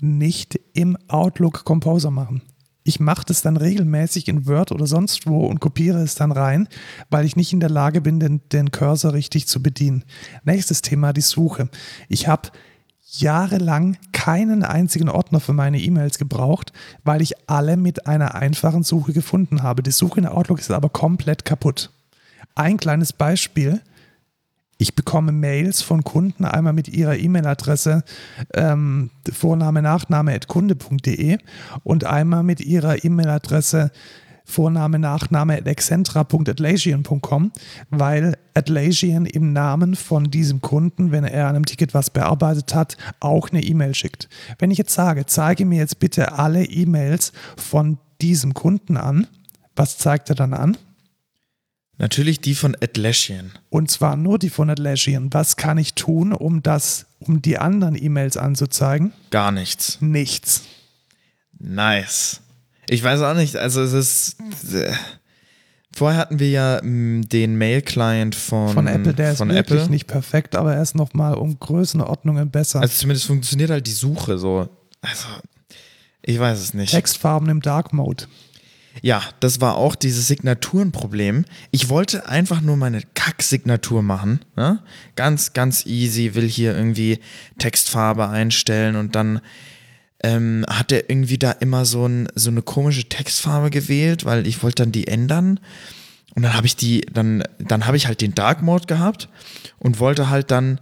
nicht 0.00 0.58
im 0.72 0.96
Outlook 1.08 1.64
Composer 1.64 2.10
machen. 2.10 2.40
Ich 2.82 2.98
mache 2.98 3.26
das 3.26 3.42
dann 3.42 3.58
regelmäßig 3.58 4.26
in 4.26 4.46
Word 4.46 4.72
oder 4.72 4.86
sonst 4.86 5.26
wo 5.26 5.46
und 5.46 5.60
kopiere 5.60 6.02
es 6.02 6.14
dann 6.14 6.32
rein, 6.32 6.66
weil 7.10 7.26
ich 7.26 7.36
nicht 7.36 7.52
in 7.52 7.60
der 7.60 7.68
Lage 7.68 8.00
bin, 8.00 8.18
den, 8.18 8.40
den 8.52 8.70
Cursor 8.70 9.12
richtig 9.12 9.46
zu 9.46 9.62
bedienen. 9.62 10.04
Nächstes 10.44 10.80
Thema, 10.80 11.12
die 11.12 11.20
Suche. 11.20 11.68
Ich 12.08 12.26
habe 12.26 12.48
jahrelang 13.18 13.96
keinen 14.12 14.62
einzigen 14.62 15.08
Ordner 15.08 15.40
für 15.40 15.52
meine 15.52 15.80
E-Mails 15.80 16.18
gebraucht, 16.18 16.72
weil 17.04 17.22
ich 17.22 17.48
alle 17.48 17.76
mit 17.76 18.06
einer 18.06 18.34
einfachen 18.34 18.82
Suche 18.82 19.12
gefunden 19.12 19.62
habe. 19.62 19.82
Die 19.82 19.90
Suche 19.90 20.20
in 20.20 20.26
Outlook 20.26 20.60
ist 20.60 20.70
aber 20.70 20.88
komplett 20.88 21.44
kaputt. 21.44 21.90
Ein 22.54 22.76
kleines 22.76 23.12
Beispiel. 23.12 23.80
Ich 24.78 24.94
bekomme 24.94 25.32
Mails 25.32 25.82
von 25.82 26.04
Kunden 26.04 26.44
einmal 26.44 26.72
mit 26.72 26.88
ihrer 26.88 27.16
E-Mail-Adresse 27.16 28.02
ähm, 28.54 29.10
Vorname, 29.30 29.82
Nachname 29.82 30.34
at 30.34 30.48
kunde.de 30.48 31.38
und 31.84 32.04
einmal 32.04 32.42
mit 32.42 32.60
ihrer 32.60 33.04
E-Mail-Adresse 33.04 33.90
Vorname, 34.50 34.98
Nachname 34.98 35.56
at 35.56 35.66
weil 37.90 38.36
Atlagian 38.54 39.26
im 39.26 39.52
Namen 39.52 39.94
von 39.94 40.30
diesem 40.30 40.60
Kunden, 40.60 41.12
wenn 41.12 41.24
er 41.24 41.46
an 41.48 41.56
einem 41.56 41.64
Ticket 41.64 41.94
was 41.94 42.10
bearbeitet 42.10 42.74
hat, 42.74 42.96
auch 43.20 43.50
eine 43.50 43.62
E-Mail 43.62 43.94
schickt. 43.94 44.28
Wenn 44.58 44.70
ich 44.70 44.78
jetzt 44.78 44.92
sage, 44.94 45.24
zeige 45.26 45.64
mir 45.64 45.78
jetzt 45.78 45.98
bitte 45.98 46.32
alle 46.32 46.64
E-Mails 46.64 47.32
von 47.56 47.98
diesem 48.20 48.52
Kunden 48.54 48.96
an, 48.96 49.26
was 49.76 49.96
zeigt 49.96 50.28
er 50.28 50.34
dann 50.34 50.52
an? 50.52 50.76
Natürlich 52.00 52.40
die 52.40 52.54
von 52.54 52.74
Atlassian. 52.80 53.52
Und 53.68 53.90
zwar 53.90 54.16
nur 54.16 54.38
die 54.38 54.48
von 54.48 54.70
Atlassian. 54.70 55.32
Was 55.32 55.56
kann 55.56 55.76
ich 55.76 55.94
tun, 55.94 56.32
um 56.32 56.62
das, 56.62 57.04
um 57.18 57.42
die 57.42 57.58
anderen 57.58 57.94
E-Mails 57.94 58.38
anzuzeigen? 58.38 59.12
Gar 59.30 59.52
nichts. 59.52 59.98
Nichts. 60.00 60.62
Nice. 61.58 62.40
Ich 62.92 63.04
weiß 63.04 63.20
auch 63.22 63.34
nicht, 63.34 63.54
also 63.56 63.82
es 63.82 63.92
ist. 63.92 64.36
Äh, 64.74 64.92
vorher 65.94 66.18
hatten 66.18 66.40
wir 66.40 66.50
ja 66.50 66.80
mh, 66.82 67.26
den 67.26 67.56
Mail-Client 67.56 68.34
von, 68.34 68.74
Von 68.74 68.88
Apple, 68.88 69.14
der 69.14 69.30
ist 69.32 69.38
von 69.38 69.48
wirklich 69.50 69.82
Apple. 69.82 69.90
nicht 69.90 70.08
perfekt, 70.08 70.56
aber 70.56 70.74
er 70.74 70.82
ist 70.82 70.96
nochmal 70.96 71.34
um 71.34 71.58
Größenordnungen 71.60 72.50
besser. 72.50 72.80
Also 72.80 72.94
zumindest 72.94 73.26
funktioniert 73.28 73.70
halt 73.70 73.86
die 73.86 73.92
Suche 73.92 74.38
so. 74.38 74.68
Also, 75.02 75.28
ich 76.22 76.40
weiß 76.40 76.58
es 76.58 76.74
nicht. 76.74 76.90
Textfarben 76.90 77.48
im 77.48 77.60
Dark 77.62 77.92
Mode. 77.92 78.24
Ja, 79.02 79.22
das 79.38 79.60
war 79.60 79.76
auch 79.76 79.94
dieses 79.94 80.26
Signaturenproblem. 80.26 81.44
Ich 81.70 81.90
wollte 81.90 82.28
einfach 82.28 82.60
nur 82.60 82.76
meine 82.76 83.02
Kack-Signatur 83.14 84.02
machen. 84.02 84.40
Ne? 84.56 84.82
Ganz, 85.14 85.52
ganz 85.52 85.86
easy, 85.86 86.34
will 86.34 86.48
hier 86.48 86.76
irgendwie 86.76 87.20
Textfarbe 87.58 88.28
einstellen 88.28 88.96
und 88.96 89.14
dann 89.14 89.40
ähm, 90.22 90.64
hat 90.68 90.92
er 90.92 91.08
irgendwie 91.08 91.38
da 91.38 91.52
immer 91.52 91.84
so, 91.84 92.06
ein, 92.06 92.28
so 92.34 92.50
eine 92.50 92.62
komische 92.62 93.08
Textfarbe 93.08 93.70
gewählt, 93.70 94.24
weil 94.24 94.46
ich 94.46 94.62
wollte 94.62 94.82
dann 94.82 94.92
die 94.92 95.06
ändern. 95.06 95.60
Und 96.34 96.42
dann 96.42 96.54
habe 96.54 96.66
ich 96.66 96.76
die, 96.76 97.00
dann, 97.12 97.42
dann 97.58 97.86
habe 97.86 97.96
ich 97.96 98.06
halt 98.06 98.20
den 98.20 98.34
Dark 98.34 98.62
Mode 98.62 98.86
gehabt 98.86 99.28
und 99.78 99.98
wollte 99.98 100.30
halt 100.30 100.50
dann 100.50 100.80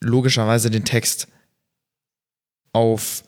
logischerweise 0.00 0.70
den 0.70 0.84
Text 0.84 1.28
auf 2.72 3.24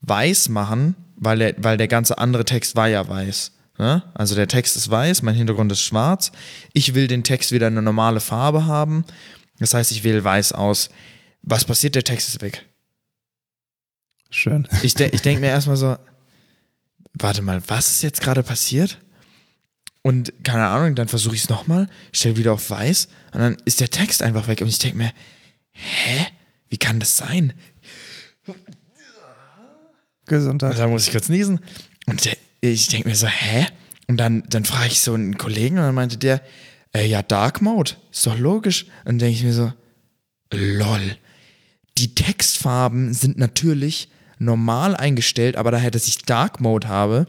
weiß 0.00 0.48
machen, 0.48 0.96
weil 1.16 1.38
der, 1.38 1.54
weil 1.58 1.76
der 1.76 1.88
ganze 1.88 2.18
andere 2.18 2.44
Text 2.44 2.76
war 2.76 2.88
ja 2.88 3.06
weiß. 3.06 3.52
Ne? 3.78 4.02
Also 4.14 4.34
der 4.34 4.48
Text 4.48 4.76
ist 4.76 4.90
weiß, 4.90 5.22
mein 5.22 5.34
Hintergrund 5.34 5.70
ist 5.72 5.82
schwarz. 5.82 6.32
Ich 6.72 6.94
will 6.94 7.06
den 7.06 7.24
Text 7.24 7.52
wieder 7.52 7.66
eine 7.66 7.82
normale 7.82 8.20
Farbe 8.20 8.66
haben. 8.66 9.04
Das 9.58 9.74
heißt, 9.74 9.92
ich 9.92 10.04
wähle 10.04 10.24
weiß 10.24 10.52
aus. 10.52 10.88
Was 11.42 11.64
passiert? 11.64 11.94
Der 11.94 12.04
Text 12.04 12.28
ist 12.28 12.40
weg. 12.40 12.66
Schön. 14.30 14.68
Ich, 14.82 14.94
de 14.94 15.10
ich 15.12 15.22
denke 15.22 15.40
mir 15.40 15.48
erstmal 15.48 15.76
so, 15.76 15.96
warte 17.14 17.42
mal, 17.42 17.62
was 17.68 17.88
ist 17.88 18.02
jetzt 18.02 18.20
gerade 18.20 18.42
passiert? 18.42 18.98
Und 20.02 20.32
keine 20.44 20.66
Ahnung, 20.68 20.94
dann 20.94 21.08
versuche 21.08 21.34
ich 21.34 21.44
es 21.44 21.48
nochmal, 21.48 21.88
stelle 22.12 22.36
wieder 22.36 22.52
auf 22.52 22.70
weiß 22.70 23.08
und 23.32 23.40
dann 23.40 23.56
ist 23.64 23.80
der 23.80 23.90
Text 23.90 24.22
einfach 24.22 24.46
weg. 24.46 24.60
Und 24.60 24.68
ich 24.68 24.78
denke 24.78 24.98
mir, 24.98 25.12
hä? 25.72 26.26
Wie 26.68 26.78
kann 26.78 27.00
das 27.00 27.16
sein? 27.16 27.52
Gesundheit. 30.26 30.78
Da 30.78 30.86
muss 30.88 31.06
ich 31.06 31.12
kurz 31.12 31.28
niesen. 31.28 31.60
Und 32.06 32.24
der, 32.24 32.36
ich 32.60 32.88
denke 32.88 33.08
mir 33.08 33.16
so, 33.16 33.26
hä? 33.26 33.66
Und 34.08 34.18
dann, 34.18 34.44
dann 34.48 34.64
frage 34.64 34.88
ich 34.88 35.00
so 35.00 35.14
einen 35.14 35.38
Kollegen 35.38 35.78
und 35.78 35.84
dann 35.84 35.94
meinte 35.94 36.16
der, 36.16 36.40
äh, 36.94 37.06
ja, 37.06 37.22
Dark 37.22 37.60
Mode, 37.60 37.92
ist 38.12 38.26
doch 38.26 38.38
logisch. 38.38 38.84
Und 39.00 39.06
dann 39.06 39.18
denke 39.18 39.38
ich 39.38 39.44
mir 39.44 39.52
so, 39.52 39.72
lol. 40.52 41.16
Die 41.98 42.14
Textfarben 42.14 43.14
sind 43.14 43.38
natürlich 43.38 44.08
normal 44.38 44.94
eingestellt, 44.96 45.56
aber 45.56 45.70
daher, 45.70 45.90
dass 45.90 46.06
ich 46.08 46.18
Dark 46.18 46.60
Mode 46.60 46.88
habe, 46.88 47.26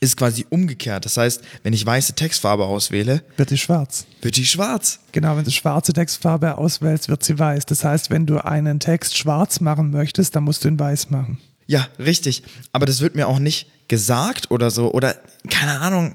ist 0.00 0.16
quasi 0.16 0.46
umgekehrt. 0.48 1.04
Das 1.04 1.16
heißt, 1.16 1.42
wenn 1.64 1.72
ich 1.72 1.84
weiße 1.84 2.14
Textfarbe 2.14 2.64
auswähle, 2.66 3.24
Wird 3.36 3.50
die 3.50 3.58
schwarz. 3.58 4.06
wird 4.22 4.36
die 4.36 4.46
schwarz. 4.46 5.00
Genau, 5.10 5.36
wenn 5.36 5.44
du 5.44 5.50
schwarze 5.50 5.92
Textfarbe 5.92 6.56
auswählst, 6.56 7.08
wird 7.08 7.24
sie 7.24 7.36
weiß. 7.38 7.66
Das 7.66 7.82
heißt, 7.82 8.10
wenn 8.10 8.24
du 8.26 8.38
einen 8.44 8.78
Text 8.78 9.16
schwarz 9.16 9.58
machen 9.60 9.90
möchtest, 9.90 10.36
dann 10.36 10.44
musst 10.44 10.64
du 10.64 10.68
ihn 10.68 10.78
weiß 10.78 11.10
machen. 11.10 11.38
Ja, 11.66 11.88
richtig. 11.98 12.44
Aber 12.72 12.86
das 12.86 13.00
wird 13.00 13.16
mir 13.16 13.26
auch 13.26 13.40
nicht 13.40 13.66
gesagt 13.88 14.50
oder 14.52 14.70
so. 14.70 14.92
Oder 14.92 15.16
keine 15.50 15.80
Ahnung. 15.80 16.14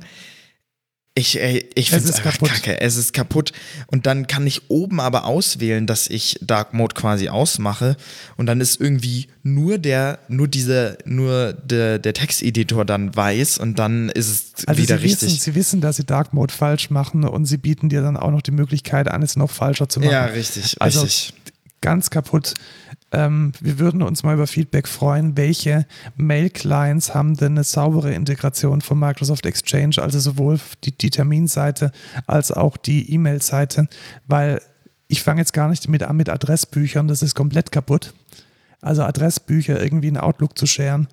Ich, 1.15 1.39
ey, 1.39 1.69
ich 1.75 1.89
Es 1.89 1.93
finde 1.95 2.09
es 2.09 2.15
ist 2.15 2.25
einfach 2.25 2.33
kaputt. 2.39 2.49
kacke. 2.49 2.81
Es 2.81 2.95
ist 2.95 3.13
kaputt. 3.13 3.51
Und 3.85 4.07
dann 4.07 4.25
kann 4.25 4.47
ich 4.47 4.71
oben 4.71 4.99
aber 4.99 5.25
auswählen, 5.25 5.85
dass 5.85 6.07
ich 6.07 6.39
Dark 6.41 6.73
Mode 6.73 6.95
quasi 6.95 7.29
ausmache. 7.29 7.97
Und 8.35 8.47
dann 8.47 8.59
ist 8.61 8.81
irgendwie 8.81 9.27
nur 9.43 9.77
der, 9.77 10.17
nur 10.27 10.47
diese, 10.47 10.97
nur 11.05 11.53
der, 11.53 11.99
der 11.99 12.13
Texteditor 12.15 12.83
dann 12.83 13.15
weiß 13.15 13.59
und 13.59 13.77
dann 13.77 14.09
ist 14.09 14.27
es 14.57 14.67
Also 14.67 14.81
wieder 14.81 14.97
sie 14.97 15.03
richtig. 15.03 15.27
wissen, 15.29 15.39
sie 15.39 15.53
wissen, 15.53 15.81
dass 15.81 15.97
sie 15.97 16.03
Dark 16.03 16.33
Mode 16.33 16.51
falsch 16.51 16.89
machen 16.89 17.23
und 17.25 17.45
sie 17.45 17.57
bieten 17.57 17.89
dir 17.89 18.01
dann 18.01 18.17
auch 18.17 18.31
noch 18.31 18.41
die 18.41 18.49
Möglichkeit 18.51 19.07
an, 19.07 19.21
es 19.21 19.35
noch 19.35 19.51
falscher 19.51 19.87
zu 19.87 19.99
machen. 19.99 20.11
ja, 20.11 20.25
richtig, 20.25 20.77
Also 20.81 21.01
richtig. 21.01 21.35
ganz 21.81 22.09
kaputt. 22.09 22.55
Ähm, 23.13 23.51
wir 23.61 23.77
würden 23.79 24.01
uns 24.01 24.23
mal 24.23 24.33
über 24.33 24.47
Feedback 24.47 24.87
freuen. 24.87 25.37
Welche 25.37 25.85
Mail-Clients 26.17 27.13
haben 27.13 27.35
denn 27.37 27.53
eine 27.53 27.63
saubere 27.63 28.11
Integration 28.13 28.81
von 28.81 28.97
Microsoft 28.99 29.45
Exchange, 29.45 29.97
also 30.01 30.19
sowohl 30.19 30.59
die, 30.83 30.97
die 30.97 31.11
Terminseite 31.11 31.91
als 32.25 32.51
auch 32.51 32.75
die 32.75 33.11
E-Mail-Seite? 33.13 33.87
Weil 34.27 34.61
ich 35.07 35.21
fange 35.21 35.41
jetzt 35.41 35.53
gar 35.53 35.69
nicht 35.69 35.87
mit 35.87 36.01
an 36.03 36.17
mit 36.17 36.29
Adressbüchern, 36.29 37.07
das 37.07 37.21
ist 37.21 37.35
komplett 37.35 37.71
kaputt. 37.71 38.13
Also 38.81 39.03
Adressbücher 39.03 39.81
irgendwie 39.81 40.07
in 40.07 40.17
Outlook 40.17 40.57
zu 40.57 40.65
scheren, 40.65 41.07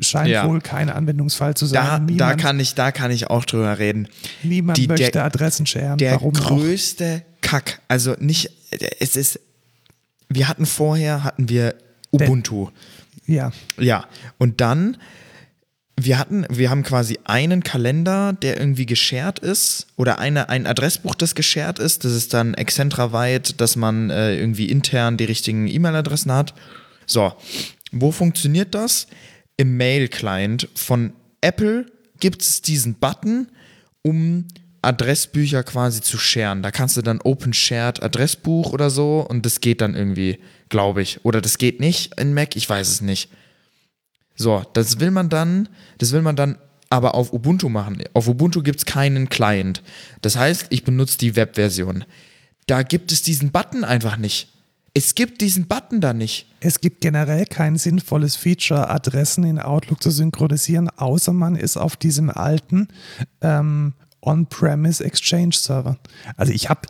scheint 0.00 0.28
Ja. 0.28 0.48
wohl 0.48 0.60
kein 0.60 0.90
Anwendungsfall 0.90 1.54
zu 1.54 1.66
sein. 1.66 2.06
Da, 2.16 2.30
da, 2.30 2.34
kann 2.34 2.58
ich, 2.60 2.74
da 2.74 2.90
kann 2.92 3.10
ich 3.10 3.28
auch 3.28 3.44
drüber 3.44 3.78
reden. 3.78 4.08
niemand 4.42 4.76
die- 4.78 4.86
der- 4.86 4.98
möchte 4.98 5.22
Adressen 5.22 5.66
scheren. 5.66 5.98
Der 5.98 6.12
Warum 6.12 6.34
auch? 6.36 6.40
größte 6.48 7.22
Kack. 7.42 7.80
Also 7.88 8.14
nicht, 8.18 8.50
es 9.00 9.16
ist, 9.16 9.40
wir 10.30 10.48
hatten 10.48 10.64
vorher, 10.64 11.24
hatten 11.24 11.48
wir 11.48 11.74
Ubuntu. 12.10 12.68
Ja, 13.26 13.50
Ja, 13.78 14.06
und 14.38 14.60
dann, 14.60 14.96
wir 16.00 16.18
hatten, 16.18 16.46
wir 16.48 16.70
haben 16.70 16.82
quasi 16.82 17.18
einen 17.24 17.62
Kalender, 17.62 18.32
der 18.32 18.58
irgendwie 18.58 18.86
geshared 18.86 19.40
ist, 19.40 19.86
oder 19.96 20.18
eine, 20.18 20.48
ein 20.48 20.66
Adressbuch, 20.66 21.14
das 21.14 21.34
geshared 21.34 21.78
ist. 21.78 22.04
Das 22.04 22.12
ist 22.12 22.32
dann 22.32 22.54
exzentra-weit, 22.54 23.60
dass 23.60 23.76
man 23.76 24.10
äh, 24.10 24.36
irgendwie 24.36 24.70
intern 24.70 25.16
die 25.16 25.24
richtigen 25.24 25.66
E-Mail-Adressen 25.66 26.32
hat. 26.32 26.54
So, 27.06 27.32
wo 27.92 28.12
funktioniert 28.12 28.74
das? 28.74 29.08
Im 29.56 29.76
Mail-Client 29.76 30.68
von 30.74 31.12
Apple 31.40 31.86
gibt 32.18 32.42
es 32.42 32.62
diesen 32.62 32.94
Button, 32.94 33.48
um 34.02 34.46
Adressbücher 34.82 35.62
quasi 35.62 36.00
zu 36.00 36.18
sharen. 36.18 36.62
Da 36.62 36.70
kannst 36.70 36.96
du 36.96 37.02
dann 37.02 37.20
Open 37.20 37.52
Shared 37.52 38.02
Adressbuch 38.02 38.72
oder 38.72 38.90
so 38.90 39.26
und 39.28 39.44
das 39.44 39.60
geht 39.60 39.80
dann 39.80 39.94
irgendwie, 39.94 40.38
glaube 40.68 41.02
ich. 41.02 41.24
Oder 41.24 41.40
das 41.40 41.58
geht 41.58 41.80
nicht 41.80 42.18
in 42.18 42.34
Mac, 42.34 42.56
ich 42.56 42.68
weiß 42.68 42.88
es 42.88 43.00
nicht. 43.00 43.30
So, 44.36 44.64
das 44.72 45.00
will 45.00 45.10
man 45.10 45.28
dann, 45.28 45.68
das 45.98 46.12
will 46.12 46.22
man 46.22 46.36
dann 46.36 46.58
aber 46.88 47.14
auf 47.14 47.32
Ubuntu 47.32 47.68
machen. 47.68 48.02
Auf 48.14 48.26
Ubuntu 48.26 48.62
gibt 48.62 48.78
es 48.78 48.86
keinen 48.86 49.28
Client. 49.28 49.82
Das 50.22 50.36
heißt, 50.36 50.66
ich 50.70 50.82
benutze 50.82 51.18
die 51.18 51.36
Webversion. 51.36 52.04
Da 52.66 52.82
gibt 52.82 53.12
es 53.12 53.22
diesen 53.22 53.52
Button 53.52 53.84
einfach 53.84 54.16
nicht. 54.16 54.48
Es 54.92 55.14
gibt 55.14 55.40
diesen 55.40 55.68
Button 55.68 56.00
da 56.00 56.12
nicht. 56.12 56.46
Es 56.58 56.80
gibt 56.80 57.00
generell 57.00 57.46
kein 57.46 57.76
sinnvolles 57.76 58.34
Feature, 58.34 58.90
Adressen 58.90 59.44
in 59.44 59.60
Outlook 59.60 60.02
zu 60.02 60.10
synchronisieren, 60.10 60.90
außer 60.90 61.32
man 61.32 61.54
ist 61.54 61.76
auf 61.76 61.96
diesem 61.96 62.28
alten 62.28 62.88
ähm, 63.40 63.94
On-Premise 64.22 65.04
Exchange 65.04 65.54
Server. 65.54 65.98
Also 66.36 66.52
ich 66.52 66.68
habe 66.68 66.82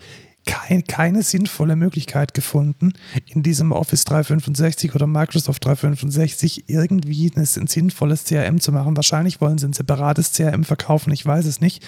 kein, 0.46 0.84
keine 0.84 1.22
sinnvolle 1.22 1.76
Möglichkeit 1.76 2.34
gefunden, 2.34 2.94
in 3.26 3.42
diesem 3.42 3.72
Office 3.72 4.04
365 4.04 4.94
oder 4.94 5.06
Microsoft 5.06 5.64
365 5.64 6.68
irgendwie 6.68 7.30
ein 7.36 7.44
sinnvolles 7.44 8.24
CRM 8.24 8.60
zu 8.60 8.72
machen. 8.72 8.96
Wahrscheinlich 8.96 9.40
wollen 9.40 9.58
sie 9.58 9.66
ein 9.66 9.72
separates 9.72 10.32
CRM 10.32 10.64
verkaufen, 10.64 11.12
ich 11.12 11.24
weiß 11.24 11.44
es 11.44 11.60
nicht. 11.60 11.86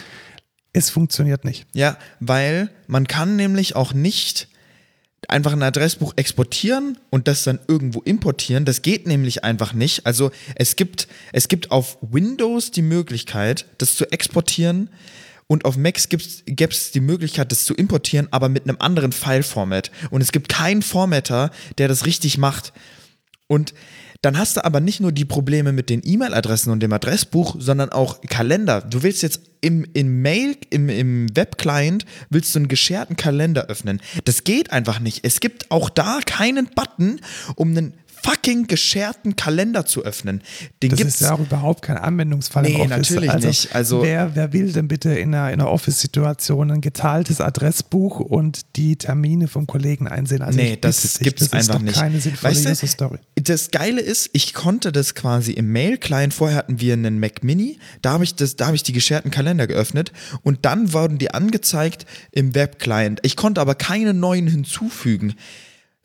Es 0.73 0.91
funktioniert 0.91 1.45
nicht. 1.45 1.67
Ja, 1.75 1.99
weil 2.21 2.71
man 2.87 3.07
kann 3.07 3.37
nämlich 3.37 3.77
auch 3.77 3.93
nicht 3.93 4.49
einfach 5.29 5.53
ein 5.53 5.63
Adressbuch 5.63 6.15
exportieren 6.17 6.99
und 7.11 7.29
das 7.29 7.45
dann 7.45 7.61
irgendwo 7.69 8.01
importieren. 8.01 8.65
Das 8.65 8.83
geht 8.83 9.07
nämlich 9.07 9.45
einfach 9.45 9.73
nicht. 9.73 10.07
Also 10.07 10.31
es 10.55 10.77
gibt, 10.77 11.09
es 11.33 11.49
gibt 11.49 11.71
auf 11.71 11.99
Windows 12.01 12.71
die 12.71 12.83
Möglichkeit, 12.83 13.67
das 13.79 13.95
zu 13.95 14.11
exportieren 14.11 14.91
und 15.53 15.67
auf 15.67 15.77
Macs 15.77 16.09
gäbe 16.09 16.73
es 16.73 16.93
die 16.93 17.01
Möglichkeit, 17.01 17.53
das 17.53 17.67
zu 17.67 17.75
importieren, 17.75 18.27
aber 18.31 18.49
mit 18.49 18.67
einem 18.67 18.79
anderen 18.81 19.13
File-Format. 19.13 19.91
Und 20.09 20.23
es 20.23 20.33
gibt 20.33 20.49
keinen 20.49 20.81
Formatter, 20.81 21.51
der 21.77 21.89
das 21.89 22.07
richtig 22.07 22.39
macht. 22.39 22.73
Und 23.49 23.75
dann 24.23 24.39
hast 24.39 24.57
du 24.57 24.65
aber 24.65 24.81
nicht 24.81 25.01
nur 25.01 25.13
die 25.13 25.27
Probleme 25.27 25.73
mit 25.73 25.91
den 25.91 26.01
E-Mail-Adressen 26.03 26.73
und 26.73 26.81
dem 26.81 26.95
Adressbuch, 26.95 27.57
sondern 27.59 27.91
auch 27.91 28.23
Kalender. 28.23 28.81
Du 28.81 29.03
willst 29.03 29.23
jetzt 29.23 29.43
im, 29.61 29.85
im 29.93 30.23
Mail, 30.23 30.57
im, 30.71 30.89
im 30.89 31.37
Webclient, 31.37 32.07
willst 32.31 32.55
du 32.55 32.61
einen 32.61 32.69
gescherten 32.69 33.17
Kalender 33.17 33.67
öffnen. 33.67 34.01
Das 34.25 34.45
geht 34.45 34.73
einfach 34.73 35.01
nicht. 35.01 35.21
Es 35.23 35.41
gibt 35.41 35.71
auch 35.71 35.91
da 35.91 36.21
keinen 36.25 36.71
Button, 36.75 37.21
um 37.57 37.73
einen 37.73 37.93
fucking 38.25 38.67
gescherten 38.67 39.37
Kalender 39.37 39.85
zu 39.87 40.05
öffnen. 40.05 40.43
Den 40.83 40.91
das 40.91 40.99
gibt's 40.99 41.15
ist 41.17 41.21
ja 41.23 41.33
auch 41.35 41.41
überhaupt 41.41 41.83
kein 41.83 41.97
Anwendungsfall 41.99 42.63
Nee, 42.63 42.75
im 42.75 42.81
Office. 42.83 42.91
natürlich 42.91 43.31
also, 43.31 43.49
nicht. 43.49 43.75
Also- 43.75 44.03
wer, 44.03 44.35
wer 44.35 44.53
will 44.53 44.73
denn 44.73 44.89
bitte 44.89 45.11
in 45.15 45.35
einer, 45.35 45.53
in 45.53 45.61
einer 45.61 45.71
Office-Situation 45.71 46.71
ein 46.71 46.81
geteiltes 46.81 47.41
Adressbuch 47.41 48.21
und 48.21 48.61
die 48.77 48.97
Termine 48.97 49.49
vom 49.49 49.67
Kollegen 49.67 50.07
einsehen? 50.09 50.43
Also 50.43 50.59
nee, 50.59 50.79
das 50.81 51.03
das 51.03 51.21
ist 51.21 51.55
einfach 51.55 51.81
nicht. 51.81 51.95
keine 51.97 52.21
sinnvolle 52.21 52.55
Weißt 52.55 52.65
du, 52.67 52.71
User-Story. 52.71 53.19
Das 53.37 53.71
Geile 53.71 54.01
ist, 54.01 54.31
ich 54.33 54.55
konnte 54.55 54.93
das 54.93 55.15
quasi 55.15 55.53
im 55.53 55.73
Mail-Client, 55.73 56.33
vorher 56.35 56.57
hatten 56.59 56.81
wir 56.81 56.93
einen 56.93 57.19
Mac 57.19 57.43
Mini, 57.43 57.79
da 58.03 58.13
habe 58.13 58.25
ich, 58.25 58.35
das- 58.35 58.57
da 58.57 58.67
habe 58.67 58.77
ich 58.77 58.83
die 58.83 58.93
gescherten 58.93 59.31
Kalender 59.31 59.67
geöffnet 59.67 60.13
und 60.43 60.65
dann 60.65 60.93
wurden 60.93 61.19
die 61.19 61.33
angezeigt 61.33 62.07
im 62.31 62.55
Web-Client. 62.55 63.21
Ich 63.23 63.37
konnte 63.37 63.61
aber 63.61 63.75
keine 63.75 64.15
neuen 64.15 64.47
hinzufügen. 64.47 65.35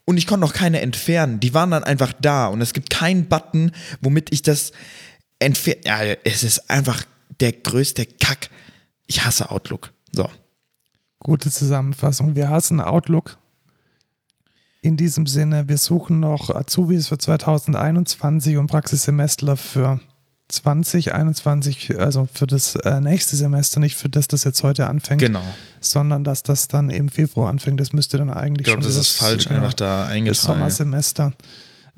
Und 0.09 0.15
ich 0.15 0.25
konnte 0.25 0.45
auch 0.45 0.53
keine 0.53 0.79
entfernen. 0.79 1.41
Die 1.41 1.53
waren 1.53 1.71
dann 1.71 1.83
einfach 1.83 2.13
da 2.13 2.47
und 2.47 2.61
es 2.61 2.71
gibt 2.71 2.89
keinen 2.89 3.27
Button, 3.27 3.73
womit 3.99 4.31
ich 4.31 4.41
das 4.41 4.71
entferne. 5.37 5.81
Ja, 5.83 5.99
es 6.23 6.43
ist 6.43 6.69
einfach 6.69 7.03
der 7.41 7.51
größte 7.51 8.05
Kack. 8.05 8.49
Ich 9.05 9.25
hasse 9.25 9.51
Outlook. 9.51 9.91
So. 10.13 10.29
Gute 11.19 11.51
Zusammenfassung. 11.51 12.37
Wir 12.37 12.49
hassen 12.49 12.79
Outlook. 12.79 13.37
In 14.81 14.95
diesem 14.95 15.27
Sinne, 15.27 15.67
wir 15.67 15.77
suchen 15.77 16.21
noch 16.21 16.55
Azubis 16.55 17.09
für 17.09 17.17
2021 17.17 18.55
und 18.55 18.67
Praxissemestler 18.67 19.57
für 19.57 19.99
2021, 20.49 21.99
also 21.99 22.27
für 22.33 22.47
das 22.47 22.75
äh, 22.75 22.99
nächste 23.01 23.35
Semester, 23.35 23.79
nicht 23.79 23.95
für 23.95 24.09
das, 24.09 24.27
das 24.27 24.43
jetzt 24.43 24.63
heute 24.63 24.87
anfängt, 24.87 25.21
Genau. 25.21 25.41
sondern 25.79 26.23
dass 26.23 26.43
das 26.43 26.67
dann 26.67 26.89
im 26.89 27.09
Februar 27.09 27.49
anfängt. 27.49 27.79
Das 27.79 27.93
müsste 27.93 28.17
dann 28.17 28.29
eigentlich 28.29 28.67
Ich 28.67 28.73
glaube, 28.73 28.81
schon 28.83 28.91
das 28.91 28.99
ist 28.99 29.17
falsch 29.17 29.47
einfach 29.47 29.73
da 29.73 30.03
das 30.03 30.09
eingetragen. 30.11 30.57
Sommersemester, 30.59 31.33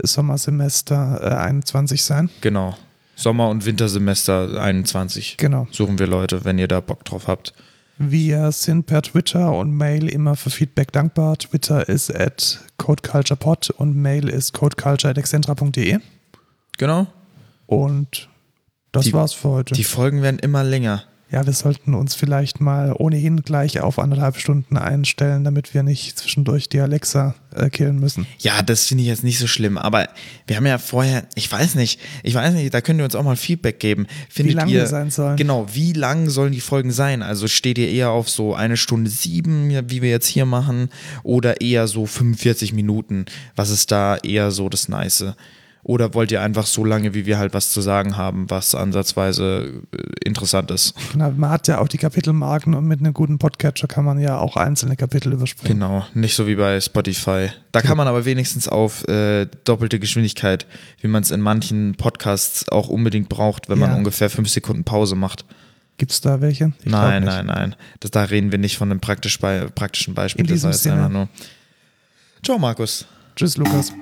Sommersemester 0.02 1.20
äh, 1.22 1.36
21 1.36 2.04
sein. 2.04 2.30
Genau. 2.42 2.76
Sommer- 3.16 3.50
und 3.50 3.66
Wintersemester 3.66 4.62
21. 4.62 5.38
Genau. 5.38 5.68
Suchen 5.72 6.00
wir 6.00 6.08
Leute, 6.08 6.46
wenn 6.46 6.58
ihr 6.58 6.68
da 6.68 6.80
Bock 6.80 7.04
drauf 7.06 7.28
habt. 7.28 7.54
Wir 7.98 8.54
sind 8.54 8.86
per 8.86 9.02
Twitter 9.02 9.52
und 9.52 9.72
Mail 9.76 10.08
immer 10.08 10.38
für 10.38 10.50
Feedback 10.50 10.94
dankbar. 10.94 11.38
Twitter 11.38 11.90
ist 11.90 12.16
at 12.16 12.62
codeculturepod 12.78 13.72
und 13.72 13.96
Mail 13.98 14.30
ist 14.30 14.54
codeculture.excentra.de. 14.54 16.00
Genau. 16.78 17.08
Und 17.68 18.30
das 18.92 19.06
Die- 19.06 19.14
war's 19.14 19.34
für 19.34 19.50
heute. 19.50 19.74
Die 19.76 19.84
Folgen 19.84 20.22
werden 20.22 20.40
immer 20.40 20.64
länger. 20.64 21.04
ja, 21.32 21.46
wir 21.46 21.54
sollten 21.54 21.94
uns 21.94 22.16
vielleicht 22.16 22.60
mal 22.60 22.92
ohnehin 22.98 23.44
gleich 23.44 23.80
auf 23.82 24.00
anderthalb 24.00 24.38
Stunden 24.38 24.78
einstellen, 24.78 25.44
damit 25.44 25.76
wir 25.76 25.84
nicht 25.84 26.18
zwischendurch 26.18 26.70
die 26.70 26.80
Alexa 26.80 27.36
äh, 27.54 27.70
killen 27.70 28.00
müssen. 28.00 28.26
Ja, 28.40 28.64
das 28.64 28.88
finde 28.88 29.04
ich 29.04 29.10
jetzt 29.10 29.24
nicht 29.24 29.38
so 29.38 29.46
schlimm, 29.46 29.78
aber 29.78 30.08
wir 30.48 30.56
haben 30.58 30.66
ja 30.66 30.80
vorher, 30.80 31.28
ich 31.36 31.52
weiß 31.52 31.76
nicht, 31.76 32.00
ich 32.24 32.34
weiß 32.34 32.52
nicht, 32.56 32.74
da 32.74 32.82
könnt 32.82 33.00
ihr 33.00 33.04
uns 33.06 33.14
auch 33.14 33.22
mal 33.24 33.36
Feedback 33.36 33.80
geben. 33.80 34.08
Findet 34.28 34.56
Wie 34.56 34.58
lang 34.58 34.70
ihr, 34.70 34.82
die 34.82 34.88
sein 34.88 35.12
sollen. 35.12 35.38
Genau, 35.38 35.68
wie 35.72 35.94
lang 35.94 36.32
sollen 36.32 36.52
die 36.52 36.62
Folgen 36.62 36.90
sein? 36.92 37.22
Also 37.22 37.48
steht 37.48 37.78
ihr 37.78 37.90
eher 37.92 38.10
auf 38.10 38.28
so 38.28 38.56
eine 38.56 38.76
Stunde 38.76 39.12
sieben, 39.12 39.70
wie 39.92 40.02
wir 40.02 40.10
jetzt 40.10 40.26
hier 40.26 40.46
machen, 40.48 40.90
oder 41.22 41.62
eher 41.62 41.88
so 41.88 42.08
45 42.08 42.74
Minuten? 42.74 43.26
Was 43.56 43.70
ist 43.70 43.92
da 43.92 44.18
eher 44.18 44.50
so 44.50 44.68
das 44.68 44.90
Nice? 44.90 45.26
Oder 45.90 46.14
wollt 46.14 46.32
ihr 46.32 46.44
einfach 46.44 46.68
so 46.68 46.86
lange, 46.86 47.16
wie 47.16 47.26
wir 47.26 47.40
halt 47.40 47.56
was 47.56 47.72
zu 47.72 47.82
sagen 47.82 48.16
haben, 48.16 48.48
was 48.52 48.76
ansatzweise 48.76 49.82
äh, 49.92 49.98
interessant 50.24 50.70
ist? 50.70 50.94
Genau, 51.14 51.32
man 51.36 51.50
hat 51.50 51.68
ja 51.68 51.80
auch 51.80 51.88
die 51.88 51.98
Kapitelmarken 51.98 52.76
und 52.76 52.86
mit 52.86 53.00
einem 53.00 53.12
guten 53.12 53.40
Podcatcher 53.40 53.88
kann 53.88 54.06
man 54.06 54.20
ja 54.20 54.38
auch 54.38 54.56
einzelne 54.56 54.96
Kapitel 54.96 55.34
überspringen. 55.34 55.80
Genau, 55.80 56.06
nicht 56.14 56.36
so 56.36 56.46
wie 56.46 56.54
bei 56.54 56.80
Spotify. 56.80 57.48
Da 57.72 57.82
kann 57.82 57.98
man 57.98 58.08
aber 58.08 58.24
wenigstens 58.26 58.68
auf 58.68 59.08
äh, 59.08 59.48
doppelte 59.64 59.98
Geschwindigkeit, 59.98 60.68
wie 61.02 61.08
man 61.08 61.24
es 61.24 61.32
in 61.32 61.42
manchen 61.42 61.96
Podcasts 61.96 62.70
auch 62.70 62.88
unbedingt 62.90 63.28
braucht, 63.28 63.68
wenn 63.68 63.80
man 63.80 63.90
Ja. 63.90 63.96
ungefähr 63.98 64.30
fünf 64.30 64.50
Sekunden 64.50 64.84
Pause 64.84 65.16
macht. 65.16 65.44
Gibt 65.98 66.12
es 66.12 66.22
da 66.22 66.40
welche? 66.40 66.72
Ich 66.84 66.92
nein, 66.92 67.24
nein, 67.24 67.48
nein. 67.48 67.76
Das, 68.00 68.12
da 68.12 68.26
reden 68.26 68.52
wir 68.52 68.60
nicht 68.60 68.78
von 68.78 68.92
einem 68.92 69.00
praktisch 69.00 69.40
bei, 69.40 69.62
praktischen 69.74 70.14
Beispiel. 70.14 70.42
In 70.46 70.48
das 70.50 70.54
diesem 70.54 70.66
war 70.68 70.72
jetzt 70.74 70.84
Sinne. 70.84 70.96
einfach 70.98 71.10
nur. 71.10 71.30
Ciao, 72.44 72.60
Markus. 72.60 73.08
Tschüss, 73.40 73.56
Lukas. 73.56 73.94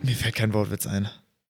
Mir 0.00 0.16
fällt 0.16 0.34
kein 0.34 0.52
Wortwitz 0.52 0.88
ein. 0.88 1.08